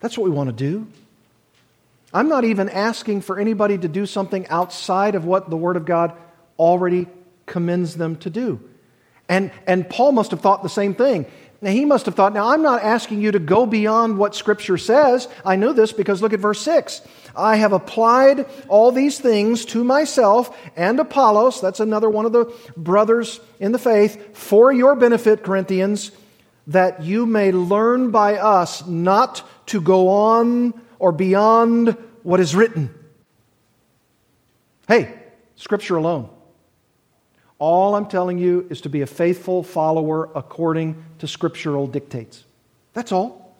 That's 0.00 0.18
what 0.18 0.24
we 0.24 0.30
want 0.30 0.48
to 0.48 0.52
do. 0.52 0.86
I'm 2.12 2.28
not 2.28 2.44
even 2.44 2.68
asking 2.68 3.22
for 3.22 3.38
anybody 3.38 3.78
to 3.78 3.88
do 3.88 4.06
something 4.06 4.46
outside 4.48 5.14
of 5.14 5.24
what 5.24 5.50
the 5.50 5.56
Word 5.56 5.76
of 5.76 5.84
God 5.84 6.16
already 6.58 7.06
commends 7.46 7.94
them 7.96 8.16
to 8.16 8.30
do. 8.30 8.60
And, 9.28 9.50
and 9.66 9.88
Paul 9.88 10.12
must 10.12 10.30
have 10.32 10.40
thought 10.40 10.62
the 10.62 10.68
same 10.68 10.94
thing. 10.94 11.26
Now, 11.60 11.70
he 11.70 11.86
must 11.86 12.04
have 12.04 12.14
thought, 12.14 12.34
now, 12.34 12.48
I'm 12.48 12.60
not 12.60 12.82
asking 12.82 13.22
you 13.22 13.32
to 13.32 13.38
go 13.38 13.64
beyond 13.64 14.18
what 14.18 14.34
Scripture 14.34 14.76
says. 14.76 15.28
I 15.46 15.56
know 15.56 15.72
this 15.72 15.92
because 15.92 16.20
look 16.20 16.34
at 16.34 16.40
verse 16.40 16.60
6. 16.60 17.00
I 17.34 17.56
have 17.56 17.72
applied 17.72 18.46
all 18.68 18.92
these 18.92 19.18
things 19.18 19.64
to 19.66 19.82
myself 19.82 20.54
and 20.76 21.00
Apollos, 21.00 21.62
that's 21.62 21.80
another 21.80 22.10
one 22.10 22.26
of 22.26 22.32
the 22.32 22.54
brothers 22.76 23.40
in 23.60 23.72
the 23.72 23.78
faith, 23.78 24.36
for 24.36 24.72
your 24.72 24.94
benefit, 24.94 25.42
Corinthians, 25.42 26.10
that 26.66 27.02
you 27.02 27.24
may 27.24 27.50
learn 27.50 28.10
by 28.10 28.36
us 28.36 28.86
not 28.86 29.42
to 29.68 29.80
go 29.80 30.08
on 30.08 30.74
or 30.98 31.12
beyond 31.12 31.96
what 32.22 32.40
is 32.40 32.54
written. 32.54 32.94
Hey, 34.86 35.14
Scripture 35.56 35.96
alone. 35.96 36.28
All 37.58 37.94
I'm 37.94 38.06
telling 38.06 38.38
you 38.38 38.66
is 38.70 38.82
to 38.82 38.88
be 38.88 39.02
a 39.02 39.06
faithful 39.06 39.62
follower 39.62 40.28
according 40.34 41.02
to 41.20 41.28
scriptural 41.28 41.86
dictates. 41.86 42.44
That's 42.92 43.12
all. 43.12 43.56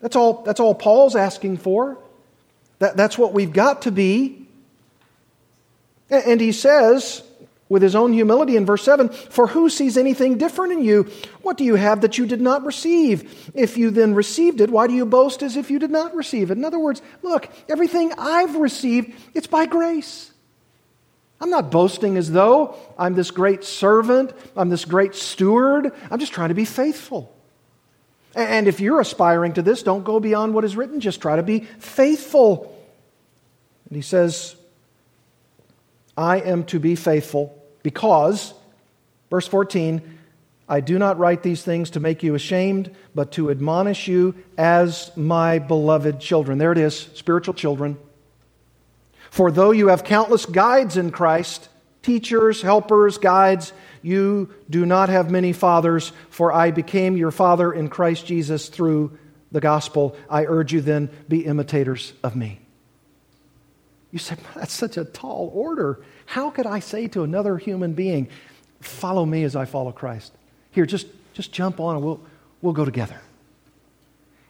That's 0.00 0.16
all, 0.16 0.42
that's 0.42 0.60
all 0.60 0.74
Paul's 0.74 1.16
asking 1.16 1.58
for. 1.58 1.98
That, 2.78 2.96
that's 2.96 3.16
what 3.16 3.32
we've 3.32 3.52
got 3.52 3.82
to 3.82 3.90
be. 3.90 4.46
And 6.10 6.40
he 6.40 6.52
says, 6.52 7.22
with 7.68 7.82
his 7.82 7.94
own 7.94 8.12
humility 8.12 8.56
in 8.56 8.66
verse 8.66 8.84
7 8.84 9.08
For 9.08 9.46
who 9.46 9.70
sees 9.70 9.96
anything 9.96 10.38
different 10.38 10.72
in 10.74 10.84
you? 10.84 11.10
What 11.42 11.56
do 11.56 11.64
you 11.64 11.76
have 11.76 12.02
that 12.02 12.18
you 12.18 12.26
did 12.26 12.40
not 12.40 12.64
receive? 12.64 13.50
If 13.54 13.76
you 13.76 13.90
then 13.90 14.14
received 14.14 14.60
it, 14.60 14.70
why 14.70 14.86
do 14.86 14.92
you 14.92 15.06
boast 15.06 15.42
as 15.42 15.56
if 15.56 15.70
you 15.70 15.78
did 15.78 15.90
not 15.90 16.14
receive 16.14 16.50
it? 16.50 16.58
In 16.58 16.64
other 16.64 16.78
words, 16.78 17.00
look, 17.22 17.48
everything 17.68 18.12
I've 18.18 18.56
received, 18.56 19.14
it's 19.34 19.46
by 19.46 19.66
grace. 19.66 20.30
I'm 21.40 21.50
not 21.50 21.70
boasting 21.70 22.16
as 22.16 22.30
though 22.30 22.76
I'm 22.96 23.14
this 23.14 23.30
great 23.30 23.64
servant, 23.64 24.32
I'm 24.56 24.68
this 24.68 24.84
great 24.84 25.14
steward. 25.14 25.92
I'm 26.10 26.18
just 26.18 26.32
trying 26.32 26.48
to 26.48 26.54
be 26.54 26.64
faithful. 26.64 27.34
And 28.34 28.66
if 28.66 28.80
you're 28.80 29.00
aspiring 29.00 29.52
to 29.54 29.62
this, 29.62 29.82
don't 29.82 30.04
go 30.04 30.18
beyond 30.20 30.54
what 30.54 30.64
is 30.64 30.76
written, 30.76 31.00
just 31.00 31.20
try 31.20 31.36
to 31.36 31.42
be 31.42 31.60
faithful. 31.60 32.76
And 33.88 33.96
he 33.96 34.02
says, 34.02 34.56
I 36.16 36.40
am 36.40 36.64
to 36.66 36.78
be 36.78 36.96
faithful 36.96 37.60
because 37.82 38.54
Verse 39.34 39.48
14 39.48 40.00
I 40.68 40.80
do 40.80 40.96
not 40.96 41.18
write 41.18 41.42
these 41.42 41.64
things 41.64 41.90
to 41.90 42.00
make 42.00 42.22
you 42.22 42.36
ashamed, 42.36 42.94
but 43.16 43.32
to 43.32 43.50
admonish 43.50 44.06
you 44.06 44.36
as 44.56 45.10
my 45.16 45.58
beloved 45.58 46.20
children. 46.20 46.56
There 46.56 46.70
it 46.70 46.78
is, 46.78 46.96
spiritual 46.96 47.52
children. 47.52 47.98
For 49.34 49.50
though 49.50 49.72
you 49.72 49.88
have 49.88 50.04
countless 50.04 50.46
guides 50.46 50.96
in 50.96 51.10
Christ, 51.10 51.68
teachers, 52.02 52.62
helpers, 52.62 53.18
guides, 53.18 53.72
you 54.00 54.54
do 54.70 54.86
not 54.86 55.08
have 55.08 55.28
many 55.28 55.52
fathers, 55.52 56.12
for 56.30 56.52
I 56.52 56.70
became 56.70 57.16
your 57.16 57.32
father 57.32 57.72
in 57.72 57.88
Christ 57.88 58.26
Jesus 58.26 58.68
through 58.68 59.18
the 59.50 59.60
gospel. 59.60 60.16
I 60.30 60.44
urge 60.44 60.72
you 60.72 60.80
then, 60.80 61.10
be 61.28 61.44
imitators 61.44 62.12
of 62.22 62.36
me. 62.36 62.60
You 64.12 64.20
say, 64.20 64.36
that's 64.54 64.72
such 64.72 64.96
a 64.96 65.04
tall 65.04 65.50
order. 65.52 66.00
How 66.26 66.50
could 66.50 66.66
I 66.66 66.78
say 66.78 67.08
to 67.08 67.24
another 67.24 67.58
human 67.58 67.94
being, 67.94 68.28
follow 68.78 69.26
me 69.26 69.42
as 69.42 69.56
I 69.56 69.64
follow 69.64 69.90
Christ? 69.90 70.32
Here, 70.70 70.86
just, 70.86 71.08
just 71.32 71.50
jump 71.50 71.80
on 71.80 71.96
and 71.96 72.04
we'll, 72.04 72.20
we'll 72.62 72.72
go 72.72 72.84
together. 72.84 73.20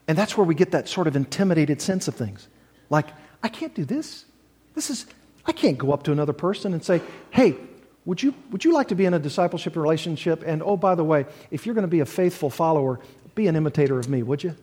And 0.06 0.18
that's 0.18 0.36
where 0.36 0.44
we 0.44 0.54
get 0.54 0.72
that 0.72 0.90
sort 0.90 1.06
of 1.06 1.16
intimidated 1.16 1.80
sense 1.80 2.06
of 2.06 2.16
things. 2.16 2.46
Like, 2.90 3.06
I 3.42 3.48
can't 3.48 3.74
do 3.74 3.86
this. 3.86 4.26
This 4.74 4.90
is, 4.90 5.06
I 5.46 5.52
can't 5.52 5.78
go 5.78 5.92
up 5.92 6.02
to 6.04 6.12
another 6.12 6.32
person 6.32 6.72
and 6.72 6.84
say, 6.84 7.00
hey, 7.30 7.56
would 8.04 8.22
you, 8.22 8.34
would 8.50 8.64
you 8.64 8.72
like 8.72 8.88
to 8.88 8.94
be 8.94 9.06
in 9.06 9.14
a 9.14 9.18
discipleship 9.18 9.76
relationship? 9.76 10.42
And 10.44 10.62
oh, 10.62 10.76
by 10.76 10.94
the 10.94 11.04
way, 11.04 11.26
if 11.50 11.64
you're 11.64 11.74
going 11.74 11.86
to 11.86 11.88
be 11.88 12.00
a 12.00 12.06
faithful 12.06 12.50
follower, 12.50 13.00
be 13.34 13.46
an 13.46 13.56
imitator 13.56 13.98
of 13.98 14.08
me, 14.08 14.22
would 14.22 14.42
you? 14.44 14.54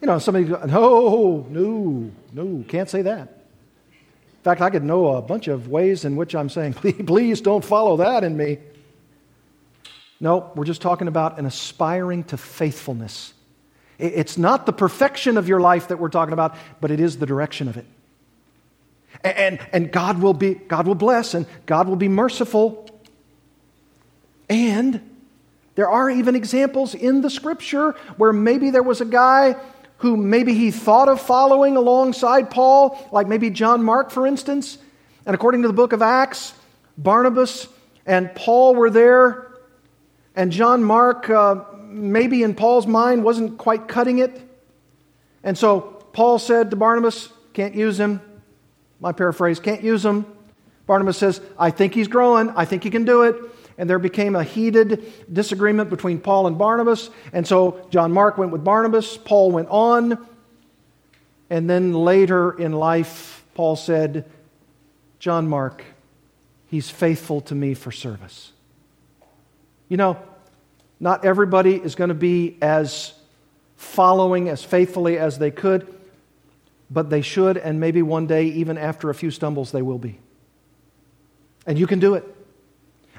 You 0.00 0.06
know, 0.08 0.18
somebody, 0.18 0.44
goes, 0.44 0.66
no, 0.66 1.46
no, 1.48 2.10
no, 2.32 2.64
can't 2.68 2.90
say 2.90 3.02
that. 3.02 3.20
In 3.90 4.42
fact, 4.42 4.60
I 4.60 4.68
could 4.68 4.84
know 4.84 5.14
a 5.14 5.22
bunch 5.22 5.48
of 5.48 5.68
ways 5.68 6.04
in 6.04 6.16
which 6.16 6.34
I'm 6.34 6.50
saying, 6.50 6.74
please, 6.74 7.02
please 7.06 7.40
don't 7.40 7.64
follow 7.64 7.96
that 7.98 8.22
in 8.24 8.36
me. 8.36 8.58
No, 10.20 10.52
we're 10.54 10.64
just 10.64 10.82
talking 10.82 11.08
about 11.08 11.38
an 11.38 11.46
aspiring 11.46 12.24
to 12.24 12.36
faithfulness. 12.36 13.32
It's 13.98 14.36
not 14.36 14.66
the 14.66 14.72
perfection 14.72 15.36
of 15.36 15.48
your 15.48 15.60
life 15.60 15.88
that 15.88 15.98
we're 15.98 16.08
talking 16.08 16.32
about, 16.32 16.56
but 16.80 16.90
it 16.90 17.00
is 17.00 17.18
the 17.18 17.26
direction 17.26 17.68
of 17.68 17.76
it. 17.76 17.86
And, 19.22 19.60
and 19.72 19.92
God, 19.92 20.20
will 20.20 20.34
be, 20.34 20.54
God 20.54 20.86
will 20.86 20.94
bless 20.94 21.34
and 21.34 21.46
God 21.66 21.88
will 21.88 21.96
be 21.96 22.08
merciful. 22.08 22.88
And 24.48 25.00
there 25.76 25.88
are 25.88 26.10
even 26.10 26.36
examples 26.36 26.94
in 26.94 27.20
the 27.20 27.30
scripture 27.30 27.92
where 28.16 28.32
maybe 28.32 28.70
there 28.70 28.82
was 28.82 29.00
a 29.00 29.06
guy 29.06 29.56
who 29.98 30.16
maybe 30.16 30.54
he 30.54 30.70
thought 30.70 31.08
of 31.08 31.20
following 31.20 31.76
alongside 31.76 32.50
Paul, 32.50 33.08
like 33.12 33.26
maybe 33.26 33.50
John 33.50 33.82
Mark, 33.82 34.10
for 34.10 34.26
instance. 34.26 34.78
And 35.24 35.34
according 35.34 35.62
to 35.62 35.68
the 35.68 35.74
book 35.74 35.92
of 35.92 36.02
Acts, 36.02 36.52
Barnabas 36.98 37.68
and 38.04 38.34
Paul 38.34 38.74
were 38.74 38.90
there, 38.90 39.50
and 40.36 40.52
John 40.52 40.82
Mark, 40.82 41.30
uh, 41.30 41.64
maybe 41.94 42.42
in 42.42 42.54
Paul's 42.54 42.86
mind, 42.86 43.24
wasn't 43.24 43.58
quite 43.58 43.88
cutting 43.88 44.18
it. 44.18 44.40
And 45.42 45.56
so 45.56 45.80
Paul 46.12 46.38
said 46.38 46.70
to 46.70 46.76
Barnabas, 46.76 47.28
Can't 47.52 47.74
use 47.74 47.98
him. 47.98 48.20
My 49.00 49.12
paraphrase, 49.12 49.60
can't 49.60 49.82
use 49.82 50.04
him. 50.04 50.26
Barnabas 50.86 51.16
says, 51.18 51.40
I 51.58 51.70
think 51.70 51.94
he's 51.94 52.08
growing. 52.08 52.50
I 52.50 52.64
think 52.64 52.84
he 52.84 52.90
can 52.90 53.04
do 53.04 53.22
it 53.22 53.36
and 53.76 53.88
there 53.90 53.98
became 53.98 54.36
a 54.36 54.44
heated 54.44 55.12
disagreement 55.32 55.90
between 55.90 56.20
Paul 56.20 56.46
and 56.46 56.56
Barnabas. 56.56 57.10
And 57.32 57.46
so 57.46 57.86
John 57.90 58.12
Mark 58.12 58.38
went 58.38 58.52
with 58.52 58.64
Barnabas, 58.64 59.16
Paul 59.16 59.50
went 59.50 59.68
on. 59.68 60.26
And 61.50 61.68
then 61.68 61.92
later 61.92 62.52
in 62.52 62.72
life, 62.72 63.44
Paul 63.54 63.76
said, 63.76 64.30
John 65.18 65.48
Mark, 65.48 65.84
he's 66.66 66.90
faithful 66.90 67.40
to 67.42 67.54
me 67.54 67.74
for 67.74 67.92
service. 67.92 68.52
You 69.88 69.96
know, 69.96 70.18
not 71.04 71.26
everybody 71.26 71.74
is 71.74 71.96
going 71.96 72.08
to 72.08 72.14
be 72.14 72.56
as 72.62 73.12
following 73.76 74.48
as 74.48 74.64
faithfully 74.64 75.18
as 75.18 75.38
they 75.38 75.50
could, 75.50 75.86
but 76.90 77.10
they 77.10 77.20
should, 77.20 77.58
and 77.58 77.78
maybe 77.78 78.00
one 78.00 78.26
day, 78.26 78.46
even 78.46 78.78
after 78.78 79.10
a 79.10 79.14
few 79.14 79.30
stumbles, 79.30 79.70
they 79.70 79.82
will 79.82 79.98
be. 79.98 80.18
And 81.66 81.78
you 81.78 81.86
can 81.86 81.98
do 81.98 82.14
it 82.14 82.24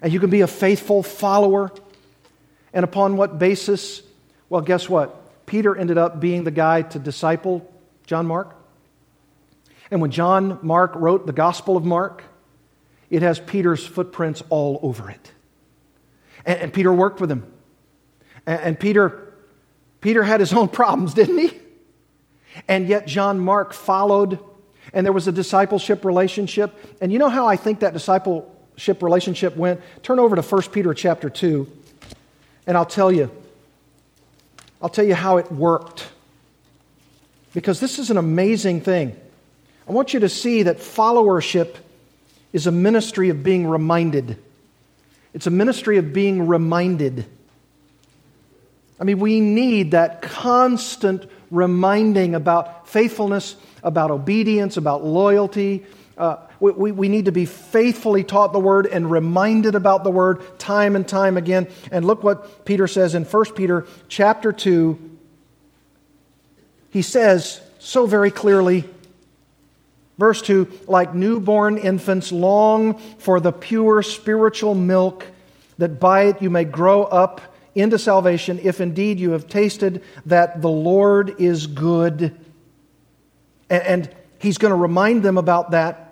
and 0.02 0.12
you 0.12 0.20
can 0.20 0.32
be 0.32 0.42
a 0.42 0.48
faithful 0.48 1.04
follower. 1.04 1.72
And 2.74 2.84
upon 2.84 3.18
what 3.18 3.38
basis? 3.38 4.02
Well, 4.50 4.62
guess 4.62 4.90
what? 4.90 5.46
Peter 5.46 5.76
ended 5.76 6.00
up 6.00 6.20
being 6.20 6.44
the 6.44 6.50
guy 6.52 6.82
to 6.82 6.98
disciple 6.98 7.72
John 8.08 8.26
Mark. 8.26 8.56
And 9.92 10.02
when 10.02 10.10
John 10.10 10.58
Mark 10.64 10.96
wrote 10.96 11.28
the 11.28 11.34
Gospel 11.34 11.78
of 11.78 11.86
Mark, 11.86 12.24
it 13.12 13.22
has 13.22 13.40
Peter's 13.40 13.86
footprints 13.86 14.42
all 14.50 14.80
over 14.82 15.12
it. 15.12 15.32
And, 16.48 16.60
and 16.62 16.74
Peter 16.74 16.92
worked 16.92 17.22
with 17.22 17.30
him. 17.30 17.52
And, 18.46 18.80
Peter, 18.80 19.34
Peter 20.02 20.24
had 20.24 20.40
his 20.40 20.54
own 20.54 20.68
problems, 20.68 21.14
didn't 21.14 21.38
he? 21.38 21.52
And 22.68 22.88
yet 22.88 23.08
John 23.08 23.40
Mark 23.40 23.74
followed, 23.74 24.40
and 24.94 25.06
there 25.06 25.14
was 25.14 25.28
a 25.28 25.32
discipleship 25.32 26.06
relationship. 26.06 26.74
And 27.02 27.12
you 27.12 27.20
know 27.20 27.30
how 27.30 27.48
I 27.48 27.56
think 27.56 27.80
that 27.80 27.94
discipleship 27.94 29.02
relationship 29.02 29.56
went, 29.56 29.82
turn 30.04 30.20
over 30.20 30.36
to 30.36 30.42
1 30.42 30.62
Peter 30.72 30.94
chapter 30.94 31.30
2, 31.30 31.68
and 32.68 32.78
I'll 32.78 32.86
tell 32.86 33.12
you. 33.12 33.32
I'll 34.82 34.90
tell 34.90 35.06
you 35.06 35.16
how 35.16 35.38
it 35.38 35.52
worked. 35.52 36.08
Because 37.54 37.80
this 37.80 38.00
is 38.00 38.12
an 38.12 38.18
amazing 38.18 38.82
thing. 38.82 39.16
I 39.88 39.92
want 39.92 40.14
you 40.14 40.20
to 40.22 40.30
see 40.30 40.64
that 40.64 40.78
followership 40.78 41.76
is 42.54 42.68
a 42.68 42.72
ministry 42.72 43.30
of 43.30 43.44
being 43.44 43.68
reminded. 43.68 44.38
It's 45.34 45.48
a 45.48 45.52
ministry 45.52 45.98
of 45.98 46.14
being 46.14 46.48
reminded. 46.48 47.26
I 49.00 49.04
mean, 49.04 49.20
we 49.20 49.40
need 49.42 49.92
that 49.92 50.22
constant 50.22 51.30
reminding 51.52 52.36
about 52.36 52.88
faithfulness, 52.88 53.56
about 53.84 54.12
obedience, 54.12 54.78
about 54.78 55.04
loyalty, 55.04 55.86
uh, 56.18 56.38
we, 56.60 56.72
we, 56.72 56.92
we 56.92 57.10
need 57.10 57.26
to 57.26 57.32
be 57.32 57.46
faithfully 57.46 58.24
taught 58.24 58.54
the 58.54 58.60
word 58.60 58.86
and 58.86 59.12
reminded 59.12 59.76
about 59.76 60.04
the 60.04 60.12
word 60.12 60.58
time 60.58 60.96
and 60.96 61.08
time 61.08 61.38
again. 61.38 61.68
And 61.92 62.06
look 62.06 62.24
what 62.24 62.66
Peter 62.66 62.88
says 62.88 63.16
in 63.16 63.26
1 63.26 63.46
Peter 63.54 63.86
chapter 64.08 64.54
2. 64.54 65.18
He 66.92 67.02
says 67.02 67.62
so 67.80 68.06
very 68.06 68.32
clearly, 68.32 68.86
verse 70.18 70.42
2 70.42 70.72
like 70.88 71.14
newborn 71.14 71.78
infants, 71.78 72.32
long 72.32 72.98
for 73.20 73.42
the 73.42 73.52
pure 73.52 74.02
spiritual 74.02 74.74
milk, 74.74 75.26
that 75.78 76.00
by 76.00 76.24
it 76.24 76.42
you 76.42 76.50
may 76.50 76.64
grow 76.64 77.04
up 77.04 77.42
into 77.76 78.00
salvation, 78.00 78.60
if 78.64 78.82
indeed 78.82 79.20
you 79.20 79.32
have 79.32 79.48
tasted 79.48 80.02
that 80.26 80.62
the 80.62 80.70
Lord 80.70 81.36
is 81.40 81.68
good. 81.68 82.36
And, 83.70 84.10
he's 84.40 84.58
going 84.58 84.72
to 84.72 84.78
remind 84.78 85.24
them 85.24 85.38
about 85.38 85.72
that 85.72 86.06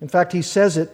in 0.00 0.08
fact, 0.08 0.32
he 0.32 0.42
says 0.42 0.76
it 0.76 0.90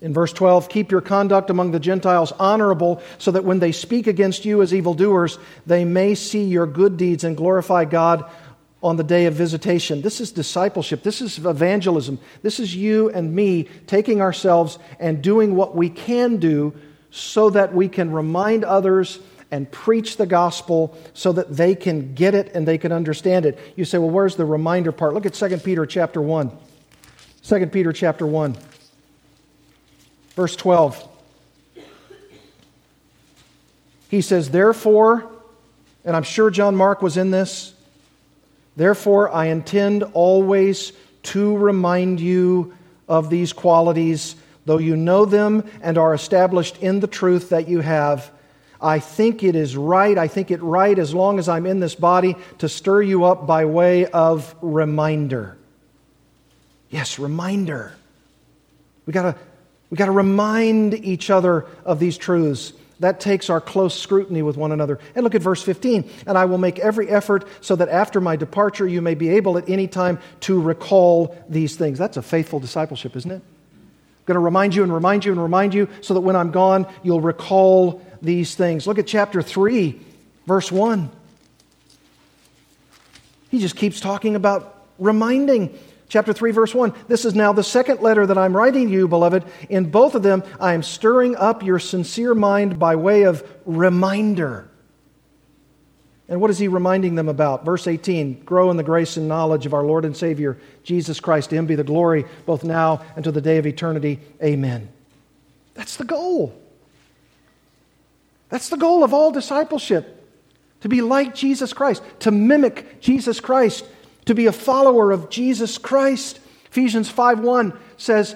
in 0.00 0.12
verse 0.12 0.32
12 0.32 0.68
Keep 0.68 0.90
your 0.90 1.00
conduct 1.00 1.50
among 1.50 1.70
the 1.70 1.80
Gentiles 1.80 2.32
honorable, 2.32 3.02
so 3.18 3.30
that 3.30 3.44
when 3.44 3.60
they 3.60 3.72
speak 3.72 4.06
against 4.06 4.44
you 4.44 4.62
as 4.62 4.74
evildoers, 4.74 5.38
they 5.66 5.84
may 5.84 6.14
see 6.14 6.44
your 6.44 6.66
good 6.66 6.96
deeds 6.96 7.24
and 7.24 7.36
glorify 7.36 7.84
God 7.84 8.28
on 8.82 8.96
the 8.96 9.04
day 9.04 9.26
of 9.26 9.34
visitation. 9.34 10.02
This 10.02 10.20
is 10.20 10.30
discipleship. 10.30 11.02
This 11.02 11.22
is 11.22 11.38
evangelism. 11.38 12.18
This 12.42 12.60
is 12.60 12.76
you 12.76 13.08
and 13.10 13.34
me 13.34 13.68
taking 13.86 14.20
ourselves 14.20 14.78
and 15.00 15.22
doing 15.22 15.56
what 15.56 15.74
we 15.74 15.88
can 15.88 16.36
do 16.36 16.74
so 17.16 17.48
that 17.48 17.72
we 17.72 17.88
can 17.88 18.10
remind 18.10 18.64
others 18.64 19.20
and 19.52 19.70
preach 19.70 20.16
the 20.16 20.26
gospel 20.26 20.98
so 21.14 21.30
that 21.30 21.56
they 21.56 21.76
can 21.76 22.12
get 22.12 22.34
it 22.34 22.50
and 22.56 22.66
they 22.66 22.76
can 22.76 22.90
understand 22.90 23.46
it. 23.46 23.56
You 23.76 23.84
say, 23.84 23.98
well, 23.98 24.10
where's 24.10 24.34
the 24.34 24.44
reminder 24.44 24.90
part? 24.90 25.14
Look 25.14 25.24
at 25.24 25.32
2 25.32 25.58
Peter 25.58 25.86
chapter 25.86 26.20
1. 26.20 26.50
2 27.44 27.66
Peter 27.66 27.92
chapter 27.92 28.26
1, 28.26 28.56
verse 30.34 30.56
12. 30.56 31.08
He 34.08 34.20
says, 34.20 34.50
Therefore, 34.50 35.30
and 36.04 36.16
I'm 36.16 36.24
sure 36.24 36.50
John 36.50 36.74
Mark 36.74 37.00
was 37.00 37.16
in 37.16 37.30
this, 37.30 37.74
therefore 38.74 39.30
I 39.30 39.46
intend 39.46 40.02
always 40.14 40.92
to 41.24 41.56
remind 41.56 42.18
you 42.18 42.74
of 43.06 43.30
these 43.30 43.52
qualities, 43.52 44.34
though 44.64 44.78
you 44.78 44.96
know 44.96 45.24
them 45.24 45.68
and 45.82 45.98
are 45.98 46.14
established 46.14 46.78
in 46.78 47.00
the 47.00 47.06
truth 47.06 47.50
that 47.50 47.68
you 47.68 47.80
have. 47.80 48.30
I 48.80 48.98
think 48.98 49.42
it 49.42 49.56
is 49.56 49.76
right, 49.76 50.16
I 50.16 50.28
think 50.28 50.50
it 50.50 50.62
right 50.62 50.98
as 50.98 51.14
long 51.14 51.38
as 51.38 51.48
I'm 51.48 51.66
in 51.66 51.80
this 51.80 51.94
body 51.94 52.36
to 52.58 52.68
stir 52.68 53.02
you 53.02 53.24
up 53.24 53.46
by 53.46 53.64
way 53.64 54.06
of 54.06 54.54
reminder. 54.60 55.56
Yes, 56.90 57.18
reminder. 57.18 57.94
We 59.06 59.12
gotta, 59.12 59.36
we 59.90 59.96
gotta 59.96 60.12
remind 60.12 60.94
each 60.94 61.30
other 61.30 61.66
of 61.84 61.98
these 61.98 62.18
truths. 62.18 62.72
That 63.00 63.20
takes 63.20 63.50
our 63.50 63.60
close 63.60 63.98
scrutiny 63.98 64.42
with 64.42 64.56
one 64.56 64.70
another. 64.70 65.00
And 65.14 65.24
look 65.24 65.34
at 65.34 65.42
verse 65.42 65.62
15. 65.62 66.08
And 66.26 66.38
I 66.38 66.44
will 66.44 66.58
make 66.58 66.78
every 66.78 67.08
effort 67.08 67.46
so 67.60 67.74
that 67.76 67.88
after 67.88 68.20
my 68.20 68.36
departure 68.36 68.86
you 68.86 69.02
may 69.02 69.14
be 69.14 69.30
able 69.30 69.58
at 69.58 69.68
any 69.68 69.88
time 69.88 70.18
to 70.40 70.60
recall 70.60 71.36
these 71.48 71.76
things. 71.76 71.98
That's 71.98 72.16
a 72.16 72.22
faithful 72.22 72.60
discipleship, 72.60 73.16
isn't 73.16 73.30
it? 73.30 73.42
Going 74.26 74.36
to 74.36 74.40
remind 74.40 74.74
you 74.74 74.82
and 74.82 74.92
remind 74.92 75.24
you 75.24 75.32
and 75.32 75.42
remind 75.42 75.74
you 75.74 75.88
so 76.00 76.14
that 76.14 76.20
when 76.20 76.36
I'm 76.36 76.50
gone, 76.50 76.86
you'll 77.02 77.20
recall 77.20 78.02
these 78.22 78.54
things. 78.54 78.86
Look 78.86 78.98
at 78.98 79.06
chapter 79.06 79.42
3, 79.42 80.00
verse 80.46 80.72
1. 80.72 81.10
He 83.50 83.58
just 83.60 83.76
keeps 83.76 84.00
talking 84.00 84.34
about 84.34 84.86
reminding. 84.98 85.78
Chapter 86.08 86.32
3, 86.32 86.52
verse 86.52 86.74
1 86.74 86.94
This 87.08 87.24
is 87.24 87.34
now 87.34 87.52
the 87.52 87.64
second 87.64 88.00
letter 88.00 88.26
that 88.26 88.38
I'm 88.38 88.56
writing 88.56 88.88
to 88.88 88.92
you, 88.92 89.08
beloved. 89.08 89.44
In 89.68 89.90
both 89.90 90.14
of 90.14 90.22
them, 90.22 90.42
I 90.60 90.74
am 90.74 90.82
stirring 90.82 91.36
up 91.36 91.62
your 91.62 91.78
sincere 91.78 92.34
mind 92.34 92.78
by 92.78 92.96
way 92.96 93.22
of 93.24 93.48
reminder. 93.64 94.68
And 96.34 96.40
what 96.40 96.50
is 96.50 96.58
he 96.58 96.66
reminding 96.66 97.14
them 97.14 97.28
about? 97.28 97.64
Verse 97.64 97.86
18 97.86 98.42
Grow 98.42 98.72
in 98.72 98.76
the 98.76 98.82
grace 98.82 99.16
and 99.16 99.28
knowledge 99.28 99.66
of 99.66 99.72
our 99.72 99.84
Lord 99.84 100.04
and 100.04 100.16
Savior, 100.16 100.58
Jesus 100.82 101.20
Christ. 101.20 101.50
To 101.50 101.56
him 101.56 101.66
be 101.66 101.76
the 101.76 101.84
glory 101.84 102.24
both 102.44 102.64
now 102.64 103.02
and 103.14 103.22
to 103.22 103.30
the 103.30 103.40
day 103.40 103.58
of 103.58 103.68
eternity. 103.68 104.18
Amen. 104.42 104.88
That's 105.74 105.96
the 105.96 106.04
goal. 106.04 106.52
That's 108.48 108.68
the 108.68 108.76
goal 108.76 109.04
of 109.04 109.14
all 109.14 109.30
discipleship 109.30 110.28
to 110.80 110.88
be 110.88 111.02
like 111.02 111.36
Jesus 111.36 111.72
Christ, 111.72 112.02
to 112.18 112.32
mimic 112.32 113.00
Jesus 113.00 113.38
Christ, 113.38 113.86
to 114.24 114.34
be 114.34 114.46
a 114.46 114.52
follower 114.52 115.12
of 115.12 115.30
Jesus 115.30 115.78
Christ. 115.78 116.40
Ephesians 116.66 117.08
5:1 117.08 117.74
says, 117.96 118.34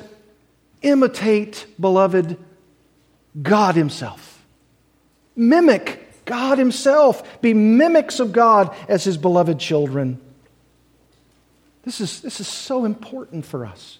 "Imitate, 0.83 1.67
beloved, 1.81 2.37
God 3.43 3.75
himself." 3.75 4.41
Mimic 5.35 5.98
God 6.29 6.59
Himself. 6.59 7.41
Be 7.41 7.55
mimics 7.55 8.21
of 8.21 8.33
God 8.33 8.77
as 8.87 9.03
His 9.03 9.17
beloved 9.17 9.59
children. 9.59 10.21
This 11.83 12.01
is, 12.01 12.21
this 12.21 12.39
is 12.39 12.47
so 12.47 12.85
important 12.85 13.45
for 13.47 13.65
us. 13.65 13.99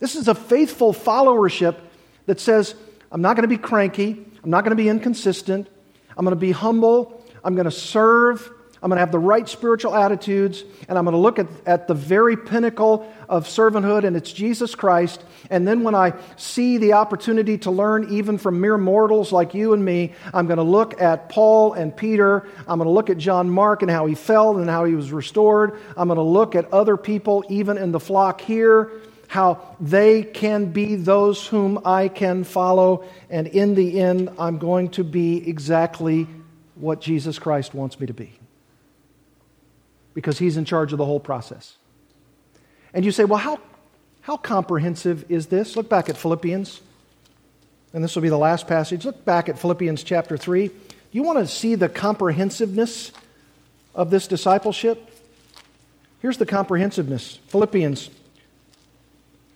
This 0.00 0.16
is 0.16 0.28
a 0.28 0.34
faithful 0.34 0.92
followership 0.92 1.76
that 2.26 2.40
says, 2.40 2.74
I'm 3.10 3.22
not 3.22 3.36
going 3.36 3.48
to 3.48 3.48
be 3.48 3.56
cranky. 3.56 4.26
I'm 4.42 4.50
not 4.50 4.64
going 4.64 4.76
to 4.76 4.82
be 4.82 4.88
inconsistent. 4.88 5.68
I'm 6.16 6.24
going 6.24 6.34
to 6.34 6.40
be 6.40 6.52
humble. 6.52 7.24
I'm 7.44 7.54
going 7.54 7.66
to 7.66 7.70
serve. 7.70 8.50
I'm 8.82 8.90
going 8.90 8.96
to 8.96 9.00
have 9.00 9.12
the 9.12 9.18
right 9.18 9.48
spiritual 9.48 9.94
attitudes, 9.94 10.62
and 10.88 10.98
I'm 10.98 11.04
going 11.04 11.14
to 11.14 11.18
look 11.18 11.38
at, 11.38 11.46
at 11.64 11.88
the 11.88 11.94
very 11.94 12.36
pinnacle 12.36 13.10
of 13.28 13.46
servanthood, 13.46 14.04
and 14.04 14.16
it's 14.16 14.32
Jesus 14.32 14.74
Christ. 14.74 15.24
And 15.50 15.66
then 15.66 15.82
when 15.82 15.94
I 15.94 16.12
see 16.36 16.76
the 16.76 16.92
opportunity 16.92 17.56
to 17.58 17.70
learn 17.70 18.12
even 18.12 18.36
from 18.36 18.60
mere 18.60 18.76
mortals 18.76 19.32
like 19.32 19.54
you 19.54 19.72
and 19.72 19.82
me, 19.82 20.12
I'm 20.34 20.46
going 20.46 20.58
to 20.58 20.62
look 20.62 21.00
at 21.00 21.30
Paul 21.30 21.72
and 21.72 21.96
Peter. 21.96 22.46
I'm 22.68 22.78
going 22.78 22.86
to 22.86 22.92
look 22.92 23.08
at 23.08 23.16
John 23.16 23.48
Mark 23.48 23.80
and 23.80 23.90
how 23.90 24.06
he 24.06 24.14
fell 24.14 24.58
and 24.58 24.68
how 24.68 24.84
he 24.84 24.94
was 24.94 25.10
restored. 25.10 25.80
I'm 25.96 26.08
going 26.08 26.16
to 26.16 26.22
look 26.22 26.54
at 26.54 26.70
other 26.72 26.98
people, 26.98 27.44
even 27.48 27.78
in 27.78 27.92
the 27.92 28.00
flock 28.00 28.42
here, 28.42 28.90
how 29.28 29.76
they 29.80 30.22
can 30.22 30.66
be 30.66 30.96
those 30.96 31.46
whom 31.46 31.80
I 31.84 32.08
can 32.08 32.44
follow. 32.44 33.04
And 33.30 33.46
in 33.46 33.74
the 33.74 34.00
end, 34.00 34.30
I'm 34.38 34.58
going 34.58 34.90
to 34.90 35.04
be 35.04 35.48
exactly 35.48 36.28
what 36.74 37.00
Jesus 37.00 37.38
Christ 37.38 37.74
wants 37.74 37.98
me 37.98 38.06
to 38.06 38.14
be 38.14 38.38
because 40.16 40.38
he's 40.38 40.56
in 40.56 40.64
charge 40.64 40.92
of 40.92 40.98
the 40.98 41.04
whole 41.04 41.20
process. 41.20 41.76
And 42.94 43.04
you 43.04 43.12
say, 43.12 43.26
well, 43.26 43.38
how, 43.38 43.60
how 44.22 44.38
comprehensive 44.38 45.30
is 45.30 45.48
this? 45.48 45.76
Look 45.76 45.90
back 45.90 46.08
at 46.08 46.16
Philippians. 46.16 46.80
And 47.92 48.02
this 48.02 48.14
will 48.14 48.22
be 48.22 48.30
the 48.30 48.38
last 48.38 48.66
passage. 48.66 49.04
Look 49.04 49.26
back 49.26 49.50
at 49.50 49.58
Philippians 49.58 50.02
chapter 50.02 50.38
3. 50.38 50.70
You 51.12 51.22
want 51.22 51.38
to 51.38 51.46
see 51.46 51.74
the 51.74 51.90
comprehensiveness 51.90 53.12
of 53.94 54.08
this 54.08 54.26
discipleship? 54.26 55.06
Here's 56.22 56.38
the 56.38 56.46
comprehensiveness 56.46 57.38
Philippians 57.48 58.08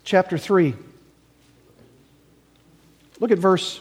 chapter 0.04 0.36
3. 0.36 0.74
Look 3.18 3.30
at 3.30 3.38
verse 3.38 3.80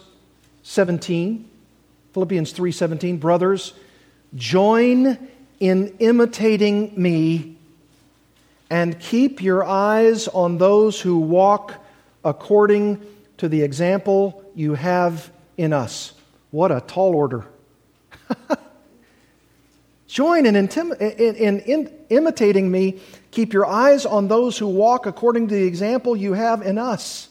17. 0.64 1.50
Philippians 2.14 2.54
3:17 2.54 3.20
Brothers, 3.20 3.74
join 4.34 5.29
in 5.60 5.96
imitating 6.00 6.94
me 6.96 7.58
and 8.70 9.00
keep 9.00 9.42
your 9.42 9.64
eyes 9.64 10.28
on 10.28 10.58
those 10.58 11.02
who 11.02 11.18
walk 11.18 11.76
according 12.24 13.02
to 13.38 13.50
the 13.50 13.62
example 13.62 14.44
you 14.56 14.76
have 14.76 15.32
in 15.58 15.74
us. 15.74 16.14
What 16.52 16.72
a 16.72 16.82
tall 16.82 17.16
order. 17.16 17.46
Join 20.08 20.46
in, 20.46 20.56
intim- 20.56 21.00
in, 21.00 21.36
in, 21.36 21.60
in, 21.60 21.94
imitating 22.10 22.70
me. 22.70 23.00
Keep 23.32 23.54
your 23.54 23.66
eyes 23.66 24.06
on 24.06 24.28
those 24.28 24.58
who 24.58 24.68
walk 24.68 25.06
according 25.06 25.48
to 25.50 25.56
the 25.56 25.66
example 25.66 26.16
you 26.16 26.34
have 26.34 26.62
in 26.62 26.78
us. 26.78 27.30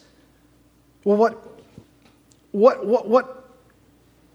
Well, 1.03 1.17
what, 1.17 1.61
what, 2.51 2.85
what, 2.85 3.07
what, 3.07 3.49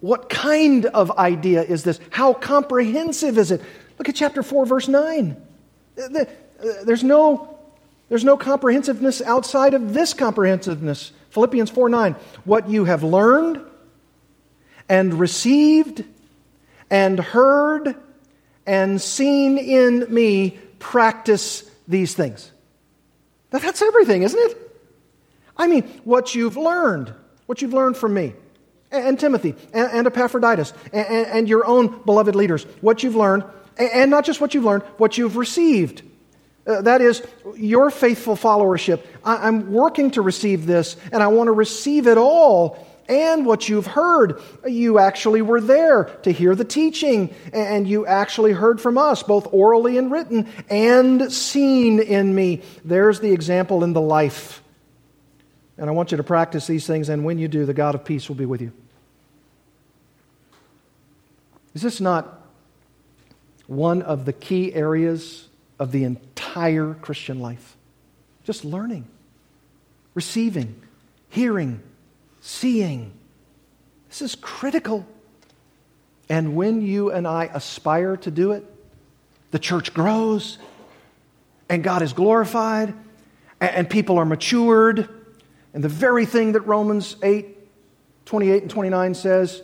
what 0.00 0.28
kind 0.28 0.86
of 0.86 1.10
idea 1.12 1.62
is 1.62 1.84
this? 1.84 1.98
How 2.10 2.34
comprehensive 2.34 3.38
is 3.38 3.50
it? 3.50 3.62
Look 3.98 4.08
at 4.08 4.14
chapter 4.14 4.42
4, 4.42 4.66
verse 4.66 4.88
9. 4.88 5.36
There's 6.84 7.04
no, 7.04 7.58
there's 8.08 8.24
no 8.24 8.36
comprehensiveness 8.36 9.22
outside 9.22 9.74
of 9.74 9.94
this 9.94 10.14
comprehensiveness. 10.14 11.12
Philippians 11.30 11.70
4 11.70 11.88
9. 11.88 12.16
What 12.44 12.68
you 12.68 12.84
have 12.84 13.02
learned 13.02 13.60
and 14.88 15.14
received 15.14 16.04
and 16.90 17.18
heard 17.18 17.96
and 18.66 19.00
seen 19.00 19.58
in 19.58 20.12
me, 20.12 20.58
practice 20.78 21.68
these 21.86 22.14
things. 22.14 22.50
That's 23.50 23.82
everything, 23.82 24.22
isn't 24.22 24.38
it? 24.38 24.58
I 25.56 25.66
mean, 25.66 25.84
what 26.04 26.34
you've 26.34 26.56
learned, 26.56 27.12
what 27.46 27.62
you've 27.62 27.74
learned 27.74 27.96
from 27.96 28.14
me, 28.14 28.34
and 28.90 29.18
Timothy, 29.18 29.54
and, 29.72 30.06
Epaphroditus, 30.06 30.72
and 30.92 31.48
your 31.48 31.66
own 31.66 32.02
beloved 32.04 32.34
leaders, 32.34 32.64
what 32.80 33.02
you've 33.02 33.16
learned 33.16 33.44
and 33.78 34.10
not 34.10 34.24
just 34.24 34.40
what 34.40 34.54
you've 34.54 34.64
learned, 34.64 34.84
what 34.98 35.18
you've 35.18 35.36
received. 35.36 36.02
Uh, 36.66 36.80
that 36.82 37.00
is 37.00 37.22
your 37.56 37.90
faithful 37.90 38.36
followership. 38.36 39.04
I, 39.24 39.48
I'm 39.48 39.72
working 39.72 40.12
to 40.12 40.22
receive 40.22 40.66
this, 40.66 40.96
and 41.12 41.22
I 41.22 41.28
want 41.28 41.48
to 41.48 41.52
receive 41.52 42.06
it 42.06 42.16
all. 42.16 42.86
And 43.06 43.44
what 43.44 43.68
you've 43.68 43.86
heard, 43.86 44.40
you 44.66 44.98
actually 44.98 45.42
were 45.42 45.60
there 45.60 46.04
to 46.22 46.32
hear 46.32 46.54
the 46.54 46.64
teaching, 46.64 47.34
and 47.52 47.86
you 47.86 48.06
actually 48.06 48.52
heard 48.52 48.80
from 48.80 48.96
us, 48.96 49.22
both 49.22 49.46
orally 49.52 49.98
and 49.98 50.10
written, 50.10 50.48
and 50.70 51.30
seen 51.30 52.00
in 52.00 52.34
me. 52.34 52.62
There's 52.82 53.20
the 53.20 53.32
example 53.32 53.84
in 53.84 53.92
the 53.92 54.00
life. 54.00 54.62
And 55.76 55.90
I 55.90 55.92
want 55.92 56.12
you 56.12 56.16
to 56.16 56.24
practice 56.24 56.66
these 56.66 56.86
things, 56.86 57.10
and 57.10 57.26
when 57.26 57.38
you 57.38 57.46
do, 57.46 57.66
the 57.66 57.74
God 57.74 57.94
of 57.94 58.06
peace 58.06 58.26
will 58.28 58.36
be 58.36 58.46
with 58.46 58.62
you. 58.62 58.72
Is 61.74 61.82
this 61.82 62.00
not 62.00 62.33
one 63.66 64.02
of 64.02 64.24
the 64.24 64.32
key 64.32 64.74
areas 64.74 65.48
of 65.78 65.92
the 65.92 66.04
entire 66.04 66.94
Christian 66.94 67.40
life. 67.40 67.76
Just 68.44 68.64
learning, 68.64 69.06
receiving, 70.14 70.80
hearing, 71.28 71.82
seeing. 72.40 73.12
This 74.08 74.22
is 74.22 74.34
critical. 74.34 75.06
And 76.28 76.56
when 76.56 76.82
you 76.82 77.10
and 77.10 77.26
I 77.26 77.50
aspire 77.52 78.16
to 78.18 78.30
do 78.30 78.52
it, 78.52 78.64
the 79.50 79.58
church 79.58 79.94
grows 79.94 80.58
and 81.68 81.82
God 81.82 82.02
is 82.02 82.12
glorified 82.12 82.94
and 83.60 83.88
people 83.88 84.18
are 84.18 84.24
matured. 84.24 85.08
And 85.72 85.82
the 85.82 85.88
very 85.88 86.26
thing 86.26 86.52
that 86.52 86.62
Romans 86.62 87.16
8 87.22 87.50
28 88.26 88.62
and 88.62 88.70
29 88.70 89.14
says 89.14 89.62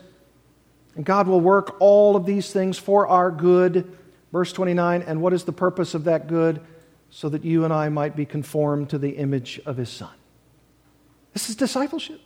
and 0.97 1.05
God 1.05 1.29
will 1.29 1.41
work 1.41 1.77
all 1.81 2.17
of 2.17 2.27
these 2.27 2.53
things 2.53 2.79
for 2.79 3.07
our 3.07 3.31
good. 3.31 3.97
Verse 4.33 4.53
29 4.53 5.03
And 5.03 5.23
what 5.23 5.33
is 5.33 5.45
the 5.45 5.53
purpose 5.53 5.95
of 5.95 6.05
that 6.05 6.27
good? 6.27 6.61
So 7.11 7.29
that 7.29 7.45
you 7.45 7.65
and 7.65 7.73
I 7.73 7.89
might 7.89 8.15
be 8.15 8.25
conformed 8.25 8.91
to 8.91 8.99
the 8.99 9.11
image 9.11 9.61
of 9.67 9.77
His 9.77 9.89
Son. 9.89 10.11
This 11.33 11.49
is 11.49 11.57
discipleship. 11.57 12.21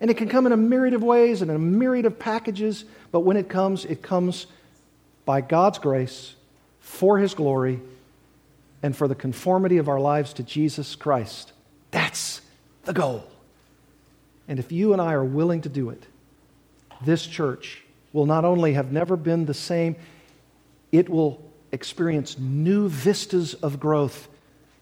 And 0.00 0.10
it 0.10 0.18
can 0.18 0.28
come 0.28 0.44
in 0.44 0.52
a 0.52 0.56
myriad 0.56 0.92
of 0.92 1.02
ways 1.02 1.40
and 1.40 1.50
in 1.50 1.56
a 1.56 1.60
myriad 1.60 2.04
of 2.04 2.18
packages, 2.18 2.84
but 3.12 3.20
when 3.20 3.38
it 3.38 3.48
comes, 3.48 3.86
it 3.86 4.02
comes 4.02 4.46
by 5.24 5.40
God's 5.40 5.78
grace, 5.78 6.34
for 6.80 7.18
His 7.18 7.34
glory, 7.34 7.80
and 8.82 8.94
for 8.94 9.08
the 9.08 9.14
conformity 9.14 9.78
of 9.78 9.88
our 9.88 9.98
lives 9.98 10.34
to 10.34 10.42
Jesus 10.42 10.94
Christ. 10.94 11.52
That's 11.90 12.42
the 12.84 12.92
goal. 12.92 13.26
And 14.48 14.58
if 14.58 14.70
you 14.70 14.92
and 14.92 15.00
I 15.00 15.14
are 15.14 15.24
willing 15.24 15.62
to 15.62 15.70
do 15.70 15.88
it, 15.90 16.06
this 17.04 17.26
church 17.26 17.82
will 18.12 18.26
not 18.26 18.44
only 18.44 18.72
have 18.72 18.92
never 18.92 19.16
been 19.16 19.46
the 19.46 19.54
same, 19.54 19.96
it 20.92 21.08
will 21.08 21.42
experience 21.72 22.38
new 22.38 22.88
vistas 22.88 23.54
of 23.54 23.78
growth 23.78 24.28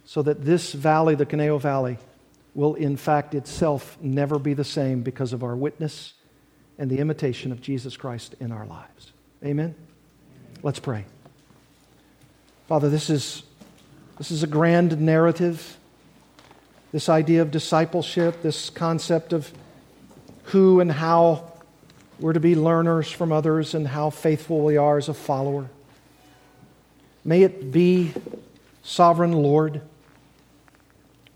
so 0.05 0.23
that 0.23 0.45
this 0.45 0.73
valley, 0.73 1.15
the 1.15 1.27
Conejo 1.27 1.59
Valley, 1.59 1.99
will 2.55 2.75
in 2.75 2.97
fact 2.97 3.35
itself 3.35 3.97
never 4.01 4.39
be 4.39 4.55
the 4.55 4.65
same 4.65 5.03
because 5.03 5.33
of 5.33 5.43
our 5.43 5.57
witness 5.57 6.13
and 6.79 6.91
the 6.91 6.99
imitation 6.99 7.53
of 7.53 7.61
Jesus 7.61 7.97
Christ 7.97 8.35
in 8.41 8.53
our 8.53 8.67
lives. 8.67 9.13
Amen? 9.45 9.75
Let's 10.63 10.79
pray. 10.79 11.05
Father, 12.69 12.89
this 12.89 13.11
is, 13.11 13.43
this 14.19 14.31
is 14.31 14.43
a 14.43 14.47
grand 14.47 15.01
narrative. 15.01 15.77
this 16.93 17.09
idea 17.09 17.43
of 17.43 17.51
discipleship, 17.51 18.41
this 18.43 18.71
concept 18.71 19.33
of 19.33 19.51
who 20.45 20.81
and 20.81 20.93
how 20.93 21.54
we're 22.19 22.33
to 22.33 22.41
be 22.41 22.55
learners 22.55 23.11
from 23.11 23.33
others 23.33 23.75
and 23.75 23.89
how 23.89 24.11
faithful 24.11 24.65
we 24.65 24.77
are 24.77 24.97
as 24.97 25.09
a 25.09 25.15
follower. 25.15 25.69
May 27.25 27.43
it 27.43 27.73
be, 27.73 28.13
sovereign 28.83 29.33
Lord, 29.33 29.81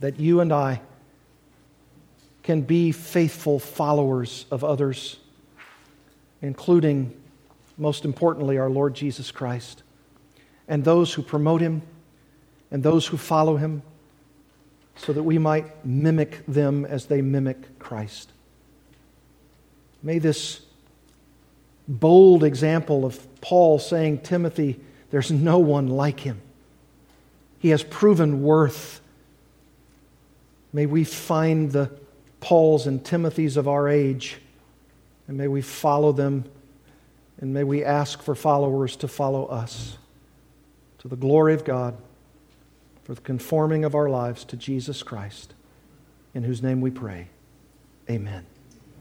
that 0.00 0.20
you 0.20 0.40
and 0.40 0.52
I 0.52 0.80
can 2.42 2.62
be 2.62 2.92
faithful 2.92 3.58
followers 3.58 4.46
of 4.50 4.62
others, 4.64 5.18
including, 6.40 7.14
most 7.76 8.04
importantly, 8.04 8.58
our 8.58 8.70
Lord 8.70 8.94
Jesus 8.94 9.30
Christ, 9.30 9.82
and 10.68 10.84
those 10.84 11.12
who 11.12 11.22
promote 11.22 11.60
him 11.60 11.82
and 12.70 12.82
those 12.82 13.06
who 13.06 13.16
follow 13.16 13.56
him, 13.56 13.82
so 14.96 15.12
that 15.12 15.22
we 15.22 15.38
might 15.38 15.86
mimic 15.86 16.44
them 16.46 16.84
as 16.84 17.06
they 17.06 17.22
mimic 17.22 17.78
Christ. 17.78 18.30
May 20.02 20.18
this 20.18 20.60
bold 21.88 22.44
example 22.44 23.04
of 23.04 23.40
Paul 23.40 23.78
saying, 23.78 24.20
Timothy, 24.20 24.78
there's 25.10 25.30
no 25.30 25.58
one 25.58 25.88
like 25.88 26.20
him. 26.20 26.40
He 27.58 27.70
has 27.70 27.82
proven 27.82 28.42
worth. 28.42 29.00
May 30.72 30.86
we 30.86 31.04
find 31.04 31.72
the 31.72 31.90
Pauls 32.40 32.86
and 32.86 33.02
Timothys 33.02 33.56
of 33.56 33.66
our 33.66 33.88
age, 33.88 34.38
and 35.26 35.36
may 35.36 35.48
we 35.48 35.62
follow 35.62 36.12
them, 36.12 36.44
and 37.40 37.52
may 37.52 37.64
we 37.64 37.84
ask 37.84 38.22
for 38.22 38.34
followers 38.34 38.94
to 38.96 39.08
follow 39.08 39.46
us. 39.46 39.96
To 40.98 41.08
the 41.08 41.16
glory 41.16 41.54
of 41.54 41.64
God, 41.64 41.96
for 43.04 43.14
the 43.14 43.20
conforming 43.20 43.84
of 43.84 43.94
our 43.94 44.08
lives 44.08 44.44
to 44.44 44.56
Jesus 44.56 45.02
Christ, 45.02 45.54
in 46.34 46.42
whose 46.42 46.62
name 46.62 46.80
we 46.80 46.90
pray. 46.90 47.28
Amen. 48.10 48.44